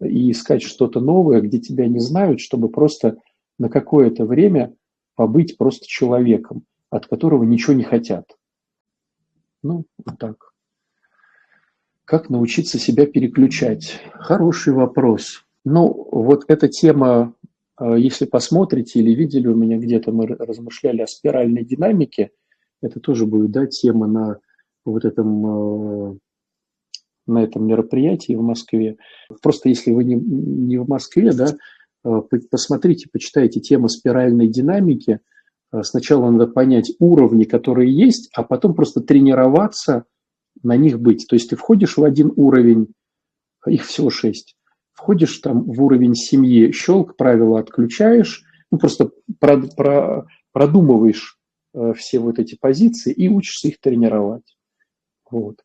и 0.00 0.30
искать 0.30 0.62
что-то 0.62 1.00
новое, 1.00 1.40
где 1.40 1.58
тебя 1.58 1.86
не 1.88 1.98
знают, 1.98 2.40
чтобы 2.40 2.68
просто 2.68 3.16
на 3.58 3.68
какое-то 3.68 4.24
время 4.24 4.74
побыть 5.16 5.56
просто 5.58 5.86
человеком, 5.86 6.64
от 6.90 7.06
которого 7.06 7.44
ничего 7.44 7.74
не 7.74 7.84
хотят. 7.84 8.36
Ну, 9.62 9.84
вот 10.04 10.18
так. 10.18 10.52
Как 12.04 12.30
научиться 12.30 12.78
себя 12.78 13.06
переключать? 13.06 14.00
Хороший 14.14 14.72
вопрос. 14.72 15.44
Ну, 15.64 16.08
вот 16.10 16.44
эта 16.48 16.68
тема, 16.68 17.34
э, 17.78 17.96
если 17.98 18.24
посмотрите 18.24 19.00
или 19.00 19.14
видели 19.14 19.46
у 19.48 19.54
меня 19.54 19.76
где-то, 19.76 20.12
мы 20.12 20.26
размышляли 20.26 21.02
о 21.02 21.06
спиральной 21.06 21.64
динамике, 21.64 22.30
это 22.80 23.00
тоже 23.00 23.26
будет, 23.26 23.50
да, 23.50 23.66
тема 23.66 24.06
на 24.06 24.38
вот 24.84 25.04
этом, 25.04 26.12
э, 26.12 26.18
на 27.26 27.42
этом 27.42 27.66
мероприятии 27.66 28.34
в 28.34 28.42
Москве. 28.42 28.96
Просто 29.42 29.68
если 29.68 29.92
вы 29.92 30.04
не, 30.04 30.14
не 30.14 30.78
в 30.78 30.88
Москве, 30.88 31.32
да, 31.32 31.56
э, 32.04 32.22
посмотрите, 32.50 33.08
почитайте 33.12 33.60
тему 33.60 33.88
спиральной 33.88 34.48
динамики. 34.48 35.20
Сначала 35.82 36.30
надо 36.30 36.46
понять 36.46 36.92
уровни, 36.98 37.44
которые 37.44 37.94
есть, 37.94 38.30
а 38.34 38.42
потом 38.42 38.74
просто 38.74 39.00
тренироваться– 39.00 40.04
на 40.62 40.76
них 40.76 41.00
быть. 41.00 41.26
То 41.28 41.36
есть 41.36 41.50
ты 41.50 41.56
входишь 41.56 41.96
в 41.96 42.04
один 42.04 42.32
уровень, 42.36 42.94
их 43.66 43.84
всего 43.84 44.10
шесть, 44.10 44.56
входишь 44.92 45.38
там 45.38 45.64
в 45.64 45.82
уровень 45.82 46.14
семьи, 46.14 46.72
щелк, 46.72 47.16
правила 47.16 47.60
отключаешь, 47.60 48.42
ну 48.70 48.78
просто 48.78 49.10
про, 49.40 49.60
про, 49.60 50.26
продумываешь 50.52 51.38
э, 51.74 51.92
все 51.94 52.18
вот 52.18 52.38
эти 52.38 52.56
позиции 52.56 53.12
и 53.12 53.28
учишься 53.28 53.68
их 53.68 53.80
тренировать. 53.80 54.56
Вот. 55.30 55.62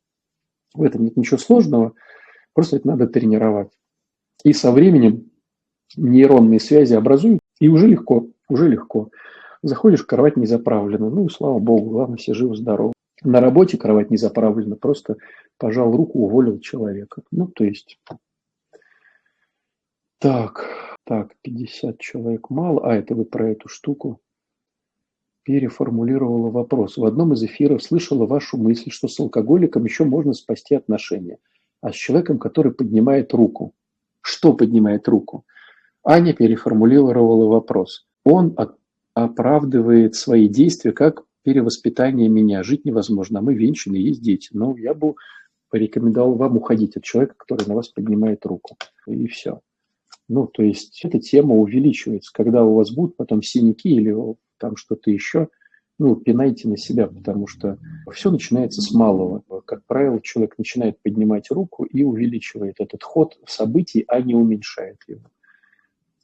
В 0.74 0.84
этом 0.84 1.04
нет 1.04 1.18
ничего 1.18 1.38
сложного, 1.38 1.93
просто 2.54 2.78
это 2.78 2.88
надо 2.88 3.08
тренировать. 3.08 3.72
И 4.43 4.54
со 4.54 4.72
временем 4.72 5.32
нейронные 5.95 6.60
связи 6.60 6.93
образуют, 6.93 7.39
и 7.60 7.68
уже 7.68 7.88
легко, 7.88 8.28
уже 8.49 8.68
легко. 8.68 9.10
Заходишь 9.64 10.03
кровать 10.03 10.36
не 10.36 10.45
заправлена, 10.45 11.09
ну, 11.09 11.30
слава 11.30 11.57
богу, 11.57 11.91
главное, 11.91 12.18
все 12.18 12.34
живы-здоровы. 12.34 12.91
На 13.24 13.39
работе 13.39 13.78
кровать 13.78 14.11
не 14.11 14.18
заправлена, 14.18 14.76
просто 14.76 15.16
пожал 15.57 15.95
руку, 15.95 16.20
уволил 16.20 16.59
человека. 16.59 17.24
Ну, 17.32 17.47
то 17.47 17.64
есть... 17.64 17.97
Так, 20.20 20.70
так, 21.05 21.34
50 21.41 21.97
человек 21.97 22.49
мало. 22.49 22.86
А, 22.86 22.93
это 22.93 23.16
вы 23.16 23.24
про 23.24 23.51
эту 23.51 23.70
штуку 23.70 24.22
переформулировала 25.43 26.49
вопрос. 26.49 26.97
В 26.97 27.05
одном 27.05 27.34
из 27.34 27.43
эфиров 27.43 27.84
слышала 27.84 28.26
вашу 28.26 28.57
мысль, 28.57 28.91
что 28.91 29.07
с 29.07 29.18
алкоголиком 29.20 29.86
еще 29.86 30.03
можно 30.03 30.34
спасти 30.34 30.76
отношения, 30.76 31.39
а 31.82 31.91
с 31.91 31.95
человеком, 31.95 32.38
который 32.38 32.74
поднимает 32.74 33.34
руку. 33.34 33.74
Что 34.22 34.53
поднимает 34.53 35.07
руку? 35.07 35.45
Аня 36.03 36.34
переформулировала 36.34 37.47
вопрос. 37.47 38.07
Он 38.26 38.53
оправдывает 39.14 40.16
свои 40.16 40.47
действия 40.47 40.91
как 40.91 41.24
перевоспитание 41.43 42.30
меня. 42.30 42.64
Жить 42.64 42.86
невозможно, 42.86 43.39
а 43.39 43.41
мы 43.41 43.53
венчаны, 43.53 43.95
есть 43.95 44.22
дети. 44.22 44.49
Но 44.53 44.76
я 44.78 44.93
бы 44.93 45.16
порекомендовал 45.70 46.36
вам 46.36 46.57
уходить 46.57 46.95
от 46.95 47.03
человека, 47.03 47.36
который 47.38 47.68
на 47.68 47.76
вас 47.76 47.89
поднимает 47.89 48.45
руку. 48.45 48.78
И 49.07 49.28
все. 49.28 49.61
Ну, 50.30 50.47
то 50.47 50.63
есть 50.63 51.04
эта 51.04 51.20
тема 51.20 51.55
увеличивается. 51.55 52.32
Когда 52.33 52.63
у 52.63 52.75
вас 52.75 52.92
будут 52.92 53.17
потом 53.17 53.42
синяки 53.42 53.89
или 53.89 54.16
там 54.58 54.78
что-то 54.78 55.12
еще, 55.12 55.50
ну, 56.00 56.16
пинайте 56.16 56.67
на 56.67 56.78
себя, 56.78 57.08
потому 57.08 57.47
что 57.47 57.78
все 58.12 58.32
начинается 58.32 58.82
с 58.82 58.92
малого. 58.92 59.43
Как 59.66 59.86
правило, 59.86 60.20
человек 60.21 60.58
начинает 60.58 61.00
поднимать 61.01 61.51
руку 61.51 61.83
и 61.83 62.04
увеличивает 62.04 62.75
этот 62.79 63.04
ход 63.04 63.38
событий, 63.46 64.04
а 64.08 64.21
не 64.21 64.33
уменьшает 64.33 64.97
его. 65.08 65.29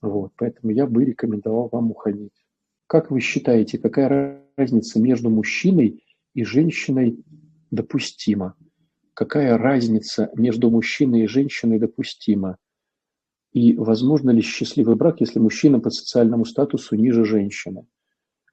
Вот, 0.02 0.32
поэтому 0.38 0.72
я 0.72 0.88
бы 0.88 1.04
рекомендовал 1.04 1.70
вам 1.72 1.92
уходить. 1.92 2.32
Как 2.90 3.12
вы 3.12 3.20
считаете, 3.20 3.78
какая 3.78 4.42
разница 4.58 5.00
между 5.00 5.30
мужчиной 5.30 6.04
и 6.34 6.44
женщиной 6.44 7.24
допустима? 7.70 8.56
Какая 9.14 9.60
разница 9.60 10.32
между 10.34 10.72
мужчиной 10.72 11.26
и 11.26 11.28
женщиной 11.28 11.78
допустима? 11.78 12.58
И 13.54 13.76
возможно 13.76 14.32
ли 14.32 14.42
счастливый 14.42 14.96
брак, 14.96 15.22
если 15.22 15.38
мужчина 15.38 15.80
по 15.80 15.92
социальному 15.92 16.46
статусу 16.46 16.96
ниже 16.96 17.26
женщины? 17.26 17.86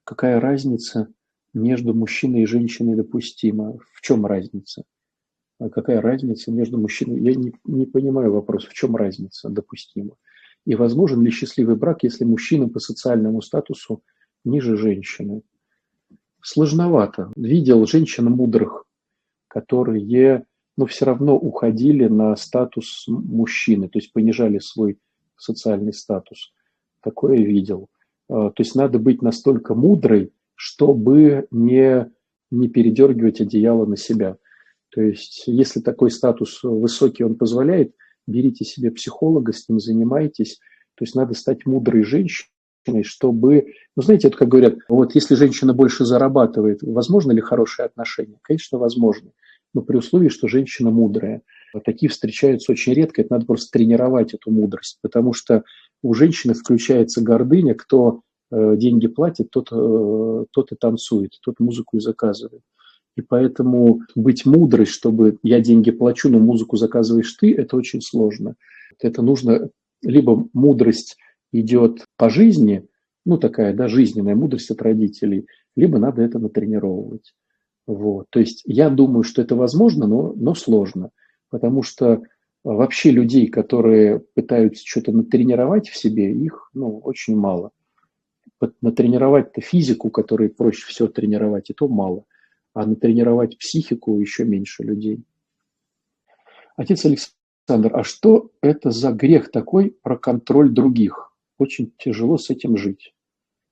Какая 0.03 0.39
разница 0.39 1.07
между 1.55 1.95
мужчиной 1.95 2.43
и 2.43 2.45
женщиной 2.45 2.95
допустима? 2.95 3.79
В 3.91 4.01
чем 4.01 4.27
разница? 4.27 4.83
А 5.59 5.69
какая 5.69 5.99
разница 5.99 6.51
между 6.51 6.77
мужчиной? 6.77 7.21
Я 7.21 7.33
не, 7.33 7.53
не 7.65 7.87
понимаю 7.87 8.31
вопрос, 8.33 8.67
в 8.67 8.73
чем 8.73 8.95
разница 8.97 9.49
допустима? 9.49 10.15
И 10.63 10.75
возможен 10.75 11.23
ли 11.23 11.31
счастливый 11.31 11.75
брак, 11.75 12.03
если 12.03 12.23
мужчина 12.23 12.69
по 12.69 12.79
социальному 12.79 13.41
статусу 13.41 14.03
ниже 14.43 14.77
женщины. 14.77 15.41
Сложновато. 16.41 17.31
Видел 17.35 17.85
женщин 17.85 18.25
мудрых, 18.25 18.85
которые, 19.47 20.45
но 20.77 20.85
все 20.85 21.05
равно 21.05 21.35
уходили 21.35 22.07
на 22.07 22.35
статус 22.35 23.05
мужчины, 23.07 23.89
то 23.89 23.99
есть 23.99 24.13
понижали 24.13 24.59
свой 24.59 24.99
социальный 25.35 25.93
статус. 25.93 26.53
Такое 27.01 27.37
видел. 27.37 27.89
А, 28.29 28.49
то 28.51 28.61
есть 28.61 28.75
надо 28.75 28.99
быть 28.99 29.21
настолько 29.21 29.75
мудрой, 29.75 30.31
чтобы 30.55 31.47
не, 31.51 32.11
не 32.51 32.69
передергивать 32.69 33.41
одеяло 33.41 33.85
на 33.85 33.97
себя. 33.97 34.37
То 34.89 35.01
есть 35.01 35.43
если 35.47 35.79
такой 35.81 36.11
статус 36.11 36.63
высокий 36.63 37.23
он 37.23 37.35
позволяет, 37.35 37.93
берите 38.25 38.65
себе 38.65 38.91
психолога, 38.91 39.53
с 39.53 39.67
ним 39.69 39.79
занимайтесь. 39.79 40.59
То 40.95 41.03
есть 41.03 41.15
надо 41.15 41.33
стать 41.33 41.65
мудрой 41.65 42.03
женщиной, 42.03 42.49
чтобы, 43.03 43.73
ну 43.95 44.03
знаете, 44.03 44.27
это 44.27 44.37
как 44.37 44.47
говорят, 44.47 44.75
вот 44.89 45.15
если 45.15 45.35
женщина 45.35 45.73
больше 45.73 46.05
зарабатывает, 46.05 46.79
возможно 46.81 47.31
ли 47.31 47.41
хорошие 47.41 47.85
отношения? 47.85 48.39
Конечно, 48.41 48.77
возможно, 48.77 49.31
но 49.73 49.81
при 49.81 49.97
условии, 49.97 50.29
что 50.29 50.47
женщина 50.47 50.91
мудрая. 50.91 51.41
Такие 51.85 52.09
встречаются 52.09 52.71
очень 52.71 52.93
редко, 52.93 53.21
это 53.21 53.33
надо 53.33 53.45
просто 53.45 53.69
тренировать 53.71 54.33
эту 54.33 54.51
мудрость, 54.51 54.99
потому 55.01 55.33
что 55.33 55.63
у 56.01 56.13
женщины 56.13 56.53
включается 56.53 57.21
гордыня, 57.21 57.75
кто 57.75 58.21
э, 58.51 58.75
деньги 58.77 59.07
платит, 59.07 59.49
тот, 59.51 59.69
э, 59.71 60.45
тот 60.51 60.71
и 60.71 60.75
танцует, 60.75 61.33
тот 61.41 61.59
музыку 61.59 61.97
и 61.97 61.99
заказывает. 61.99 62.61
И 63.17 63.21
поэтому 63.21 64.01
быть 64.15 64.45
мудрой, 64.45 64.85
чтобы 64.85 65.39
я 65.43 65.59
деньги 65.59 65.91
плачу, 65.91 66.29
но 66.29 66.39
музыку 66.39 66.77
заказываешь 66.77 67.33
ты, 67.33 67.53
это 67.53 67.75
очень 67.75 68.01
сложно. 68.01 68.55
Это 68.99 69.21
нужно, 69.21 69.69
либо 70.03 70.47
мудрость 70.53 71.17
идет 71.51 72.05
по 72.17 72.29
жизни, 72.29 72.87
ну 73.25 73.37
такая, 73.37 73.73
да, 73.73 73.87
жизненная 73.87 74.35
мудрость 74.35 74.71
от 74.71 74.81
родителей, 74.81 75.47
либо 75.75 75.99
надо 75.99 76.21
это 76.21 76.39
натренировывать. 76.39 77.33
Вот. 77.85 78.27
То 78.29 78.39
есть 78.39 78.63
я 78.65 78.89
думаю, 78.89 79.23
что 79.23 79.41
это 79.41 79.55
возможно, 79.55 80.07
но, 80.07 80.33
но 80.33 80.55
сложно, 80.55 81.11
потому 81.49 81.83
что 81.83 82.21
вообще 82.63 83.11
людей, 83.11 83.47
которые 83.47 84.19
пытаются 84.19 84.83
что-то 84.85 85.11
натренировать 85.11 85.89
в 85.89 85.97
себе, 85.97 86.33
их 86.33 86.69
ну, 86.73 86.99
очень 86.99 87.35
мало. 87.35 87.71
Натренировать-то 88.81 89.61
физику, 89.61 90.09
которой 90.09 90.49
проще 90.49 90.87
всего 90.87 91.07
тренировать, 91.07 91.69
и 91.69 91.73
то 91.73 91.87
мало– 91.87 92.23
а 92.77 92.85
натренировать 92.85 93.57
психику 93.57 94.19
еще 94.19 94.45
меньше 94.45 94.83
людей. 94.83 95.23
Отец 96.75 97.03
Александр, 97.05 97.97
а 97.97 98.03
что 98.03 98.51
это 98.61 98.91
за 98.91 99.11
грех 99.11 99.49
такой 99.49 99.97
про 100.03 100.15
контроль 100.15 100.69
других? 100.69 101.35
Очень 101.57 101.93
тяжело 101.97 102.37
с 102.37 102.49
этим 102.49 102.77
жить. 102.77 103.13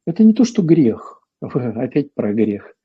Это 0.06 0.24
не 0.24 0.34
то, 0.34 0.44
что 0.44 0.62
грех. 0.62 1.24
Опять 1.42 2.14
про 2.14 2.34
грех. 2.34 2.76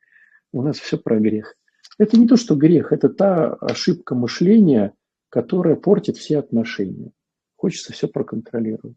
У 0.53 0.63
нас 0.63 0.79
все 0.79 0.99
про 0.99 1.19
грех. 1.19 1.57
Это 1.99 2.19
не 2.19 2.27
то, 2.27 2.37
что 2.37 2.55
грех, 2.57 2.93
это 2.93 3.09
та 3.09 3.53
ошибка 3.55 4.15
мышления, 4.15 4.95
которая 5.29 5.77
портит 5.77 6.17
все 6.17 6.39
отношения. 6.39 7.13
Хочется 7.57 7.93
все 7.93 8.09
проконтролировать. 8.09 8.97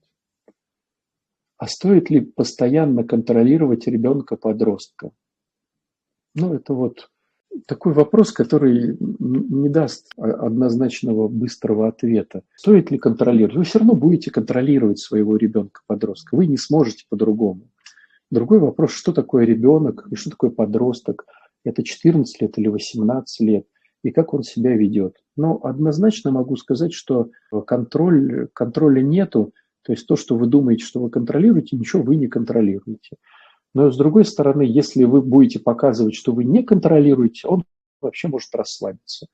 А 1.57 1.67
стоит 1.67 2.09
ли 2.09 2.21
постоянно 2.21 3.03
контролировать 3.03 3.87
ребенка-подростка? 3.87 5.11
Ну, 6.33 6.53
это 6.53 6.73
вот 6.73 7.11
такой 7.67 7.93
вопрос, 7.93 8.31
который 8.31 8.97
не 8.99 9.69
даст 9.69 10.11
однозначного 10.17 11.27
быстрого 11.27 11.87
ответа. 11.87 12.43
Стоит 12.55 12.91
ли 12.91 12.97
контролировать? 12.97 13.55
Вы 13.55 13.63
все 13.63 13.79
равно 13.79 13.93
будете 13.95 14.31
контролировать 14.31 14.99
своего 14.99 15.37
ребенка-подростка. 15.37 16.35
Вы 16.35 16.47
не 16.47 16.57
сможете 16.57 17.05
по-другому. 17.09 17.69
Другой 18.31 18.59
вопрос, 18.59 18.91
что 18.91 19.13
такое 19.13 19.45
ребенок 19.45 20.07
и 20.11 20.15
что 20.15 20.31
такое 20.31 20.49
подросток. 20.49 21.25
Это 21.63 21.83
14 21.83 22.41
лет 22.41 22.57
или 22.57 22.67
18 22.67 23.39
лет. 23.41 23.65
И 24.03 24.11
как 24.11 24.33
он 24.33 24.43
себя 24.43 24.75
ведет. 24.75 25.15
Но 25.37 25.59
однозначно 25.63 26.31
могу 26.31 26.55
сказать, 26.55 26.93
что 26.93 27.29
контроль, 27.65 28.47
контроля 28.53 29.01
нету. 29.01 29.53
То 29.83 29.93
есть 29.93 30.07
то, 30.07 30.15
что 30.15 30.35
вы 30.35 30.47
думаете, 30.47 30.83
что 30.83 31.01
вы 31.01 31.09
контролируете, 31.09 31.77
ничего 31.77 32.01
вы 32.03 32.15
не 32.15 32.27
контролируете. 32.27 33.17
Но 33.73 33.91
с 33.91 33.97
другой 33.97 34.25
стороны, 34.25 34.61
если 34.61 35.03
вы 35.03 35.21
будете 35.21 35.59
показывать, 35.59 36.15
что 36.15 36.31
вы 36.31 36.43
не 36.43 36.63
контролируете, 36.63 37.47
он 37.47 37.63
вообще 38.01 38.27
может 38.27 38.53
расслабиться. 38.53 39.27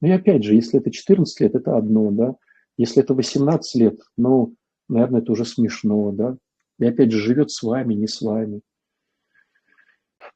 Ну 0.00 0.08
и 0.08 0.12
опять 0.12 0.44
же, 0.44 0.54
если 0.54 0.80
это 0.80 0.90
14 0.90 1.40
лет, 1.40 1.54
это 1.54 1.76
одно, 1.76 2.10
да. 2.10 2.36
Если 2.78 3.02
это 3.02 3.14
18 3.14 3.74
лет, 3.80 4.00
ну, 4.16 4.54
наверное, 4.88 5.20
это 5.20 5.32
уже 5.32 5.44
смешно, 5.44 6.10
да. 6.12 6.36
И 6.78 6.86
опять 6.86 7.12
же, 7.12 7.18
живет 7.18 7.50
с 7.50 7.62
вами, 7.62 7.94
не 7.94 8.08
с 8.08 8.22
вами. 8.22 8.62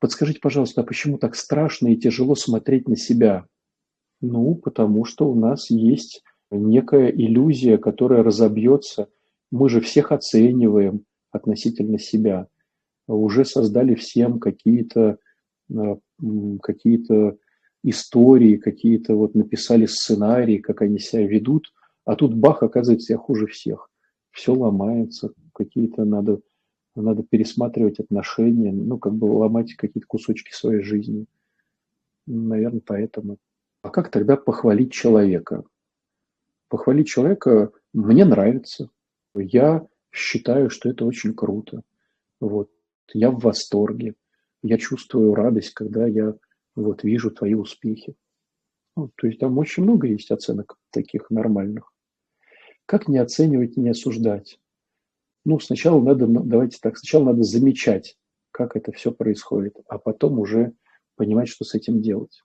Подскажите, 0.01 0.41
пожалуйста, 0.41 0.83
а 0.83 0.85
почему 0.85 1.17
так 1.17 1.35
страшно 1.35 1.89
и 1.89 1.97
тяжело 1.97 2.35
смотреть 2.35 2.89
на 2.89 2.97
себя? 2.97 3.47
Ну, 4.21 4.55
потому 4.55 5.05
что 5.05 5.31
у 5.31 5.35
нас 5.35 5.71
есть 5.71 6.23
некая 6.51 7.09
иллюзия, 7.09 7.79
которая 7.79 8.23
разобьется. 8.23 9.09
Мы 9.51 9.71
же 9.71 9.81
всех 9.81 10.13
оцениваем 10.13 11.05
относительно 11.31 11.99
себя 11.99 12.49
уже 13.15 13.45
создали 13.45 13.95
всем 13.95 14.41
какие-то 14.41 15.19
а, 15.75 15.99
какие-то 16.63 17.37
истории, 17.83 18.57
какие-то 18.57 19.15
вот 19.15 19.35
написали 19.35 19.87
сценарии, 19.87 20.59
как 20.59 20.83
они 20.83 20.99
себя 20.99 21.27
ведут, 21.27 21.73
а 22.05 22.17
тут 22.17 22.35
бах, 22.35 22.63
оказывается, 22.63 23.13
я 23.13 23.19
хуже 23.19 23.47
всех. 23.47 23.91
Все 24.31 24.53
ломается, 24.53 25.33
какие-то 25.55 26.05
надо, 26.05 26.41
надо 26.95 27.23
пересматривать 27.23 28.01
отношения, 28.01 28.73
ну, 28.73 28.99
как 28.99 29.15
бы 29.15 29.27
ломать 29.27 29.75
какие-то 29.75 30.07
кусочки 30.07 30.53
своей 30.53 30.83
жизни. 30.83 31.27
Наверное, 32.27 32.83
поэтому. 32.85 33.39
А 33.83 33.91
как 33.91 34.11
тогда 34.11 34.37
похвалить 34.37 34.93
человека? 34.93 35.65
Похвалить 36.69 37.07
человека 37.07 37.71
мне 37.93 38.25
нравится. 38.25 38.91
Я 39.35 39.87
считаю, 40.11 40.71
что 40.71 40.89
это 40.89 41.05
очень 41.05 41.35
круто. 41.35 41.83
Вот 42.41 42.69
я 43.15 43.31
в 43.31 43.39
восторге, 43.39 44.15
я 44.63 44.79
чувствую 44.79 45.35
радость, 45.35 45.71
когда 45.71 46.07
я 46.07 46.35
вот 46.75 47.05
вижу 47.05 47.31
твои 47.31 47.55
успехи. 47.55 48.17
Ну, 48.97 49.11
то 49.15 49.27
есть 49.27 49.39
там 49.41 49.59
очень 49.59 49.83
много 49.83 50.07
есть 50.07 50.31
оценок 50.31 50.79
таких 50.91 51.31
нормальных. 51.31 51.93
Как 52.87 53.09
не 53.09 53.19
оценивать, 53.19 53.77
не 53.77 53.91
осуждать? 53.91 54.59
Ну, 55.45 55.61
сначала 55.61 56.03
надо, 56.03 56.27
ну, 56.27 56.43
давайте 56.43 56.79
так, 56.81 56.97
сначала 56.99 57.27
надо 57.27 57.43
замечать, 57.43 58.17
как 58.51 58.75
это 58.77 58.93
все 58.93 59.13
происходит, 59.13 59.77
а 59.89 59.99
потом 59.99 60.39
уже 60.39 60.73
понимать, 61.15 61.49
что 61.49 61.65
с 61.65 61.75
этим 61.75 62.01
делать. 62.01 62.43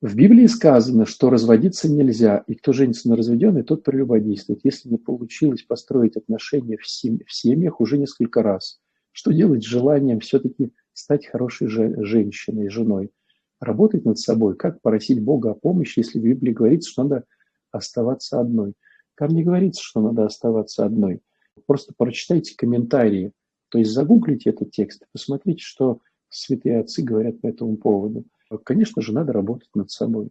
В 0.00 0.14
Библии 0.14 0.46
сказано, 0.46 1.06
что 1.06 1.28
разводиться 1.28 1.90
нельзя, 1.90 2.44
и 2.46 2.54
кто 2.54 2.72
женится 2.72 3.08
на 3.08 3.16
разведенной, 3.16 3.64
тот 3.64 3.82
прелюбодействует. 3.82 4.60
Если 4.62 4.88
не 4.88 4.96
получилось 4.96 5.62
построить 5.62 6.16
отношения 6.16 6.76
в, 6.76 6.86
семьях 6.88 7.80
уже 7.80 7.98
несколько 7.98 8.42
раз, 8.44 8.80
что 9.18 9.32
делать 9.32 9.64
с 9.64 9.66
желанием 9.66 10.20
все-таки 10.20 10.70
стать 10.92 11.26
хорошей 11.26 11.66
же, 11.66 12.04
женщиной, 12.04 12.68
женой? 12.68 13.10
Работать 13.58 14.04
над 14.04 14.16
собой? 14.16 14.54
Как 14.54 14.80
просить 14.80 15.20
Бога 15.20 15.50
о 15.50 15.54
помощи, 15.54 15.98
если 15.98 16.20
в 16.20 16.22
Библии 16.22 16.52
говорится, 16.52 16.88
что 16.88 17.02
надо 17.02 17.24
оставаться 17.72 18.38
одной? 18.38 18.74
Там 19.16 19.30
не 19.30 19.42
говорится, 19.42 19.82
что 19.82 20.00
надо 20.00 20.24
оставаться 20.24 20.86
одной. 20.86 21.20
Просто 21.66 21.94
прочитайте 21.96 22.54
комментарии, 22.56 23.32
то 23.70 23.78
есть 23.78 23.90
загуглите 23.90 24.50
этот 24.50 24.70
текст, 24.70 25.02
посмотрите, 25.10 25.64
что 25.64 25.98
святые 26.28 26.78
отцы 26.78 27.02
говорят 27.02 27.40
по 27.40 27.48
этому 27.48 27.76
поводу. 27.76 28.24
Конечно 28.62 29.02
же, 29.02 29.12
надо 29.12 29.32
работать 29.32 29.70
над 29.74 29.90
собой. 29.90 30.30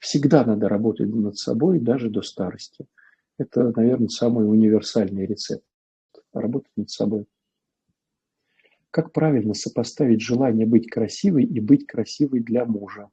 Всегда 0.00 0.44
надо 0.44 0.68
работать 0.68 1.14
над 1.14 1.38
собой, 1.38 1.78
даже 1.78 2.10
до 2.10 2.22
старости. 2.22 2.86
Это, 3.38 3.72
наверное, 3.76 4.08
самый 4.08 4.50
универсальный 4.50 5.26
рецепт. 5.26 5.62
Работать 6.32 6.72
над 6.76 6.90
собой. 6.90 7.26
Как 8.96 9.12
правильно 9.12 9.52
сопоставить 9.52 10.22
желание 10.22 10.66
быть 10.66 10.88
красивой 10.88 11.44
и 11.44 11.60
быть 11.60 11.86
красивой 11.86 12.40
для 12.40 12.64
мужа? 12.64 13.10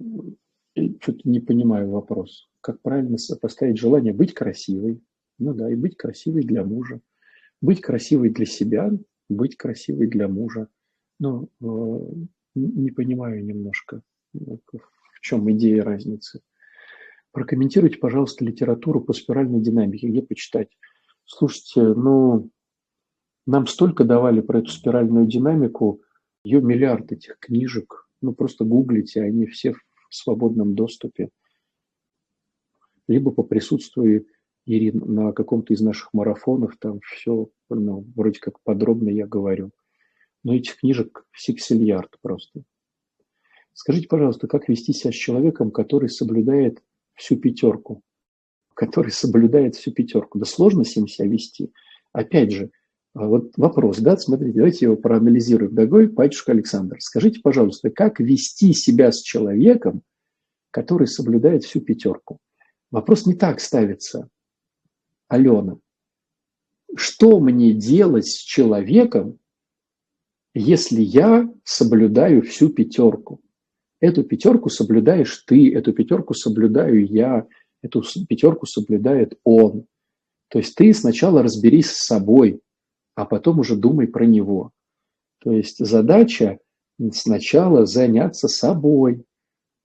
Что-то 0.00 1.20
не 1.22 1.38
понимаю 1.38 1.90
вопрос. 1.90 2.50
Как 2.60 2.82
правильно 2.82 3.18
сопоставить 3.18 3.78
желание 3.78 4.12
быть 4.12 4.34
красивой, 4.34 5.00
ну 5.38 5.54
да, 5.54 5.70
и 5.70 5.76
быть 5.76 5.96
красивой 5.96 6.42
для 6.42 6.64
мужа. 6.64 7.00
Быть 7.60 7.80
красивой 7.80 8.30
для 8.30 8.46
себя, 8.46 8.90
быть 9.28 9.56
красивой 9.56 10.08
для 10.08 10.26
мужа. 10.26 10.66
Ну, 11.20 11.50
э, 11.62 12.24
не 12.56 12.90
понимаю 12.90 13.44
немножко, 13.44 14.02
в 14.32 15.20
чем 15.20 15.48
идея 15.52 15.84
разницы. 15.84 16.40
Прокомментируйте, 17.30 17.98
пожалуйста, 17.98 18.44
литературу 18.44 19.00
по 19.00 19.12
спиральной 19.12 19.60
динамике, 19.60 20.08
где 20.08 20.20
почитать. 20.20 20.70
Слушайте, 21.26 21.82
ну, 21.82 22.50
нам 23.46 23.66
столько 23.66 24.04
давали 24.04 24.40
про 24.40 24.60
эту 24.60 24.70
спиральную 24.70 25.26
динамику, 25.26 26.02
ее 26.44 26.60
миллиард 26.60 27.12
этих 27.12 27.38
книжек, 27.38 28.08
ну, 28.20 28.34
просто 28.34 28.64
гуглите, 28.64 29.22
они 29.22 29.46
все 29.46 29.72
в 29.72 29.80
свободном 30.10 30.74
доступе. 30.74 31.30
Либо 33.08 33.30
по 33.30 33.42
присутствию 33.42 34.26
Ирины 34.66 35.04
на 35.04 35.32
каком-то 35.32 35.74
из 35.74 35.80
наших 35.80 36.12
марафонов, 36.14 36.76
там 36.78 37.00
все, 37.00 37.48
ну, 37.68 38.06
вроде 38.14 38.40
как 38.40 38.60
подробно 38.62 39.08
я 39.10 39.26
говорю. 39.26 39.70
Но 40.42 40.54
этих 40.54 40.76
книжек 40.76 41.26
сексильярд 41.34 42.18
просто. 42.20 42.62
Скажите, 43.72 44.08
пожалуйста, 44.08 44.46
как 44.46 44.68
вести 44.68 44.92
себя 44.92 45.10
с 45.10 45.16
человеком, 45.16 45.70
который 45.70 46.08
соблюдает 46.08 46.82
всю 47.14 47.36
пятерку? 47.36 48.02
Который 48.74 49.12
соблюдает 49.12 49.76
всю 49.76 49.92
пятерку. 49.92 50.38
Да 50.38 50.44
сложно 50.44 50.84
с 50.84 50.96
ним 50.96 51.08
себя 51.08 51.28
вести. 51.28 51.72
Опять 52.12 52.52
же, 52.52 52.70
а 53.14 53.28
вот 53.28 53.52
вопрос, 53.56 53.98
да, 53.98 54.16
смотрите, 54.16 54.56
давайте 54.56 54.86
его 54.86 54.96
проанализируем. 54.96 55.74
Дорогой 55.74 56.08
батюшка 56.08 56.52
Александр, 56.52 56.96
скажите, 57.00 57.40
пожалуйста, 57.40 57.90
как 57.90 58.18
вести 58.18 58.72
себя 58.72 59.12
с 59.12 59.22
человеком, 59.22 60.02
который 60.72 61.06
соблюдает 61.06 61.64
всю 61.64 61.80
пятерку? 61.80 62.38
Вопрос 62.90 63.24
не 63.26 63.34
так 63.34 63.60
ставится. 63.60 64.28
Алена, 65.28 65.78
что 66.96 67.38
мне 67.38 67.72
делать 67.72 68.26
с 68.26 68.38
человеком, 68.38 69.38
если 70.52 71.00
я 71.00 71.48
соблюдаю 71.62 72.42
всю 72.42 72.68
пятерку? 72.68 73.40
Эту 74.00 74.24
пятерку 74.24 74.70
соблюдаешь 74.70 75.44
ты, 75.46 75.72
эту 75.72 75.92
пятерку 75.92 76.34
соблюдаю 76.34 77.06
я, 77.06 77.46
эту 77.84 78.02
пятерку 78.26 78.66
соблюдает 78.66 79.38
он. 79.44 79.86
То 80.48 80.58
есть 80.58 80.74
ты 80.74 80.92
сначала 80.94 81.42
разберись 81.42 81.90
с 81.90 82.06
собой, 82.06 82.60
а 83.14 83.26
потом 83.26 83.60
уже 83.60 83.76
думай 83.76 84.08
про 84.08 84.24
него. 84.24 84.72
То 85.40 85.52
есть 85.52 85.84
задача 85.84 86.58
сначала 87.12 87.86
заняться 87.86 88.48
собой, 88.48 89.24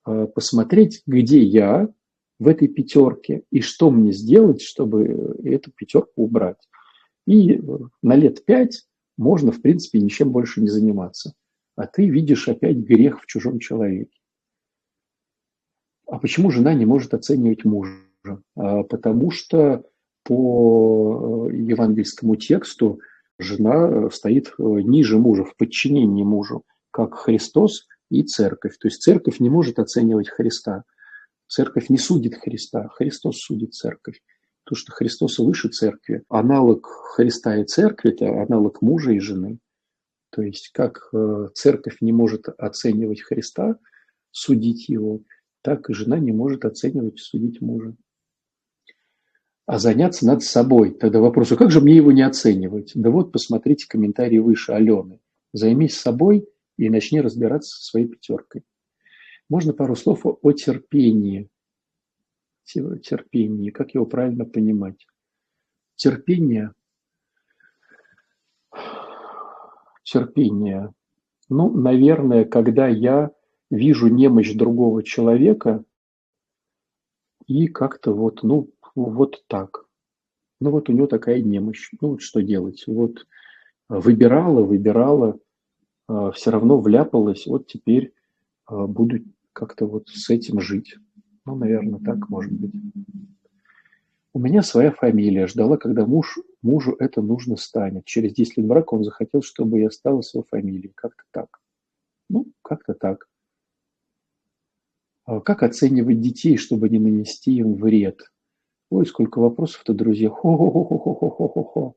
э, 0.08 0.28
посмотреть, 0.34 1.02
где 1.06 1.42
я 1.42 1.90
в 2.40 2.48
этой 2.48 2.70
пятерке 2.70 3.44
и 3.52 3.60
что 3.60 3.92
мне 3.92 4.14
сделать, 4.14 4.62
чтобы 4.62 5.36
эту 5.44 5.72
пятерку 5.72 6.24
убрать. 6.24 6.70
И 7.28 7.62
на 8.02 8.16
лет 8.16 8.46
пять 8.46 8.86
можно, 9.18 9.52
в 9.52 9.62
принципе, 9.62 10.00
ничем 10.00 10.32
больше 10.32 10.62
не 10.62 10.70
заниматься. 10.70 11.34
А 11.76 11.86
ты 11.86 12.10
видишь 12.10 12.48
опять 12.48 12.78
грех 12.78 13.22
в 13.22 13.26
чужом 13.26 13.60
человеке. 13.60 14.19
А 16.10 16.20
почему 16.20 16.52
жена 16.52 16.74
не 16.74 16.86
может 16.86 17.14
оценивать 17.14 17.66
мужа? 17.66 17.94
А 18.56 18.84
потому 18.84 19.32
что 19.32 19.84
по 20.24 21.50
евангельскому 21.52 22.36
тексту 22.36 23.00
жена 23.38 24.10
стоит 24.10 24.54
ниже 24.58 25.18
мужа, 25.18 25.46
в 25.46 25.56
подчинении 25.56 26.24
мужу, 26.24 26.64
как 26.92 27.16
Христос 27.16 27.88
и 28.10 28.24
церковь. 28.24 28.78
То 28.80 28.88
есть 28.88 29.02
церковь 29.02 29.40
не 29.40 29.50
может 29.50 29.80
оценивать 29.80 30.30
Христа. 30.30 30.84
Церковь 31.48 31.90
не 31.90 31.98
судит 31.98 32.36
Христа, 32.36 32.90
Христос 32.90 33.40
судит 33.40 33.74
церковь. 33.74 34.22
То, 34.66 34.76
что 34.76 34.92
Христос 34.92 35.40
выше 35.40 35.70
церкви. 35.70 36.24
Аналог 36.30 36.86
Христа 37.16 37.58
и 37.58 37.66
церкви– 37.66 38.12
это 38.12 38.44
аналог 38.44 38.82
мужа 38.82 39.12
и 39.12 39.20
жены. 39.20 39.58
То 40.32 40.44
есть 40.44 40.70
как 40.74 41.10
э, 41.12 41.48
церковь 41.56 41.98
не 42.02 42.12
может 42.12 42.50
оценивать 42.50 43.22
Христа, 43.22 43.80
судить 44.30 44.88
его, 44.90 45.22
так 45.62 45.90
и 45.90 45.94
жена 45.94 46.20
не 46.20 46.32
может 46.32 46.66
оценивать 46.66 47.16
и 47.16 47.24
судить 47.24 47.62
мужа. 47.62 47.96
А 49.66 49.78
заняться 49.78 50.26
надо 50.26 50.42
собой. 50.42 50.92
Тогда 50.92 51.20
вопрос, 51.20 51.52
а 51.52 51.56
как 51.56 51.70
же 51.70 51.80
мне 51.80 51.96
его 51.96 52.12
не 52.12 52.24
оценивать? 52.24 52.92
Да 52.96 53.12
вот, 53.12 53.32
посмотрите 53.32 53.88
комментарии 53.88 54.40
выше 54.40 54.72
Алены. 54.72 55.20
Займись 55.54 55.96
собой 55.96 56.48
и 56.78 56.90
начни 56.90 57.22
разбираться 57.22 57.78
со 57.78 57.84
своей 57.84 58.08
пятеркой. 58.08 58.64
Можно 59.48 59.74
пару 59.74 59.96
слов 59.96 60.26
о 60.26 60.52
терпении. 60.54 61.50
Терпении, 62.64 63.72
как 63.72 63.94
его 63.94 64.06
правильно 64.06 64.46
понимать? 64.46 65.08
Терпение. 65.96 66.74
Терпение. 70.04 70.94
Ну, 71.50 71.72
наверное, 71.72 72.46
когда 72.46 72.88
я 72.88 73.32
вижу 73.70 74.08
немощь 74.08 74.54
другого 74.54 75.04
человека 75.04 75.84
и 77.48 77.68
как-то 77.68 78.14
вот, 78.14 78.44
ну, 78.44 78.70
вот 78.96 79.44
так. 79.48 79.86
Ну, 80.60 80.72
вот 80.72 80.90
у 80.90 80.94
него 80.94 81.08
такая 81.08 81.42
немощь. 81.42 81.90
Ну, 82.02 82.10
вот 82.10 82.22
что 82.22 82.42
делать? 82.42 82.84
Вот 82.86 83.26
выбирала, 83.88 84.64
выбирала, 84.64 85.40
а, 86.08 86.32
все 86.32 86.52
равно 86.52 86.80
вляпалась, 86.80 87.46
вот 87.46 87.68
теперь 87.68 88.14
а, 88.66 88.88
буду 88.88 89.20
как-то 89.54 89.86
вот 89.86 90.10
с 90.10 90.30
этим 90.30 90.60
жить. 90.60 90.96
Ну, 91.46 91.56
наверное, 91.56 92.00
так 92.00 92.30
может 92.30 92.52
быть. 92.52 92.72
У 94.34 94.40
меня 94.40 94.62
своя 94.62 94.92
фамилия. 94.92 95.48
Ждала, 95.48 95.78
когда 95.78 96.06
муж, 96.06 96.38
мужу 96.62 96.96
это 97.00 97.22
нужно 97.22 97.58
станет. 97.58 98.06
Через 98.06 98.34
10 98.34 98.58
лет 98.58 98.68
брака 98.68 98.94
он 98.94 99.04
захотел, 99.04 99.42
чтобы 99.42 99.80
я 99.80 99.90
стала 99.90 100.22
его 100.34 100.44
фамилией. 100.44 100.92
Как-то 100.94 101.24
так. 101.32 101.60
Ну, 102.30 102.46
как-то 102.62 102.94
так. 102.94 103.29
А 105.30 105.42
как 105.42 105.62
оценивать 105.62 106.22
детей, 106.22 106.58
чтобы 106.58 106.90
не 106.90 106.98
нанести 106.98 107.58
им 107.58 107.76
вред? 107.76 108.32
Ой, 108.90 109.06
сколько 109.06 109.38
вопросов-то, 109.38 109.94
друзья. 109.94 110.28
Хо-хо-хо-хо-хо-хо-хо. 110.32 111.94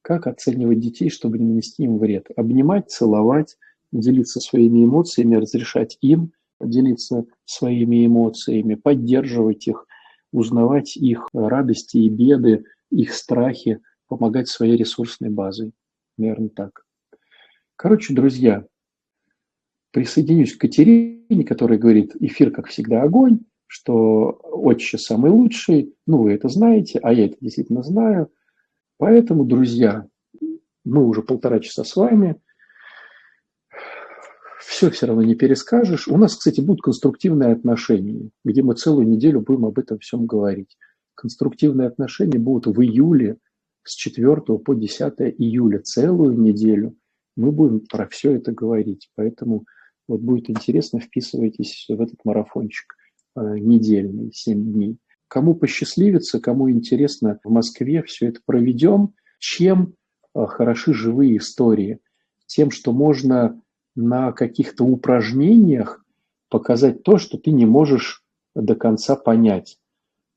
Как 0.00 0.26
оценивать 0.26 0.80
детей, 0.80 1.10
чтобы 1.10 1.38
не 1.38 1.44
нанести 1.44 1.82
им 1.82 1.98
вред? 1.98 2.28
Обнимать, 2.36 2.88
целовать, 2.90 3.58
делиться 3.92 4.40
своими 4.40 4.86
эмоциями, 4.86 5.36
разрешать 5.36 5.98
им 6.00 6.32
делиться 6.58 7.26
своими 7.44 8.06
эмоциями, 8.06 8.76
поддерживать 8.76 9.68
их, 9.68 9.86
узнавать 10.32 10.96
их 10.96 11.28
радости 11.34 11.98
и 11.98 12.08
беды, 12.08 12.64
их 12.90 13.12
страхи, 13.12 13.80
помогать 14.08 14.48
своей 14.48 14.78
ресурсной 14.78 15.28
базой. 15.28 15.72
Наверное, 16.16 16.48
так. 16.48 16.86
Короче, 17.76 18.14
друзья, 18.14 18.64
присоединюсь 19.92 20.56
к 20.56 20.60
Катерине, 20.60 21.44
которая 21.44 21.78
говорит, 21.78 22.14
эфир, 22.20 22.50
как 22.50 22.68
всегда, 22.68 23.02
огонь, 23.02 23.40
что 23.66 24.40
отче 24.42 24.98
самый 24.98 25.30
лучший, 25.30 25.94
ну, 26.06 26.22
вы 26.22 26.32
это 26.32 26.48
знаете, 26.48 26.98
а 27.02 27.12
я 27.12 27.26
это 27.26 27.36
действительно 27.40 27.82
знаю. 27.82 28.30
Поэтому, 28.98 29.44
друзья, 29.44 30.06
мы 30.84 31.06
уже 31.06 31.22
полтора 31.22 31.60
часа 31.60 31.84
с 31.84 31.96
вами– 31.96 32.36
все 34.70 34.90
все 34.90 35.06
равно 35.06 35.22
не 35.22 35.34
перескажешь. 35.34 36.06
У 36.08 36.16
нас, 36.16 36.36
кстати, 36.36 36.60
будут 36.60 36.82
конструктивные 36.82 37.52
отношения, 37.52 38.30
где 38.44 38.62
мы 38.62 38.74
целую 38.74 39.06
неделю 39.06 39.40
будем 39.40 39.66
об 39.66 39.78
этом 39.78 39.98
всем 39.98 40.26
говорить. 40.26 40.76
Конструктивные 41.14 41.88
отношения 41.88 42.38
будут 42.38 42.74
в 42.74 42.80
июле 42.80 43.36
с 43.82 43.94
4 43.94 44.36
по 44.36 44.74
10 44.74 45.12
июля, 45.38 45.80
целую 45.80 46.38
неделю. 46.38 46.94
Мы 47.36 47.52
будем 47.52 47.80
про 47.80 48.06
все 48.08 48.32
это 48.32 48.52
говорить. 48.52 49.10
Поэтому 49.16 49.64
вот 50.08 50.20
будет 50.20 50.50
интересно, 50.50 51.00
вписывайтесь 51.00 51.86
в 51.88 52.00
этот 52.00 52.24
марафончик 52.24 52.94
э, 53.36 53.40
недельный, 53.58 54.32
7 54.32 54.72
дней. 54.72 54.98
Кому 55.28 55.54
посчастливится, 55.54 56.40
кому 56.40 56.70
интересно, 56.70 57.38
в 57.44 57.50
Москве 57.50 58.02
все 58.02 58.28
это 58.28 58.40
проведем. 58.44 59.14
Чем 59.38 59.94
э, 60.34 60.44
хороши 60.46 60.92
живые 60.92 61.36
истории? 61.36 62.00
Тем, 62.46 62.70
что 62.70 62.92
можно 62.92 63.60
на 63.94 64.32
каких-то 64.32 64.84
упражнениях 64.84 66.04
показать 66.48 67.02
то, 67.02 67.18
что 67.18 67.38
ты 67.38 67.52
не 67.52 67.66
можешь 67.66 68.24
до 68.54 68.74
конца 68.74 69.14
понять. 69.14 69.78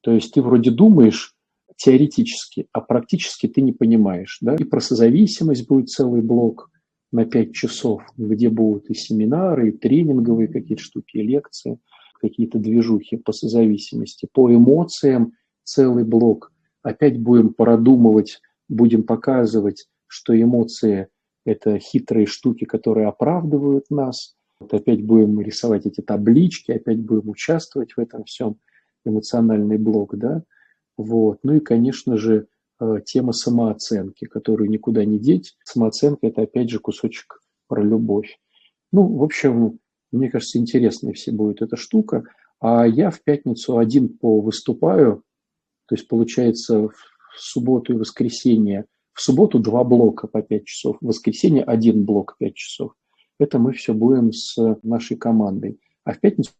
То 0.02 0.12
есть 0.12 0.34
ты 0.34 0.42
вроде 0.42 0.70
думаешь 0.70 1.34
теоретически, 1.76 2.68
а 2.72 2.82
практически 2.82 3.48
ты 3.48 3.62
не 3.62 3.72
понимаешь. 3.72 4.38
Да? 4.42 4.56
И 4.56 4.64
про 4.64 4.80
созависимость 4.80 5.68
будет 5.68 5.90
целый 5.90 6.22
блок 6.22 6.70
на 7.14 7.26
5 7.26 7.54
часов, 7.54 8.02
где 8.18 8.50
будут 8.50 8.90
и 8.90 8.96
семинары, 8.96 9.70
и 9.70 9.72
тренинговые 9.72 10.48
какие-то 10.48 10.84
штуки, 10.84 11.18
и 11.18 11.22
лекции, 11.22 11.80
какие-то 12.20 12.58
движухи 12.58 13.18
по 13.18 13.32
созависимости, 13.32 14.28
по 14.34 14.54
эмоциям 14.54 15.34
целый 15.64 16.04
блок. 16.04 16.52
Опять 16.82 17.20
будем 17.20 17.54
продумывать, 17.54 18.42
будем 18.68 19.04
показывать, 19.04 19.88
что 20.08 20.40
эмоции 20.40 21.08
это 21.46 21.78
хитрые 21.78 22.26
штуки, 22.26 22.66
которые 22.66 23.08
оправдывают 23.08 23.92
нас. 23.92 24.36
Вот 24.60 24.74
опять 24.74 25.04
будем 25.04 25.40
рисовать 25.40 25.86
эти 25.86 26.02
таблички, 26.02 26.72
опять 26.72 27.00
будем 27.00 27.30
участвовать 27.30 27.94
в 27.94 28.00
этом 28.00 28.24
всем, 28.24 28.58
эмоциональный 29.06 29.78
блок, 29.78 30.18
да. 30.18 30.44
Вот. 30.98 31.40
Ну 31.44 31.56
и, 31.56 31.60
конечно 31.60 32.18
же, 32.18 32.48
тема 33.06 33.34
самооценки, 33.34 34.26
которую 34.26 34.70
никуда 34.70 35.06
не 35.06 35.20
деть. 35.20 35.56
Самооценка– 35.64 36.20
это, 36.28 36.44
опять 36.44 36.70
же, 36.70 36.80
кусочек 36.80 37.42
про 37.68 37.84
любовь. 37.84 38.40
Ну, 38.92 39.08
в 39.18 39.24
общем, 39.24 39.80
мне 40.12 40.30
кажется, 40.30 40.60
интересная 40.60 41.14
все 41.14 41.32
будет 41.32 41.62
эта 41.62 41.76
штука. 41.76 42.24
А 42.60 42.88
я 42.88 43.10
в 43.10 43.22
пятницу 43.22 43.78
один 43.78 44.10
по 44.10 44.40
выступаю, 44.40 45.24
то 45.88 45.96
есть, 45.96 46.08
получается, 46.08 46.88
в 46.88 46.96
субботу 47.36 47.94
и 47.94 47.98
воскресенье 47.98 48.86
в 49.14 49.22
субботу 49.22 49.60
два 49.60 49.84
блока 49.84 50.28
по 50.28 50.42
5 50.42 50.66
часов, 50.66 50.98
в 51.00 51.06
воскресенье 51.06 51.64
один 51.64 52.04
блок 52.04 52.36
5 52.40 52.56
часов. 52.56 52.96
Это 53.40 53.60
мы 53.60 53.74
все 53.74 53.94
будем 53.94 54.32
с 54.32 54.58
нашей 54.84 55.18
командой. 55.18 55.80
А 56.04 56.14
в 56.14 56.20
пятницу 56.20 56.52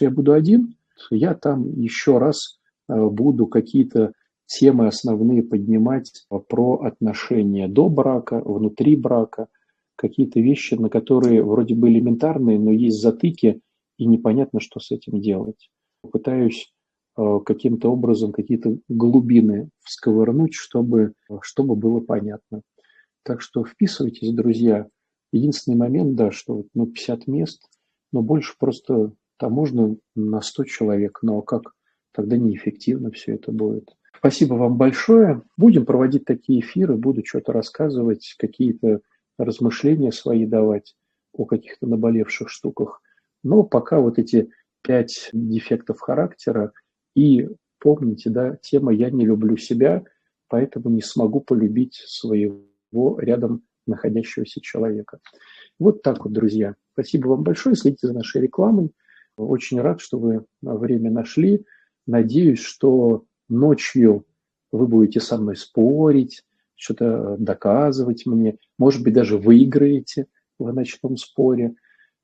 я 0.00 0.10
буду 0.10 0.32
один, 0.32 0.76
я 1.10 1.34
там 1.34 1.72
еще 1.78 2.18
раз 2.18 2.60
э, 2.88 3.06
буду 3.06 3.46
какие-то 3.46 4.12
темы 4.46 4.86
основные 4.86 5.42
поднимать 5.42 6.26
про 6.48 6.80
отношения 6.82 7.68
до 7.68 7.88
брака, 7.88 8.40
внутри 8.44 8.96
брака, 8.96 9.48
какие-то 9.96 10.40
вещи, 10.40 10.74
на 10.74 10.88
которые 10.88 11.42
вроде 11.42 11.74
бы 11.74 11.88
элементарные, 11.88 12.58
но 12.58 12.72
есть 12.72 13.00
затыки, 13.00 13.60
и 13.98 14.06
непонятно, 14.06 14.60
что 14.60 14.80
с 14.80 14.90
этим 14.90 15.20
делать. 15.20 15.70
Пытаюсь 16.10 16.72
Э, 17.14 17.40
каким-то 17.44 17.90
образом 17.92 18.32
какие-то 18.32 18.78
глубины 18.88 19.68
всковырнуть, 19.80 20.54
чтобы, 20.54 21.12
чтобы 21.42 21.76
было 21.76 22.00
понятно. 22.00 22.62
Так 23.22 23.42
что 23.42 23.64
вписывайтесь, 23.64 24.32
друзья. 24.32 24.86
Единственный 25.30 25.76
момент, 25.76 26.14
да, 26.14 26.30
что 26.30 26.64
ну, 26.74 26.86
50 26.86 27.26
мест, 27.26 27.68
но 28.12 28.22
больше 28.22 28.54
просто 28.58 29.12
там 29.36 29.52
можно 29.52 29.96
на 30.14 30.40
100 30.40 30.64
человек, 30.64 31.18
но 31.22 31.42
как 31.42 31.74
тогда 32.12 32.36
неэффективно 32.36 33.10
все 33.10 33.34
это 33.34 33.52
будет. 33.52 33.94
Спасибо 34.16 34.54
вам 34.54 34.76
большое. 34.76 35.42
Будем 35.56 35.84
проводить 35.84 36.24
такие 36.24 36.60
эфиры, 36.60 36.96
буду 36.96 37.24
что-то 37.24 37.52
рассказывать, 37.52 38.36
какие-то 38.38 39.00
размышления 39.38 40.12
свои 40.12 40.46
давать 40.46 40.94
о 41.32 41.44
каких-то 41.44 41.86
наболевших 41.86 42.48
штуках. 42.48 43.02
Но 43.42 43.62
пока 43.62 44.00
вот 44.00 44.18
эти 44.18 44.50
пять 44.82 45.30
дефектов 45.32 46.00
характера 46.00 46.72
и 47.14 47.48
помните, 47.78 48.30
да, 48.30 48.56
тема 48.62 48.92
«я 48.92 49.10
не 49.10 49.26
люблю 49.26 49.56
себя», 49.56 50.04
поэтому 50.48 50.90
не 50.90 51.02
смогу 51.02 51.40
полюбить 51.40 51.94
своего 52.06 53.18
рядом 53.18 53.62
находящегося 53.86 54.60
человека. 54.60 55.18
Вот 55.78 56.02
так 56.02 56.24
вот, 56.24 56.32
друзья. 56.32 56.76
Спасибо 56.92 57.28
вам 57.28 57.42
большое. 57.42 57.74
Следите 57.74 58.06
за 58.06 58.12
нашей 58.12 58.42
рекламой. 58.42 58.92
Очень 59.36 59.80
рад, 59.80 60.00
что 60.00 60.18
вы 60.18 60.44
время 60.60 61.10
нашли. 61.10 61.64
Надеюсь, 62.06 62.60
что 62.60 63.24
ночью 63.48 64.24
вы 64.70 64.86
будете 64.86 65.20
со 65.20 65.38
мной 65.38 65.56
спорить, 65.56 66.44
что-то 66.74 67.36
доказывать 67.38 68.26
мне. 68.26 68.58
Может 68.78 69.02
быть, 69.02 69.14
даже 69.14 69.38
выиграете 69.38 70.26
в 70.58 70.72
ночном 70.72 71.16
споре. 71.16 71.74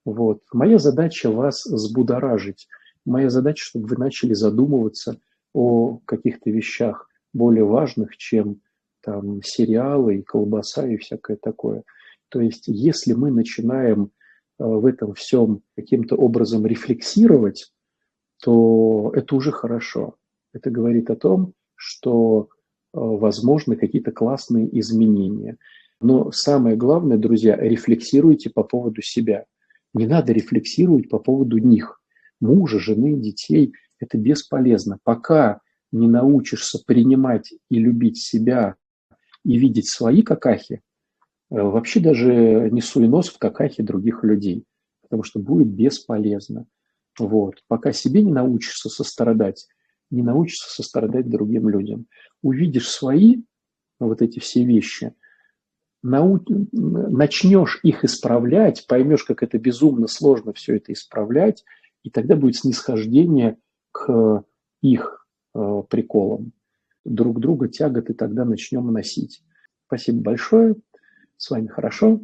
Вот. 0.04 0.42
Моя 0.52 0.78
задача 0.78 1.30
вас 1.30 1.64
взбудоражить. 1.66 2.66
Моя 3.04 3.30
задача, 3.30 3.64
чтобы 3.64 3.86
вы 3.86 3.96
начали 3.96 4.34
задумываться 4.34 5.20
о 5.52 5.98
каких-то 6.04 6.50
вещах 6.50 7.08
более 7.32 7.64
важных, 7.64 8.16
чем 8.16 8.60
там 9.02 9.42
сериалы 9.42 10.16
и 10.16 10.22
колбаса 10.22 10.86
и 10.86 10.96
всякое 10.96 11.36
такое. 11.36 11.84
То 12.28 12.40
есть, 12.40 12.64
если 12.66 13.14
мы 13.14 13.30
начинаем 13.30 14.10
э, 14.58 14.64
в 14.64 14.84
этом 14.84 15.14
всем 15.14 15.62
каким-то 15.76 16.16
образом 16.16 16.66
рефлексировать, 16.66 17.72
то 18.42 19.12
это 19.14 19.34
уже 19.34 19.52
хорошо. 19.52 20.16
Это 20.58 20.70
говорит 20.70 21.08
о 21.08 21.14
том, 21.14 21.52
что 21.76 22.48
э, 22.48 22.48
возможны 22.92 23.76
какие-то 23.76 24.10
классные 24.10 24.66
изменения. 24.80 25.56
Но 26.00 26.32
самое 26.32 26.76
главное, 26.76 27.16
друзья, 27.16 27.56
рефлексируйте 27.56 28.50
по 28.50 28.64
поводу 28.64 29.00
себя. 29.00 29.44
Не 29.94 30.08
надо 30.08 30.32
рефлексировать 30.32 31.08
по 31.08 31.20
поводу 31.20 31.58
них. 31.58 32.00
Мужа, 32.40 32.80
жены, 32.80 33.14
детей. 33.14 33.72
Это 34.00 34.18
бесполезно. 34.18 34.98
Пока 35.04 35.60
не 35.92 36.08
научишься 36.08 36.80
принимать 36.84 37.52
и 37.70 37.78
любить 37.78 38.18
себя 38.18 38.74
и 39.44 39.56
видеть 39.56 39.88
свои 39.88 40.22
какахи, 40.22 40.74
э, 40.74 40.80
вообще 41.50 42.00
даже 42.00 42.68
не 42.72 42.80
суй 42.80 43.06
нос 43.06 43.28
в 43.28 43.38
какахи 43.38 43.80
других 43.80 44.24
людей, 44.24 44.64
потому 45.02 45.22
что 45.22 45.38
будет 45.38 45.68
бесполезно. 45.68 46.66
Вот. 47.16 47.62
Пока 47.68 47.92
себе 47.92 48.24
не 48.24 48.32
научишься 48.32 48.88
сострадать, 48.88 49.68
не 50.10 50.22
научишься 50.22 50.70
сострадать 50.70 51.28
другим 51.28 51.68
людям. 51.68 52.06
Увидишь 52.42 52.88
свои 52.88 53.42
вот 53.98 54.22
эти 54.22 54.38
все 54.38 54.64
вещи, 54.64 55.14
нау... 56.02 56.44
начнешь 56.72 57.80
их 57.82 58.04
исправлять, 58.04 58.86
поймешь, 58.86 59.24
как 59.24 59.42
это 59.42 59.58
безумно 59.58 60.06
сложно 60.06 60.52
все 60.52 60.76
это 60.76 60.92
исправлять, 60.92 61.64
и 62.02 62.10
тогда 62.10 62.36
будет 62.36 62.56
снисхождение 62.56 63.58
к 63.92 64.44
их 64.80 65.26
э, 65.54 65.82
приколам. 65.88 66.52
Друг 67.04 67.40
друга 67.40 67.68
тяготы 67.68 68.14
тогда 68.14 68.44
начнем 68.44 68.86
носить. 68.92 69.42
Спасибо 69.86 70.20
большое. 70.20 70.76
С 71.36 71.50
вами 71.50 71.66
хорошо. 71.66 72.20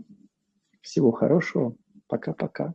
Всего 0.82 1.11
хорошего. 1.11 1.74
Пока-пока. 2.06 2.74